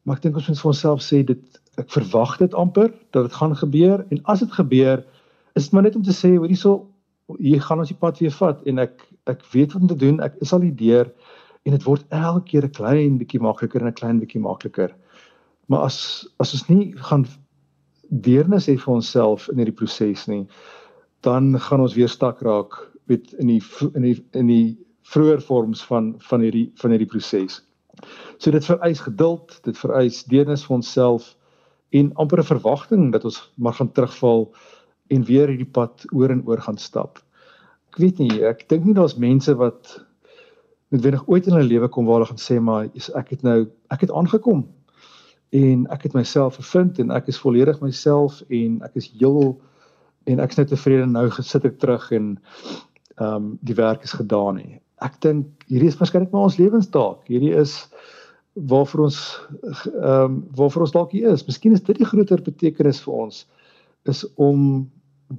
Maar 0.02 0.16
ek 0.16 0.22
dink 0.22 0.36
ons 0.36 0.48
moet 0.48 0.60
vir 0.60 0.72
onsself 0.72 1.02
sê 1.02 1.22
dit 1.26 1.60
ek 1.80 1.90
verwag 1.90 2.38
dit 2.38 2.54
amper 2.54 2.90
dat 3.10 3.28
dit 3.28 3.36
gaan 3.40 3.56
gebeur 3.56 4.06
en 4.10 4.22
as 4.24 4.40
dit 4.40 4.52
gebeur 4.52 5.04
is 5.56 5.68
dit 5.68 5.72
maar 5.72 5.86
net 5.86 5.96
om 5.96 6.02
te 6.02 6.14
sê 6.16 6.34
hoorie 6.36 6.58
so 6.58 6.88
hier 7.38 7.62
gaan 7.62 7.80
ons 7.80 7.92
die 7.92 7.98
pad 7.98 8.18
weer 8.20 8.34
vat 8.34 8.64
en 8.66 8.82
ek 8.82 9.06
ek 9.30 9.44
weet 9.52 9.72
wat 9.72 9.82
om 9.82 9.88
te 9.88 9.96
doen. 9.96 10.20
Ek 10.20 10.34
is 10.42 10.52
al 10.52 10.64
die 10.64 10.74
deur 10.74 11.10
en 11.62 11.76
dit 11.76 11.84
word 11.86 12.04
elke 12.10 12.44
keer 12.50 12.64
'n 12.66 12.76
klein 12.78 13.18
bietjie 13.18 13.40
makliker 13.40 13.80
en 13.80 13.88
'n 13.88 14.00
klein 14.00 14.18
bietjie 14.20 14.42
makliker. 14.42 14.90
Maar 15.68 15.86
as 15.86 16.26
as 16.40 16.52
ons 16.54 16.68
nie 16.68 16.92
gaan 16.96 17.26
deernis 18.10 18.66
hê 18.68 18.76
vir 18.76 18.94
onsself 18.94 19.48
in 19.48 19.58
hierdie 19.58 19.78
proses 19.78 20.26
nie, 20.28 20.46
dan 21.22 21.58
gaan 21.58 21.80
ons 21.80 21.94
weer 21.94 22.08
stak 22.08 22.42
raak 22.42 22.90
met 23.06 23.32
in 23.38 23.46
die 23.46 23.62
in 23.94 24.02
die 24.02 24.24
in 24.32 24.46
die 24.46 24.78
vroeër 25.02 25.40
vorms 25.40 25.84
van 25.84 26.14
van 26.18 26.40
hierdie 26.40 26.72
van 26.74 26.90
hierdie 26.90 27.08
proses. 27.08 27.62
So 28.38 28.50
dit 28.50 28.64
vereis 28.64 29.00
geduld, 29.00 29.58
dit 29.64 29.78
vereis 29.78 30.24
deernis 30.24 30.64
vir 30.66 30.76
onsself 30.76 31.36
en 31.90 32.12
amper 32.14 32.40
'n 32.40 32.50
verwagting 32.52 33.12
dat 33.12 33.24
ons 33.24 33.52
maar 33.56 33.74
gaan 33.74 33.92
terugval 33.92 34.52
en 35.08 35.24
weer 35.24 35.48
hierdie 35.48 35.72
pad 35.72 36.04
oor 36.12 36.30
en 36.30 36.46
oor 36.46 36.60
gaan 36.60 36.78
stap. 36.78 37.18
Ek 37.92 37.98
weet 37.98 38.18
nie, 38.18 38.44
ek 38.44 38.68
dink 38.68 38.84
nie 38.84 38.94
daar's 38.94 39.16
mense 39.16 39.54
wat 39.54 40.00
noodwendig 40.92 41.24
ooit 41.26 41.46
in 41.46 41.56
hulle 41.56 41.68
lewe 41.68 41.88
kom 41.88 42.06
waar 42.06 42.20
hulle 42.20 42.30
gaan 42.32 42.40
sê 42.40 42.60
maar 42.60 42.88
ek 43.16 43.28
het 43.30 43.42
nou 43.42 43.66
ek 43.90 44.00
het 44.04 44.12
aangekom 44.12 44.66
en 45.52 45.86
ek 45.92 46.02
het 46.08 46.14
myself 46.16 46.56
gevind 46.60 46.98
en 46.98 47.12
ek 47.16 47.28
is 47.32 47.40
volledig 47.40 47.80
myself 47.80 48.42
en 48.48 48.80
ek 48.84 48.96
is 49.00 49.08
heel 49.20 49.54
en 50.28 50.40
ek 50.40 50.52
is 50.52 50.60
net 50.60 50.72
tevrede 50.72 51.08
nou 51.08 51.26
gesit 51.32 51.64
ek 51.68 51.78
terug 51.80 52.10
en 52.12 52.34
ehm 53.18 53.34
um, 53.34 53.48
die 53.60 53.76
werk 53.76 54.04
is 54.04 54.14
gedaan 54.16 54.56
nie. 54.56 54.80
Ek 55.02 55.18
dink 55.24 55.66
hierdie 55.70 55.90
is 55.90 55.98
waarskynlik 56.00 56.32
maar 56.32 56.48
ons 56.48 56.58
lewenstaak. 56.60 57.22
Hierdie 57.30 57.54
is 57.58 57.76
waarvoor 58.54 59.06
ons 59.08 59.20
ehm 59.62 60.24
um, 60.24 60.40
waarvoor 60.58 60.86
ons 60.86 60.94
dalk 60.96 61.14
hier 61.16 61.32
is. 61.32 61.46
Miskien 61.48 61.76
is 61.76 61.84
dit 61.86 61.98
die 61.98 62.08
groter 62.08 62.42
betekenis 62.44 63.00
vir 63.04 63.14
ons 63.26 63.44
is 64.10 64.24
om 64.36 64.90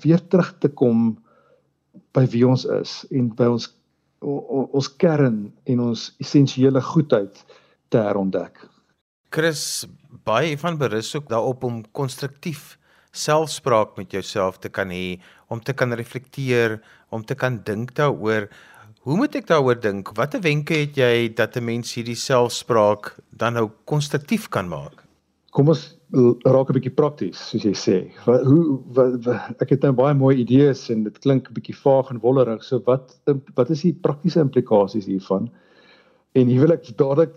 weer 0.04 0.22
terug 0.32 0.54
te 0.64 0.72
kom 0.72 1.14
by 2.16 2.24
wie 2.32 2.46
ons 2.48 2.66
is 2.80 3.04
en 3.12 3.30
by 3.38 3.50
ons 3.54 3.70
ons 4.24 4.88
kern 5.02 5.40
en 5.68 5.82
ons 5.84 6.06
essensiële 6.24 6.82
goedheid 6.82 7.42
te 7.92 8.00
herontdek. 8.00 8.62
Chris, 9.34 9.84
baie 10.24 10.56
van 10.62 10.78
berus 10.80 11.12
ook 11.18 11.28
daarop 11.30 11.66
om 11.68 11.82
konstruktief 11.92 12.78
selfspraak 13.14 13.98
met 13.98 14.14
jouself 14.14 14.58
te 14.64 14.70
kan 14.74 14.90
hê, 14.90 15.20
om 15.48 15.62
te 15.62 15.74
kan 15.74 15.94
reflekteer, 15.94 16.80
om 17.14 17.26
te 17.26 17.36
kan 17.36 17.60
dink 17.66 17.94
daaroor. 17.98 18.48
Hoe 19.04 19.18
moet 19.20 19.34
ek 19.36 19.50
daaroor 19.50 19.76
dink? 19.84 20.14
Watter 20.16 20.40
wenke 20.40 20.78
het 20.80 20.96
jy 20.96 21.28
dat 21.36 21.58
'n 21.60 21.66
mens 21.68 21.90
hierdie 21.92 22.16
selfspraak 22.16 23.18
dan 23.36 23.54
nou 23.60 23.68
konstruktief 23.84 24.48
kan 24.48 24.70
maak? 24.72 25.04
Kom 25.52 25.68
ons 25.68 25.98
raak 26.48 26.70
'n 26.70 26.78
bietjie 26.78 26.96
prakties 26.96 27.50
soos 27.50 27.64
jy 27.64 27.74
sê. 27.76 27.98
Wat 28.26 28.46
hoe 28.48 28.80
wat, 28.96 29.26
wat 29.26 29.62
ek 29.62 29.70
het 29.76 29.82
nou 29.84 29.92
baie 29.92 30.14
mooi 30.14 30.38
idees 30.40 30.90
en 30.90 31.04
dit 31.04 31.20
klink 31.20 31.50
'n 31.50 31.54
bietjie 31.54 31.76
vaag 31.76 32.12
en 32.12 32.20
wollerig. 32.20 32.64
So 32.64 32.80
wat 32.86 33.20
wat 33.56 33.70
is 33.70 33.82
die 33.82 33.92
praktiese 33.94 34.40
implikasies 34.40 35.06
hiervan? 35.06 35.52
En 36.32 36.48
hier 36.48 36.62
wil 36.62 36.72
ek 36.72 36.98
dadelik 36.98 37.36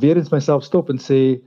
weer 0.00 0.16
eens 0.16 0.32
myself 0.32 0.64
stop 0.64 0.88
en 0.88 0.98
sê 0.98 1.42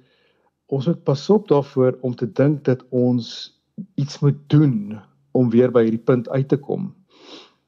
ons 0.67 0.85
moet 0.87 1.03
pas 1.03 1.29
op 1.29 1.47
daarvoor 1.47 1.97
om 2.01 2.15
te 2.15 2.31
dink 2.31 2.63
dat 2.63 2.85
ons 2.91 3.57
iets 3.95 4.19
moet 4.19 4.37
doen 4.47 5.01
om 5.31 5.49
weer 5.49 5.71
by 5.71 5.83
hierdie 5.83 6.05
punt 6.05 6.29
uit 6.29 6.47
te 6.47 6.57
kom. 6.57 6.93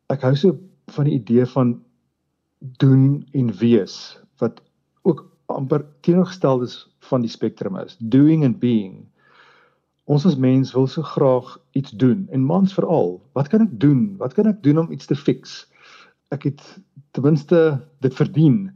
Ek 0.09 0.21
hou 0.21 0.35
so 0.35 0.59
van 0.93 1.07
die 1.07 1.17
idee 1.19 1.45
van 1.45 1.75
doen 2.59 3.27
en 3.31 3.51
wees 3.59 4.19
wat 4.41 4.61
ook 5.01 5.25
amper 5.45 5.85
teenoorgestel 6.01 6.61
is 6.61 6.77
van 7.09 7.21
die 7.21 7.29
spektrum 7.29 7.77
is. 7.77 7.97
Doing 7.99 8.43
and 8.45 8.59
being. 8.59 9.05
Ons 10.05 10.25
as 10.25 10.37
mens 10.37 10.73
wil 10.73 10.87
so 10.87 11.01
graag 11.01 11.55
iets 11.77 11.91
doen. 11.91 12.27
En 12.31 12.45
mans 12.45 12.73
veral 12.73 13.17
wat 13.37 13.49
kan 13.49 13.65
ek 13.65 13.79
doen? 13.79 14.15
Wat 14.21 14.33
kan 14.33 14.49
ek 14.49 14.61
doen 14.63 14.81
om 14.81 14.91
iets 14.91 15.09
te 15.09 15.17
fix? 15.17 15.63
Ek 16.33 16.47
het 16.49 16.61
ten 17.13 17.25
minste 17.25 17.61
dit 18.05 18.13
verdien 18.13 18.69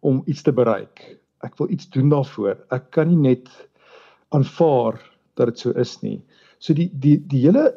om 0.00 0.22
iets 0.30 0.42
te 0.42 0.52
bereik. 0.52 1.04
Ek 1.44 1.58
wil 1.58 1.70
iets 1.70 1.88
doen 1.90 2.10
daarvoor. 2.12 2.58
Ek 2.74 2.90
kan 2.94 3.10
nie 3.10 3.20
net 3.20 3.50
aanvaar 4.34 4.98
dat 5.38 5.52
dit 5.52 5.66
so 5.66 5.74
is 5.78 5.98
nie. 6.02 6.18
So 6.58 6.74
die 6.74 6.88
die 6.92 7.18
die 7.30 7.44
hele 7.46 7.70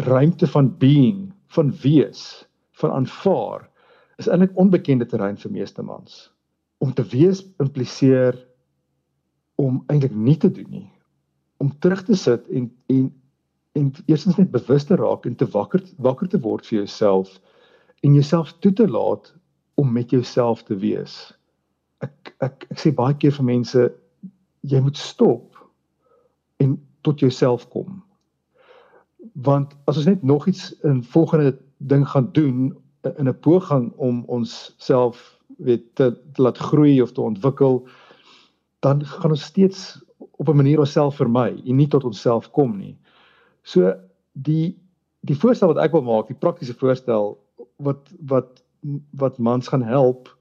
ruimte 0.00 0.46
van 0.46 0.70
being 0.78 1.30
van 1.56 1.72
wees 1.82 2.44
van 2.82 2.94
aanvaar 2.98 3.68
is 4.20 4.28
eintlik 4.28 4.56
onbekende 4.60 5.06
terrein 5.08 5.38
vir 5.40 5.54
meeste 5.54 5.82
mans 5.82 6.22
om 6.80 6.92
te 6.96 7.04
wees 7.12 7.44
impliseer 7.62 8.38
om 9.60 9.82
eintlik 9.92 10.16
nie 10.16 10.36
te 10.40 10.50
doen 10.52 10.70
nie 10.70 10.88
om 11.60 11.72
terug 11.78 12.04
te 12.08 12.16
sit 12.16 12.48
en 12.48 12.70
en 12.88 13.08
en 13.78 13.92
eerstens 14.06 14.36
net 14.36 14.50
bewus 14.50 14.84
te 14.84 14.96
raak 14.98 15.26
en 15.26 15.36
te 15.36 15.46
wakker 15.46 15.82
wakker 15.96 16.28
te 16.28 16.40
word 16.40 16.66
vir 16.66 16.82
jouself 16.82 17.38
en 18.00 18.16
jouself 18.16 18.52
toe 18.58 18.72
te 18.72 18.88
laat 18.88 19.34
om 19.74 19.92
met 19.92 20.10
jouself 20.10 20.62
te 20.62 20.76
wees. 20.76 21.16
Ek 22.04 22.34
ek 22.40 22.66
ek 22.72 22.78
sê 22.80 22.92
baie 22.96 23.16
keer 23.16 23.34
vir 23.36 23.46
mense 23.48 23.86
jy 24.72 24.80
moet 24.84 25.00
stop 25.00 25.56
en 26.60 26.76
tot 27.06 27.20
jouself 27.20 27.66
kom. 27.72 28.00
Want 29.32 29.76
as 29.88 30.00
ons 30.00 30.08
net 30.08 30.24
nog 30.24 30.48
iets 30.48 30.72
in 30.84 31.02
volgende 31.14 31.54
ding 31.80 32.08
gaan 32.08 32.28
doen 32.32 32.76
in 33.16 33.28
'n 33.28 33.40
poging 33.40 33.92
om 33.96 34.24
ons 34.26 34.74
self 34.76 35.38
weet 35.58 35.84
te, 35.94 36.20
te 36.32 36.42
laat 36.42 36.58
groei 36.58 37.02
of 37.02 37.12
te 37.12 37.20
ontwikkel, 37.20 37.88
dan 38.80 39.04
gaan 39.04 39.30
ons 39.30 39.42
steeds 39.42 40.04
op 40.18 40.48
'n 40.48 40.56
manier 40.56 40.78
onsself 40.78 41.16
vermy 41.16 41.62
en 41.64 41.76
nie 41.76 41.88
tot 41.88 42.04
onsself 42.04 42.50
kom 42.50 42.76
nie. 42.76 42.96
So 43.62 43.94
die 44.32 44.78
die 45.20 45.36
voorstel 45.36 45.68
wat 45.68 45.84
ek 45.84 45.92
wil 45.92 46.02
maak, 46.02 46.26
die 46.26 46.42
praktiese 46.46 46.74
voorstel 46.74 47.38
wat 47.76 48.08
wat 48.26 48.62
wat 49.10 49.38
mans 49.38 49.68
gaan 49.68 49.82
help 49.82 50.36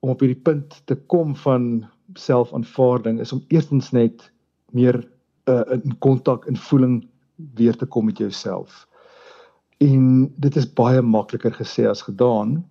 om 0.00 0.10
op 0.10 0.20
hierdie 0.20 0.42
punt 0.42 0.82
te 0.84 0.96
kom 0.96 1.36
van 1.36 1.86
selfaanvaarding 2.14 3.20
is 3.20 3.32
om 3.32 3.44
eerstens 3.48 3.90
net 3.90 4.32
meer 4.70 5.08
uh, 5.48 5.62
in 5.70 5.98
kontak 5.98 6.44
en 6.46 6.56
voeling 6.56 7.08
weer 7.54 7.76
te 7.76 7.86
kom 7.86 8.04
met 8.04 8.18
jouself. 8.18 8.88
En 9.78 10.32
dit 10.36 10.56
is 10.56 10.72
baie 10.72 11.02
makliker 11.02 11.54
gesê 11.54 11.88
as 11.88 12.02
gedaan. 12.02 12.62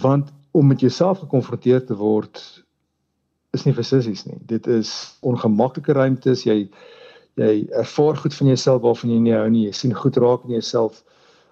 Want 0.00 0.32
om 0.50 0.66
met 0.66 0.80
jouself 0.80 1.18
gekonfronteer 1.18 1.84
te 1.86 1.96
word 1.96 2.42
is 3.54 3.64
nie 3.64 3.74
vir 3.74 3.86
sissies 3.86 4.24
nie. 4.26 4.38
Dit 4.50 4.66
is 4.66 4.90
ongemaklike 5.22 5.94
ruimtes. 5.94 6.44
Jy 6.46 6.68
jy 7.34 7.64
ervaar 7.74 8.16
goed 8.22 8.34
van 8.34 8.46
jouself 8.46 8.82
waarvan 8.84 9.10
jy 9.10 9.18
nie 9.18 9.34
hou 9.34 9.48
nie. 9.50 9.64
Jy 9.66 9.72
sien 9.74 9.94
goed 9.98 10.16
raak 10.22 10.44
in 10.46 10.54
jouself 10.54 11.02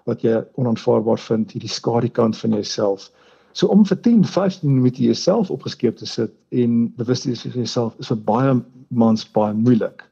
wat 0.07 0.23
jy 0.23 0.37
onaanvaarbaar 0.59 1.19
vind, 1.19 1.51
hierdie 1.51 1.71
skadu 1.71 2.07
kant 2.11 2.37
van 2.39 2.55
jouself. 2.55 3.09
So 3.53 3.67
om 3.67 3.83
vir 3.85 3.99
10, 4.01 4.23
15 4.25 4.71
minute 4.71 5.03
jouself 5.03 5.51
opgeskeep 5.51 5.99
te 5.99 6.07
sit 6.09 6.31
en 6.55 6.87
bewus 6.97 7.23
te 7.23 7.29
wees 7.29 7.43
van 7.45 7.59
jouself 7.65 7.99
is 7.99 8.11
vir 8.11 8.21
baie 8.29 8.55
mans 8.89 9.27
baie 9.35 9.53
moeilik. 9.53 10.03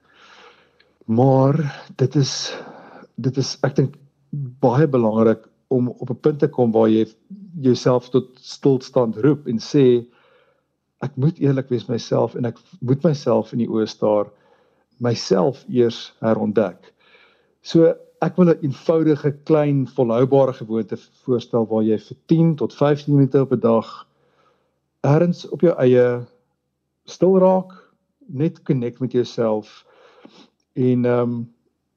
Maar 1.08 1.58
dit 1.98 2.16
is 2.20 2.54
dit 3.22 3.38
is 3.38 3.58
ek 3.68 3.76
dink 3.76 3.98
baie 4.64 4.88
belangrik 4.88 5.48
om 5.72 5.90
op 5.90 6.10
'n 6.10 6.20
punt 6.20 6.40
te 6.40 6.48
kom 6.48 6.72
waar 6.72 6.90
jy 6.90 7.06
jouself 7.62 8.10
tot 8.10 8.28
stilstand 8.36 9.18
roep 9.18 9.48
en 9.48 9.60
sê 9.60 10.06
ek 11.02 11.16
moet 11.16 11.40
eerlik 11.40 11.70
wees 11.70 11.88
myself 11.90 12.36
en 12.36 12.46
ek 12.46 12.58
moet 12.80 13.04
myself 13.04 13.54
in 13.54 13.60
die 13.64 13.70
oë 13.70 13.88
staar 13.88 14.30
myself 15.00 15.66
eers 15.70 16.14
herontdek. 16.22 16.94
So 17.62 17.94
ek 18.22 18.38
wil 18.38 18.50
'n 18.50 18.62
eenvoudige 18.62 19.32
klein 19.44 19.88
volhoubare 19.88 20.54
gewoonte 20.54 20.98
voorstel 21.26 21.66
waar 21.68 21.84
jy 21.84 21.98
vir 21.98 22.18
10 22.28 22.56
tot 22.56 22.74
15 22.74 23.16
minute 23.16 23.42
op 23.42 23.52
'n 23.52 23.60
dag 23.60 24.08
ergens 25.02 25.50
op 25.50 25.62
jou 25.62 25.74
eie 25.78 26.26
stil 27.06 27.40
raak, 27.40 27.72
net 28.28 28.62
connect 28.64 29.00
met 29.00 29.12
jouself 29.12 29.86
en 30.74 31.06
ehm 31.06 31.30
um, 31.30 31.50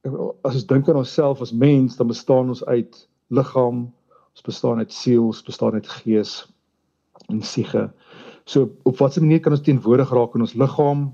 as 0.04 0.54
ons 0.54 0.66
dink 0.66 0.88
aan 0.88 1.00
onsself 1.00 1.40
as 1.40 1.52
mens, 1.52 1.96
dan 1.96 2.10
bestaan 2.10 2.48
ons 2.52 2.64
uit 2.64 3.08
liggaam, 3.32 3.86
ons 4.34 4.44
bestaan 4.44 4.78
uit 4.78 4.92
siel, 4.92 5.26
ons 5.26 5.42
bestaan 5.42 5.78
uit 5.78 5.88
gees 5.88 6.42
en 7.32 7.42
siege. 7.42 7.88
So 8.44 8.68
op 8.84 8.98
watter 9.00 9.22
manier 9.22 9.40
kan 9.40 9.54
ons 9.56 9.64
teenwoordig 9.64 10.10
raak 10.12 10.34
in 10.36 10.44
ons 10.44 10.56
liggaam? 10.60 11.12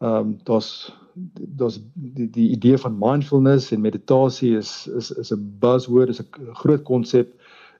Ehm 0.00 0.16
um, 0.16 0.38
daar's 0.48 0.92
daar's 1.36 1.78
die 1.94 2.28
die 2.30 2.50
idee 2.52 2.76
van 2.78 2.98
mindfulness 3.00 3.70
en 3.72 3.80
meditasie 3.80 4.56
is 4.56 4.86
is 4.86 5.10
is 5.10 5.32
'n 5.32 5.56
buzzword, 5.60 6.08
is 6.08 6.20
'n 6.20 6.52
groot 6.52 6.82
konsep 6.82 7.32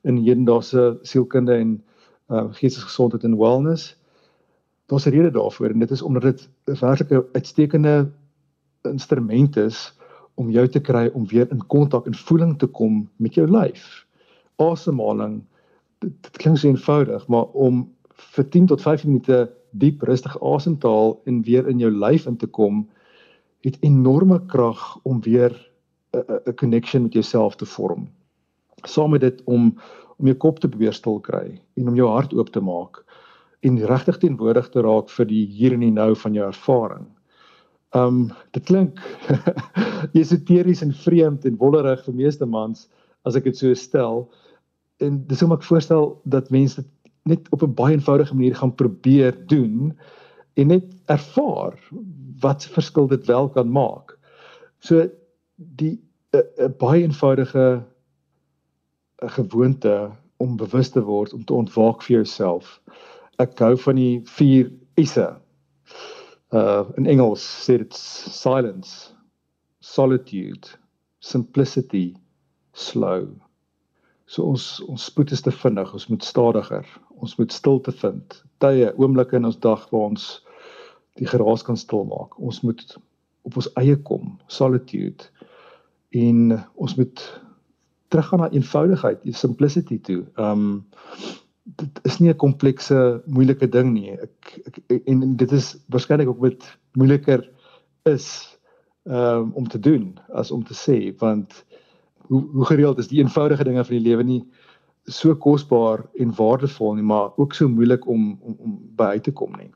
in 0.04 0.16
hedendaagse 0.16 0.98
sielkunde 1.02 1.52
en 1.52 1.84
uh 2.28 2.52
geestesgesondheid 2.52 3.24
en 3.24 3.38
wellness. 3.38 3.96
Daar's 4.86 5.06
'n 5.06 5.10
rede 5.10 5.30
daarvoor 5.30 5.70
en 5.70 5.78
dit 5.78 5.90
is 5.90 6.02
omdat 6.02 6.22
dit 6.22 6.48
'n 6.66 6.78
werklike 6.80 7.26
uitstekende 7.32 8.10
instrument 8.82 9.56
is 9.56 9.95
om 10.36 10.50
jou 10.52 10.66
te 10.68 10.80
kry 10.80 11.08
om 11.14 11.26
weer 11.26 11.50
in 11.50 11.62
kontak 11.72 12.06
en 12.06 12.14
voeling 12.28 12.56
te 12.60 12.66
kom 12.66 13.04
met 13.16 13.34
jou 13.34 13.46
lyf. 13.50 14.06
Asemhaling 14.62 15.40
dit, 16.04 16.12
dit 16.22 16.36
klink 16.40 16.60
so 16.60 16.68
eenvoudig, 16.68 17.26
maar 17.32 17.48
om 17.52 17.84
vir 18.36 18.48
10 18.52 18.66
tot 18.72 18.82
15 18.82 19.10
minute 19.10 19.40
diep 19.76 20.02
rustig 20.08 20.36
asem 20.44 20.76
te 20.80 20.88
haal 20.88 21.16
en 21.28 21.42
weer 21.44 21.68
in 21.68 21.80
jou 21.80 21.90
lyf 21.92 22.26
in 22.26 22.36
te 22.40 22.46
kom, 22.46 22.84
het 23.64 23.76
enorme 23.84 24.40
krag 24.52 24.82
om 25.04 25.20
weer 25.24 25.52
'n 26.16 26.54
connection 26.56 27.02
met 27.02 27.12
jouself 27.12 27.56
te 27.56 27.66
vorm. 27.66 28.08
Saam 28.84 29.10
met 29.10 29.20
dit 29.20 29.42
om 29.44 29.74
om 30.18 30.26
jou 30.26 30.36
kop 30.36 30.58
te 30.58 30.68
probeer 30.68 30.92
stil 30.92 31.20
kry 31.20 31.60
en 31.76 31.88
om 31.88 31.94
jou 31.94 32.08
hart 32.08 32.32
oop 32.32 32.48
te 32.48 32.60
maak 32.60 33.04
en 33.60 33.76
regtig 33.86 34.18
teenwoordig 34.18 34.68
te 34.68 34.80
raak 34.80 35.10
vir 35.10 35.26
die 35.26 35.46
hier 35.46 35.72
en 35.72 35.80
die 35.80 35.92
nou 35.92 36.14
van 36.16 36.32
jou 36.32 36.46
ervaring. 36.46 37.06
Um 37.96 38.26
dit 38.56 38.64
klink 38.68 39.00
esoteries 40.20 40.82
en 40.84 40.92
vreemd 40.92 41.46
en 41.48 41.56
wollerig 41.60 42.04
vir 42.04 42.18
meeste 42.18 42.46
mans 42.46 42.88
as 43.24 43.38
ek 43.38 43.48
dit 43.48 43.56
so 43.56 43.74
stel. 43.74 44.26
En 45.02 45.22
dis 45.28 45.40
hoe 45.40 45.54
ek 45.56 45.66
voorstel 45.66 46.12
dat 46.24 46.52
mense 46.54 46.82
dit 46.82 46.92
net 47.26 47.48
op 47.50 47.62
'n 47.62 47.74
baie 47.74 47.96
eenvoudige 47.96 48.34
manier 48.34 48.54
gaan 48.54 48.74
probeer 48.74 49.34
doen 49.46 49.98
en 50.54 50.66
net 50.66 50.84
ervaar 51.06 51.74
wat 52.40 52.66
verskil 52.76 53.06
dit 53.06 53.26
wel 53.26 53.48
kan 53.48 53.70
maak. 53.72 54.18
So 54.78 55.08
die 55.56 55.98
'n 56.32 56.74
baie 56.78 57.02
eenvoudige 57.02 57.82
'n 59.22 59.28
gewoonte 59.28 60.10
om 60.36 60.56
bewus 60.56 60.90
te 60.90 61.02
word 61.02 61.32
om 61.32 61.44
te 61.44 61.54
ontwaak 61.54 62.02
vir 62.02 62.16
jouself. 62.16 62.80
Ek 63.38 63.58
hou 63.58 63.76
van 63.76 63.96
die 63.96 64.20
4 64.24 64.70
S'e. 65.04 65.36
Uh 66.54 66.84
in 66.96 67.06
Engels 67.06 67.42
sê 67.64 67.78
dit 67.78 67.94
silence, 67.94 69.12
solitude, 69.80 70.76
simplicity, 71.18 72.14
slow. 72.72 73.26
So 74.26 74.42
ons 74.42 74.80
ons 74.86 75.04
spoed 75.04 75.32
is 75.32 75.42
te 75.42 75.50
vinnig, 75.50 75.92
ons 75.92 76.08
moet 76.10 76.24
stadiger 76.24 76.86
ons 77.16 77.36
moet 77.36 77.52
stilte 77.52 77.92
vind. 77.92 78.42
Tye, 78.62 78.90
oomblikke 79.00 79.38
in 79.38 79.48
ons 79.48 79.58
dag 79.62 79.86
waar 79.92 80.10
ons 80.10 80.26
die 81.20 81.28
geraas 81.28 81.64
kan 81.64 81.78
stilmaak. 81.80 82.36
Ons 82.38 82.62
moet 82.66 82.82
op 83.46 83.56
ons 83.60 83.70
eie 83.80 83.96
kom, 84.08 84.36
solitude. 84.52 85.30
En 86.16 86.58
ons 86.74 86.96
moet 86.98 87.24
teruggaan 88.12 88.44
na 88.44 88.50
eenvoudigheid, 88.52 89.24
simplicity 89.36 90.00
toe. 90.02 90.22
Um 90.36 90.84
dit 91.66 92.00
is 92.02 92.18
nie 92.18 92.30
'n 92.30 92.36
komplekse, 92.36 93.22
moeilike 93.26 93.68
ding 93.68 93.92
nie. 93.92 94.10
Ek, 94.10 94.60
ek 94.66 95.02
en 95.06 95.36
dit 95.36 95.52
is 95.52 95.76
waarskynlik 95.88 96.28
ook 96.28 96.40
met 96.40 96.78
moeiliker 96.92 97.50
is 98.04 98.58
um 99.04 99.52
om 99.54 99.68
te 99.68 99.78
doen 99.78 100.18
as 100.34 100.50
om 100.50 100.64
te 100.64 100.74
sê 100.74 101.14
want 101.18 101.64
hoe 102.26 102.42
hoe 102.52 102.64
gereeld 102.64 102.98
is 102.98 103.08
die 103.08 103.22
eenvoudige 103.22 103.64
dinge 103.64 103.84
van 103.84 103.96
die 103.96 104.02
lewe 104.08 104.22
nie 104.22 104.42
so 105.06 105.34
kosbaar 105.34 106.02
en 106.18 106.34
waardevol 106.34 106.94
nie, 106.94 107.02
maar 107.02 107.30
ook 107.36 107.54
so 107.54 107.68
moeilik 107.68 108.06
om 108.06 108.38
om 108.40 108.56
om 108.58 108.78
by 108.96 109.04
uit 109.04 109.22
te 109.22 109.32
kom 109.32 109.52
nie. 109.58 109.70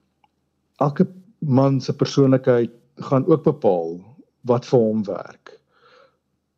Elke 0.77 1.07
man 1.39 1.81
se 1.81 1.97
persoonlikheid 1.97 2.71
gaan 2.95 3.27
ook 3.27 3.43
bepaal 3.45 4.01
wat 4.41 4.67
vir 4.67 4.79
hom 4.81 5.05
werk. 5.05 5.61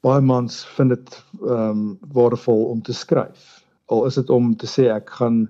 Baie 0.00 0.20
mans 0.20 0.64
vind 0.76 0.88
dit 0.88 1.24
ehm 1.42 1.68
um, 1.68 1.98
waardevol 2.12 2.64
om 2.64 2.82
te 2.82 2.92
skryf. 2.92 3.61
Al 3.92 4.06
is 4.08 4.18
dit 4.20 4.30
om 4.30 4.52
te 4.56 4.68
sê 4.70 4.88
ek 4.92 5.10
gaan 5.20 5.42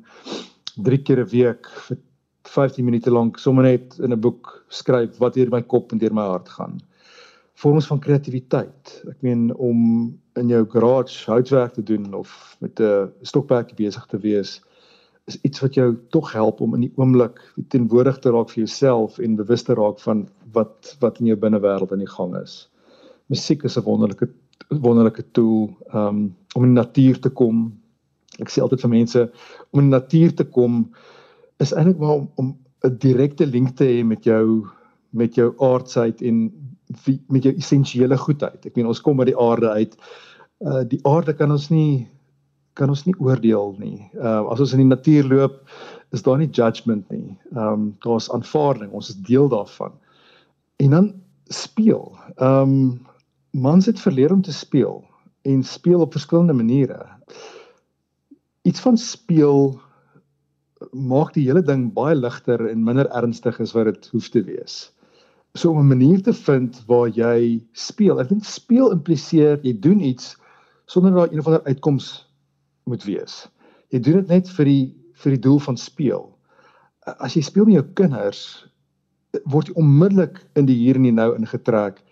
3 0.89 1.03
keer 1.07 1.23
'n 1.23 1.31
week 1.33 1.69
vir 1.89 1.99
15 2.53 2.85
minute 2.85 3.11
lank 3.11 3.39
sommer 3.39 3.65
net 3.65 3.99
in 4.01 4.13
'n 4.13 4.21
boek 4.21 4.65
skryf 4.69 5.19
wat 5.23 5.35
deur 5.35 5.51
my 5.51 5.63
kop 5.63 5.93
en 5.93 5.99
deur 5.99 6.15
my 6.15 6.27
hart 6.35 6.49
gaan 6.49 6.81
vorms 7.63 7.87
van 7.87 8.01
kreatiwiteit. 8.03 8.93
Ek 9.11 9.23
meen 9.23 9.51
om 9.55 9.79
in 10.41 10.51
jou 10.51 10.63
garage 10.73 11.31
houtwerk 11.31 11.77
te 11.77 11.85
doen 11.87 12.15
of 12.15 12.57
met 12.61 12.81
'n 12.81 13.11
stokperdjie 13.23 13.77
besig 13.77 14.07
te 14.07 14.19
wees 14.19 14.61
is 15.31 15.39
iets 15.47 15.61
wat 15.61 15.75
jou 15.75 15.97
tog 16.11 16.33
help 16.33 16.61
om 16.61 16.75
in 16.75 16.81
die 16.81 16.93
oomblik 16.97 17.39
teenwoordig 17.69 18.19
te 18.19 18.31
raak 18.31 18.51
vir 18.51 18.65
jouself 18.65 19.19
en 19.19 19.37
bewus 19.37 19.63
te 19.63 19.75
raak 19.75 20.01
van 20.01 20.29
wat 20.53 20.97
wat 21.01 21.21
in 21.21 21.27
jou 21.27 21.37
binnewêreld 21.37 21.93
aan 21.93 22.03
die 22.03 22.15
gang 22.17 22.37
is. 22.37 22.69
Musiek 23.27 23.63
is 23.63 23.79
'n 23.79 23.85
wonderlike 23.85 24.29
wonderlike 24.69 25.25
tool 25.33 25.71
um, 25.95 26.35
om 26.55 26.65
in 26.65 26.75
die 26.75 26.83
natuur 26.83 27.21
te 27.21 27.31
kom. 27.31 27.82
Ek 28.41 28.49
sê 28.49 28.63
altyd 28.63 28.81
vir 28.81 28.91
mense 28.91 29.25
om 29.71 29.81
in 29.81 29.91
die 29.91 29.99
natuur 29.99 30.37
te 30.37 30.45
kom 30.45 30.87
is 31.61 31.73
eintlik 31.73 31.99
maar 31.99 32.15
om, 32.21 32.29
om 32.37 32.57
'n 32.85 32.99
direkte 32.99 33.47
link 33.47 33.77
te 33.77 33.85
hê 33.85 34.05
met 34.05 34.25
jou 34.25 34.67
met 35.13 35.35
jou 35.35 35.53
aardsheid 35.61 36.23
en 36.23 36.51
met 37.29 37.43
jou 37.45 37.55
essensiële 37.55 38.17
goedheid. 38.17 38.67
Ek 38.67 38.77
meen 38.77 38.87
ons 38.87 39.01
kom 39.01 39.17
by 39.17 39.25
die 39.29 39.39
aarde 39.39 39.71
uit. 39.71 39.97
Uh 40.61 40.83
die 40.89 41.01
aarde 41.09 41.35
kan 41.35 41.51
ons 41.51 41.71
nie 41.71 42.09
kan 42.75 42.89
ons 42.89 43.05
nie 43.05 43.17
oordeel 43.19 43.75
nie. 43.79 44.11
Uh 44.15 44.49
as 44.53 44.61
ons 44.61 44.73
in 44.73 44.85
die 44.85 44.89
natuur 44.89 45.29
loop, 45.29 45.61
is 46.13 46.23
daar 46.23 46.39
nie 46.39 46.51
judgment 46.51 47.09
nie. 47.11 47.39
Um 47.53 47.93
daar's 48.05 48.31
aanvaarding. 48.33 48.93
Ons 48.93 49.13
is 49.13 49.21
deel 49.29 49.49
daarvan. 49.49 49.93
En 50.77 50.91
dan 50.91 51.15
speel. 51.49 52.13
Um 52.37 53.01
mans 53.53 53.87
het 53.87 54.01
verleer 54.01 54.33
om 54.33 54.43
te 54.43 54.53
speel 54.53 55.03
en 55.43 55.63
speel 55.63 56.01
op 56.01 56.13
verskillende 56.13 56.53
maniere. 56.57 57.07
Iets 58.63 58.81
van 58.81 58.97
speel 58.97 59.81
maak 60.93 61.35
die 61.35 61.47
hele 61.47 61.63
ding 61.63 61.93
baie 61.95 62.15
ligter 62.15 62.67
en 62.69 62.85
minder 62.85 63.09
ernstig 63.15 63.61
as 63.61 63.75
wat 63.77 63.91
dit 63.91 64.11
hoef 64.13 64.29
te 64.29 64.43
wees 64.43 64.93
so 65.55 65.71
om 65.71 65.79
'n 65.79 65.89
manier 65.89 66.23
te 66.23 66.33
vind 66.33 66.83
waar 66.87 67.09
jy 67.09 67.61
speel. 67.73 68.21
Ek 68.21 68.29
dink 68.29 68.45
speel 68.45 68.93
impliseer 68.93 69.61
jy 69.63 69.73
doen 69.81 70.01
iets 70.01 70.37
sonder 70.87 71.13
dat 71.13 71.33
een 71.33 71.39
of 71.39 71.47
ander 71.47 71.65
uitkoms 71.65 72.29
moet 72.85 73.05
wees. 73.05 73.49
Jy 73.89 74.01
doen 74.01 74.15
dit 74.15 74.29
net 74.29 74.49
vir 74.49 74.65
die 74.65 74.95
vir 75.13 75.31
die 75.31 75.41
doel 75.41 75.59
van 75.59 75.77
speel. 75.77 76.39
As 77.19 77.35
jy 77.35 77.43
speel 77.43 77.65
met 77.65 77.75
jou 77.75 77.85
kinders, 77.95 78.67
word 79.45 79.69
jy 79.69 79.75
onmiddellik 79.75 80.41
in 80.57 80.67
die 80.67 80.77
hier 80.77 80.97
en 80.97 81.03
die 81.03 81.13
nou 81.13 81.35
ingetrek. 81.37 82.03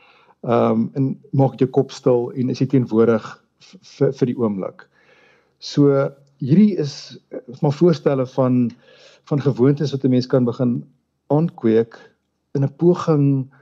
Um 0.42 0.90
en 0.94 1.18
maak 1.32 1.58
jou 1.58 1.68
kop 1.68 1.90
stil 1.92 2.30
en 2.36 2.50
is 2.50 2.60
jy 2.60 2.66
teenwoordig 2.66 3.24
vir 3.82 4.12
vir 4.12 4.26
die 4.26 4.36
oomblik. 4.36 4.86
So 5.58 6.12
hierdie 6.40 6.76
is 6.80 7.18
maar 7.60 7.76
voorstelle 7.76 8.26
van 8.26 8.70
van 9.28 9.40
gewoontes 9.40 9.92
wat 9.92 10.04
'n 10.04 10.10
mens 10.10 10.26
kan 10.26 10.44
begin 10.44 10.84
aankweek 11.26 11.96
in 12.54 12.64
'n 12.64 12.76
poging 12.76 13.52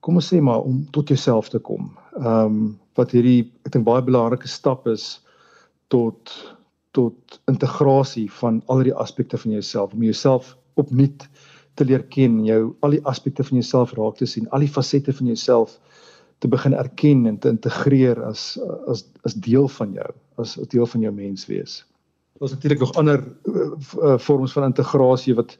kom 0.00 0.14
ons 0.14 0.32
sê 0.32 0.40
maar 0.40 0.60
om 0.60 0.90
tot 0.90 1.08
jouself 1.08 1.48
te 1.48 1.58
kom. 1.58 1.96
Ehm 2.16 2.44
um, 2.44 2.78
wat 2.94 3.10
hierdie 3.10 3.52
ek 3.64 3.72
dink 3.72 3.84
baie 3.84 4.02
belangrike 4.02 4.48
stap 4.48 4.86
is 4.86 5.24
tot 5.88 6.34
tot 6.90 7.40
integrasie 7.46 8.26
van 8.40 8.62
al 8.66 8.82
die 8.82 8.94
aspekte 8.94 9.38
van 9.38 9.50
jouself 9.50 9.92
om 9.92 10.02
jouself 10.02 10.56
opnuut 10.74 11.28
te 11.74 11.84
leer 11.84 12.02
ken, 12.02 12.44
jou 12.44 12.74
al 12.80 12.90
die 12.90 13.04
aspekte 13.04 13.44
van 13.44 13.56
jouself 13.56 13.92
raak 13.92 14.16
te 14.16 14.26
sien, 14.26 14.48
al 14.50 14.66
die 14.66 14.72
fasette 14.72 15.12
van 15.12 15.26
jouself 15.26 15.78
te 16.38 16.48
begin 16.48 16.74
erken 16.74 17.26
en 17.26 17.38
te 17.38 17.48
integreer 17.48 18.24
as 18.24 18.58
as 18.88 19.04
as 19.22 19.34
deel 19.34 19.68
van 19.68 19.92
jou, 19.92 20.10
as 20.36 20.58
'n 20.58 20.68
deel 20.68 20.86
van 20.86 21.00
jou 21.00 21.12
menswees. 21.12 21.84
Daar's 22.40 22.52
natuurlik 22.52 22.78
nog 22.80 22.94
ander 22.94 23.24
uh, 23.44 24.18
vorms 24.18 24.52
van 24.52 24.64
integrasie 24.64 25.34
wat 25.34 25.58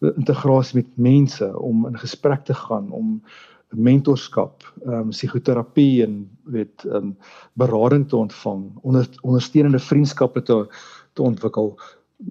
integrasie 0.00 0.76
met 0.82 0.96
mense 0.96 1.58
om 1.58 1.86
in 1.86 1.98
gesprek 1.98 2.44
te 2.44 2.54
gaan 2.54 2.90
om 2.90 3.22
mentorskap, 3.68 4.64
ehm 4.84 5.06
um, 5.06 5.08
psigoterapie 5.14 6.02
en 6.02 6.16
weet 6.42 6.84
ehm 6.84 6.96
um, 6.96 7.16
berading 7.52 8.08
te 8.08 8.16
ontvang, 8.16 8.64
onder, 8.82 9.08
ondersteunende 9.20 9.78
vriendskappe 9.78 10.42
te 10.42 10.66
te 11.12 11.22
ontwikkel. 11.22 11.78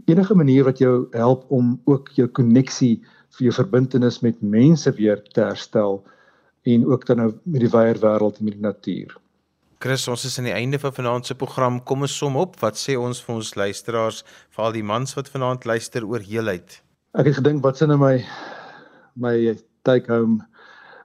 Enige 0.05 0.35
manier 0.35 0.63
wat 0.63 0.77
jou 0.77 1.07
help 1.11 1.45
om 1.47 1.81
ook 1.83 2.09
jou 2.09 2.27
koneksie 2.27 3.01
vir 3.29 3.47
jou 3.47 3.53
verbintenis 3.53 4.19
met 4.19 4.41
mense 4.41 4.91
weer 4.91 5.23
te 5.23 5.41
herstel 5.41 6.03
en 6.61 6.85
ook 6.85 7.05
dan 7.05 7.17
nou 7.17 7.33
met 7.43 7.61
die 7.61 7.69
wyeer 7.69 7.99
wêreld 8.03 8.37
en 8.37 8.43
met 8.43 8.53
die 8.53 8.61
natuur. 8.61 9.15
Chris, 9.85 10.07
ons 10.09 10.23
is 10.25 10.39
aan 10.41 10.47
die 10.47 10.53
einde 10.57 10.79
van 10.81 10.93
vanaand 10.97 11.27
se 11.29 11.35
program. 11.37 11.75
Kom 11.85 12.01
ons 12.01 12.13
som 12.17 12.33
op. 12.41 12.55
Wat 12.57 12.79
sê 12.81 12.95
ons 12.97 13.19
vir 13.21 13.33
ons 13.35 13.49
luisteraars, 13.53 14.23
veral 14.55 14.71
die 14.73 14.81
mans 14.81 15.11
wat 15.13 15.27
vanaand 15.29 15.67
luister 15.69 16.07
oor 16.09 16.23
heelheid? 16.25 16.79
Ek 17.13 17.27
het 17.29 17.35
gedink 17.37 17.61
wat 17.61 17.77
s'n 17.77 17.93
in 17.93 17.99
my 18.01 18.15
my 19.21 19.53
take 19.85 20.09
home 20.09 20.39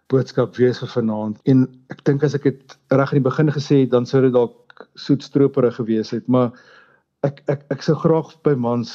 boodskap 0.09 0.57
wees 0.57 0.81
vir 0.81 0.89
vanaand 0.95 1.37
en 1.53 1.67
ek 1.93 2.01
dink 2.09 2.25
as 2.25 2.33
ek 2.39 2.47
dit 2.49 2.77
reg 2.97 3.13
in 3.13 3.21
die 3.21 3.27
begin 3.27 3.53
gesê 3.53 3.83
het 3.83 3.93
dan 3.93 4.09
sou 4.09 4.23
dit 4.25 4.33
dalk 4.33 4.87
soetstroperig 4.97 5.77
gewees 5.77 6.15
het 6.17 6.31
maar 6.37 6.49
ek 7.29 7.43
ek 7.53 7.67
ek 7.77 7.85
sou 7.85 7.99
graag 8.01 8.31
by 8.49 8.55
mans 8.69 8.95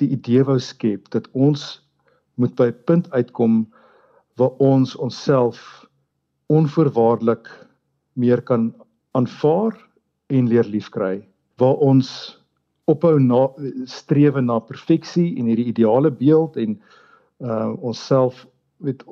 die 0.00 0.08
idee 0.16 0.46
wou 0.48 0.56
skep 0.56 1.12
dat 1.12 1.28
ons 1.36 1.66
moet 2.40 2.56
by 2.56 2.70
'n 2.72 2.80
punt 2.88 3.12
uitkom 3.12 3.60
waar 4.40 4.56
ons 4.72 4.96
onsself 4.96 5.60
onvoorwaardelik 6.48 7.52
meer 8.12 8.42
kan 8.42 8.72
aanvaar 9.12 9.76
en 10.26 10.48
leer 10.48 10.64
liefkry 10.64 11.22
waar 11.60 11.76
ons 11.84 12.08
ophou 12.90 13.18
na 13.20 13.46
strewe 13.84 14.40
na 14.40 14.58
perfeksie 14.58 15.36
en 15.38 15.50
hierdie 15.50 15.70
ideale 15.70 16.10
beeld 16.10 16.56
en 16.56 16.80
uh 17.42 17.72
onsself 17.80 18.46
met 18.76 19.04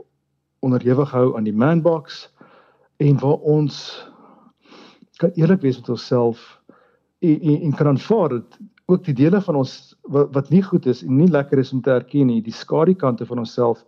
onderhewig 0.61 1.11
hou 1.11 1.37
aan 1.37 1.45
die 1.45 1.57
man 1.57 1.83
box 1.83 2.27
en 2.97 3.19
waar 3.19 3.39
ons 3.57 3.77
kan 5.21 5.33
eerlik 5.35 5.61
wees 5.61 5.79
met 5.81 5.89
onsself 5.89 6.61
en, 7.21 7.41
en, 7.41 7.61
en 7.61 7.75
kan 7.77 7.87
aanvaar 7.87 8.29
dat 8.29 8.59
ook 8.91 9.05
die 9.05 9.15
dele 9.15 9.41
van 9.41 9.57
ons 9.57 9.95
wat, 10.03 10.33
wat 10.35 10.51
nie 10.51 10.63
goed 10.63 10.87
is 10.87 11.03
en 11.07 11.17
nie 11.17 11.31
lekker 11.31 11.59
is 11.59 11.73
om 11.73 11.83
te 11.83 11.93
erken 11.95 12.27
nie, 12.27 12.41
die 12.43 12.55
skadu 12.55 12.95
kante 12.99 13.27
van 13.27 13.39
onsself 13.39 13.85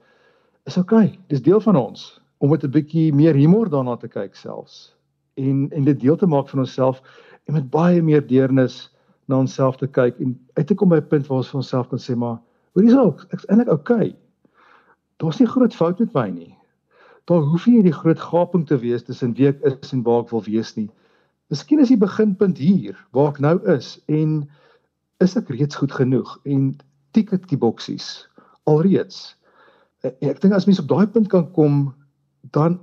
is 0.68 0.78
oukei. 0.78 1.06
Okay, 1.08 1.20
dis 1.32 1.42
deel 1.42 1.60
van 1.60 1.76
ons 1.76 2.20
om 2.38 2.50
met 2.50 2.64
'n 2.64 2.70
bietjie 2.70 3.12
meer 3.14 3.34
humor 3.34 3.68
daarna 3.70 3.96
te 3.96 4.08
kyk 4.08 4.34
selfs 4.34 4.94
en 5.34 5.68
en 5.70 5.84
dit 5.84 6.00
deel 6.00 6.16
te 6.16 6.26
maak 6.26 6.48
van 6.48 6.58
onsself 6.64 7.02
en 7.44 7.54
met 7.54 7.70
baie 7.70 8.02
meer 8.02 8.26
deernis 8.26 8.90
na 9.26 9.38
onsself 9.38 9.76
te 9.76 9.86
kyk 9.86 10.18
en 10.20 10.34
uit 10.52 10.66
te 10.66 10.74
kom 10.74 10.88
by 10.88 11.00
'n 11.00 11.08
punt 11.08 11.26
waar 11.26 11.38
ons 11.38 11.50
vir 11.50 11.60
onsself 11.62 11.88
kan 11.88 11.98
sê 11.98 12.16
maar 12.16 12.40
hoor 12.72 12.82
hier's 12.84 12.98
ook 12.98 13.26
ek's 13.30 13.46
eintlik 13.46 13.68
oukei. 13.68 14.16
Daar's 15.16 15.38
nie 15.38 15.48
groot 15.48 15.74
fout 15.74 15.98
met 15.98 16.14
my 16.14 16.28
nie. 16.30 16.56
Daar 17.24 17.40
hoef 17.40 17.66
nie 17.66 17.82
die 17.82 17.92
groot 17.92 18.20
gaping 18.20 18.66
te 18.66 18.78
wees 18.78 19.02
tussen 19.02 19.34
wie 19.34 19.48
ek 19.48 19.60
is 19.62 19.92
en 19.92 20.02
waar 20.02 20.24
ek 20.24 20.30
wil 20.30 20.42
wees 20.42 20.74
nie. 20.76 20.90
Miskien 21.52 21.80
is 21.80 21.88
die 21.92 22.00
beginpunt 22.00 22.58
hier 22.58 22.96
waar 23.12 23.30
ek 23.34 23.38
nou 23.38 23.58
is 23.70 24.00
en 24.08 24.48
is 25.20 25.36
ek 25.36 25.48
reeds 25.48 25.76
goed 25.76 25.92
genoeg 25.92 26.38
en 26.44 26.72
tik 27.12 27.32
ek 27.32 27.48
die 27.48 27.58
boksies 27.58 28.28
alreeds. 28.64 29.36
Ek 30.02 30.40
dink 30.40 30.54
as 30.54 30.66
mens 30.66 30.80
op 30.82 30.88
daai 30.88 31.06
punt 31.06 31.28
kan 31.28 31.46
kom 31.52 31.94
dan 32.56 32.80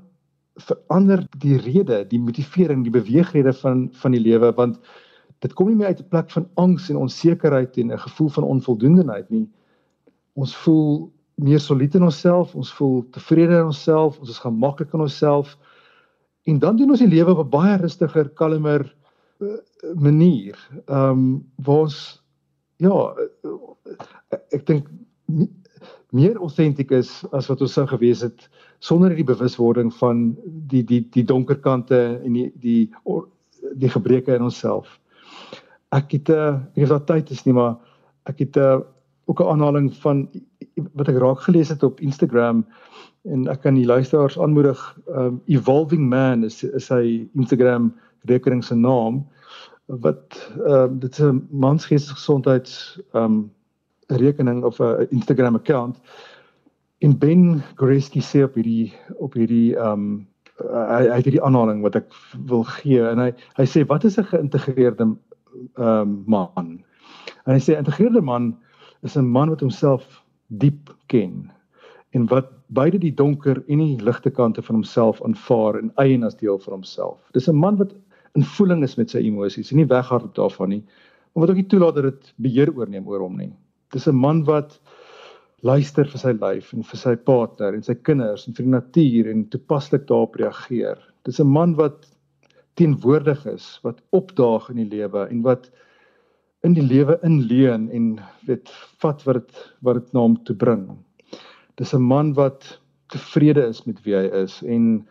verander 0.61 1.23
die 1.37 1.57
rede, 1.57 2.03
die 2.07 2.19
motivering, 2.19 2.83
die 2.83 2.93
beweegrede 2.93 3.53
van 3.53 3.89
van 4.01 4.11
die 4.11 4.21
lewe 4.21 4.51
want 4.55 4.79
dit 5.39 5.53
kom 5.53 5.67
nie 5.67 5.75
meer 5.75 5.87
uit 5.93 6.01
'n 6.01 6.09
plek 6.09 6.31
van 6.31 6.49
angs 6.55 6.89
en 6.89 6.97
onsekerheid 6.97 7.77
en 7.77 7.91
'n 7.91 7.99
gevoel 7.99 8.29
van 8.29 8.43
onvoldoendeheid 8.43 9.29
nie. 9.29 9.47
Ons 10.33 10.55
voel 10.55 11.11
meer 11.35 11.59
solied 11.59 11.95
in 11.95 12.03
onsself, 12.03 12.55
ons 12.55 12.73
voel 12.73 13.09
tevrede 13.11 13.59
in 13.59 13.71
onsself, 13.71 14.19
ons 14.19 14.29
is 14.29 14.39
gemaklik 14.39 14.93
in 14.93 14.99
onsself. 14.99 15.57
En 16.43 16.59
dan 16.59 16.75
doen 16.77 16.89
ons 16.89 16.99
die 16.99 17.07
lewe 17.07 17.31
op 17.31 17.45
'n 17.45 17.49
baie 17.49 17.77
rustiger, 17.77 18.29
kalmer 18.29 18.95
uh, 19.39 19.53
manier. 19.95 20.57
Ehm 20.85 21.09
um, 21.09 21.51
waar 21.55 21.79
ons 21.87 22.23
ja, 22.77 23.15
uh, 23.43 24.39
ek 24.49 24.65
dink 24.65 24.87
meer 26.11 26.35
autentiek 26.37 26.91
is 26.91 27.25
as 27.31 27.47
wat 27.47 27.61
ons 27.61 27.73
sou 27.73 27.85
gewees 27.87 28.21
het 28.21 28.49
sonder 28.79 29.15
die 29.15 29.27
bewuswording 29.27 29.93
van 29.93 30.35
die 30.45 30.83
die 30.83 31.01
die 31.11 31.23
donker 31.23 31.59
kante 31.59 32.19
en 32.23 32.33
die 32.33 32.51
die 32.55 32.91
die 33.75 33.89
gebreke 33.89 34.35
in 34.35 34.47
onsself. 34.47 34.99
Ek 35.91 36.11
het 36.11 36.29
'n 36.29 36.33
uh, 36.33 36.53
ek 36.75 36.87
het 36.87 36.89
daai 36.89 37.05
tyd 37.05 37.31
is 37.31 37.45
nie 37.45 37.53
maar 37.53 37.75
ek 38.25 38.39
het 38.39 38.57
'n 38.57 38.59
uh, 38.59 38.79
ook 39.29 39.41
'n 39.41 39.51
aanhaling 39.51 39.95
van 39.95 40.29
wat 40.93 41.07
ek 41.07 41.19
raak 41.21 41.39
gelees 41.39 41.69
het 41.69 41.83
op 41.83 41.99
Instagram 41.99 42.65
en 43.23 43.47
ek 43.47 43.61
kan 43.61 43.75
die 43.75 43.85
luisteraars 43.85 44.39
aanmoedig 44.39 44.79
um 45.07 45.41
evolving 45.45 46.09
man 46.09 46.43
is 46.43 46.63
is 46.63 46.85
sy 46.85 47.27
Instagram 47.35 47.93
rekening 48.31 48.63
se 48.63 48.75
naam 48.75 49.27
wat 49.85 50.51
ehm 50.65 50.73
um, 50.73 50.99
dit 50.99 51.11
is 51.11 51.19
'n 51.25 51.47
mansgeestesgesondheids 51.51 52.99
um 53.13 53.51
rekening 54.17 54.63
of 54.63 54.79
'n 54.79 55.07
Instagram 55.09 55.55
account 55.55 55.97
En 56.99 57.17
Ben 57.17 57.61
Goreski 57.75 58.19
sê 58.19 58.43
op 58.43 58.57
hierdie 58.59 58.91
op 59.23 59.33
hierdie 59.39 59.75
ehm 59.75 59.91
um, 59.91 60.07
hy 60.59 61.03
hy 61.07 61.15
het 61.15 61.27
hierdie 61.29 61.43
aanhaling 61.47 61.79
wat 61.85 61.95
ek 61.95 62.09
wil 62.49 62.65
gee 62.67 62.99
en 63.07 63.21
hy 63.23 63.29
hy 63.55 63.65
sê 63.71 63.85
wat 63.87 64.03
is 64.09 64.17
'n 64.19 64.27
geïntegreerde 64.31 65.05
ehm 65.05 65.85
um, 65.85 66.17
man? 66.27 66.73
En 67.45 67.55
hy 67.55 67.59
sê 67.59 67.71
'n 67.71 67.79
geïntegreerde 67.79 68.21
man 68.21 68.57
is 69.07 69.15
'n 69.15 69.31
man 69.37 69.49
wat 69.49 69.63
homself 69.63 70.03
diep 70.47 70.91
ken 71.07 71.47
en 72.11 72.27
wat 72.27 72.51
beide 72.67 72.99
die 72.99 73.15
donker 73.15 73.63
en 73.67 73.79
die 73.79 74.03
ligte 74.03 74.29
kante 74.29 74.61
van 74.61 74.75
homself 74.75 75.23
aanvaar 75.23 75.79
en 75.79 75.91
eien 75.95 76.23
as 76.23 76.35
deel 76.35 76.59
van 76.59 76.73
homself. 76.73 77.31
Dis 77.31 77.47
'n 77.47 77.55
man 77.55 77.77
wat 77.77 77.95
in 78.35 78.43
voeling 78.43 78.83
is 78.83 78.97
met 78.97 79.09
sy 79.09 79.23
emosies 79.23 79.71
en 79.71 79.77
nie 79.77 79.87
weghardloop 79.87 80.35
daarvan 80.35 80.69
nie, 80.69 80.83
maar 81.33 81.47
wat 81.47 81.49
ook 81.49 81.63
nie 81.63 81.71
toelaat 81.71 81.95
dat 81.95 82.03
dit 82.03 82.33
beheer 82.35 82.75
oorneem 82.75 83.07
oor 83.07 83.19
hom 83.19 83.37
nie. 83.37 83.53
Dis 83.93 84.07
'n 84.07 84.15
man 84.15 84.43
wat 84.45 84.79
luister 85.61 86.05
vir 86.05 86.19
sy 86.19 86.31
lyf 86.31 86.73
en 86.73 86.83
vir 86.83 86.97
sy 86.97 87.15
partner 87.15 87.73
en 87.73 87.83
sy 87.83 87.95
kinders 87.95 88.47
en 88.47 88.53
vir 88.53 88.65
die 88.65 88.75
natuur 88.75 89.29
en 89.31 89.49
toepaslik 89.49 90.07
daarop 90.07 90.35
reageer. 90.35 90.97
Dis 91.25 91.39
'n 91.39 91.47
man 91.47 91.75
wat 91.75 92.07
teenwoordig 92.75 93.45
is, 93.45 93.79
wat 93.83 94.01
opdaag 94.11 94.69
in 94.69 94.77
die 94.83 94.89
lewe 94.97 95.27
en 95.29 95.41
wat 95.41 95.69
in 96.63 96.73
die 96.73 96.83
lewe 96.83 97.19
inleun 97.23 97.89
en 97.95 98.19
weet 98.47 98.69
vat 99.01 99.23
wat 99.27 99.41
dit 99.41 99.59
wat 99.81 99.99
dit 99.99 100.13
na 100.13 100.19
hom 100.19 100.37
toe 100.43 100.55
bring. 100.55 100.85
Dis 101.75 101.93
'n 101.93 102.01
man 102.01 102.33
wat 102.33 102.79
tevrede 103.09 103.67
is 103.67 103.85
met 103.85 104.01
wie 104.03 104.15
hy 104.15 104.27
is 104.43 104.61
en 104.63 105.07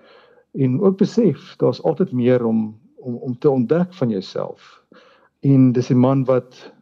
en 0.54 0.80
ook 0.80 0.98
besef 0.98 1.56
daar's 1.58 1.82
altyd 1.82 2.12
meer 2.12 2.44
om 2.44 2.78
om 2.96 3.16
om 3.16 3.38
te 3.38 3.50
ontdek 3.50 3.94
van 3.94 4.10
jouself. 4.10 4.82
En 5.40 5.72
dis 5.72 5.90
'n 5.90 5.98
man 5.98 6.24
wat 6.24 6.72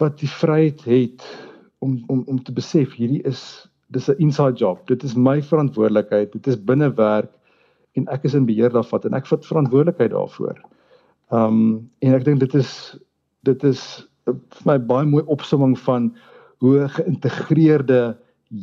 wat 0.00 0.18
die 0.20 0.30
vryheid 0.30 0.84
het 0.84 1.24
om 1.84 2.02
om 2.12 2.22
om 2.26 2.42
te 2.42 2.52
besef 2.52 2.94
hierdie 2.98 3.22
is 3.28 3.68
dis 3.94 4.08
'n 4.08 4.18
inside 4.18 4.58
job. 4.58 4.86
Dit 4.86 5.02
is 5.02 5.14
my 5.14 5.42
verantwoordelikheid. 5.42 6.32
Dit 6.32 6.46
is 6.46 6.64
binne 6.64 6.90
werk 6.94 7.32
en 7.94 8.06
ek 8.08 8.24
is 8.24 8.34
in 8.34 8.46
beheer 8.46 8.70
daarvan 8.70 9.02
en 9.02 9.14
ek 9.14 9.26
vat 9.26 9.46
verantwoordelikheid 9.46 10.10
daarvoor. 10.10 10.58
Um 11.30 11.90
en 12.00 12.14
ek 12.14 12.24
dink 12.24 12.40
dit 12.40 12.54
is 12.54 12.98
dit 13.42 13.64
is 13.64 14.08
vir 14.26 14.66
my 14.66 14.78
baie 14.78 15.06
mooi 15.06 15.24
opsomming 15.26 15.78
van 15.78 16.14
hoe 16.58 16.88
geïntegreerde 16.88 18.16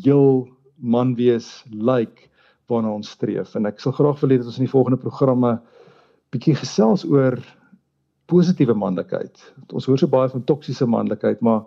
heel 0.03 0.47
man 0.77 1.15
wees 1.15 1.63
lyk 1.71 2.09
like, 2.09 2.29
waarna 2.67 2.93
ons 2.93 3.09
streef. 3.09 3.55
En 3.55 3.65
ek 3.65 3.79
sal 3.79 3.95
graag 3.95 4.19
wil 4.21 4.29
hê 4.34 4.38
dat 4.38 4.49
ons 4.49 4.59
in 4.59 4.67
die 4.67 4.71
volgende 4.71 4.99
programme 4.99 5.57
bietjie 6.34 6.55
gesels 6.55 7.05
oor 7.05 7.38
positiewe 8.34 8.73
manlikheid. 8.73 9.38
Ons 9.69 9.86
hoor 9.86 10.01
so 10.01 10.09
baie 10.09 10.34
van 10.34 10.49
toksiese 10.49 10.89
manlikheid, 10.89 11.45
maar 11.45 11.61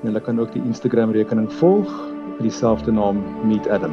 en 0.00 0.06
hulle 0.06 0.20
kan 0.20 0.40
ook 0.40 0.52
die 0.52 0.62
Instagram 0.62 1.10
rekening 1.10 1.52
volg 1.52 2.10
met 2.28 2.42
dieselfde 2.42 2.92
naam 2.92 3.46
meetadam. 3.46 3.92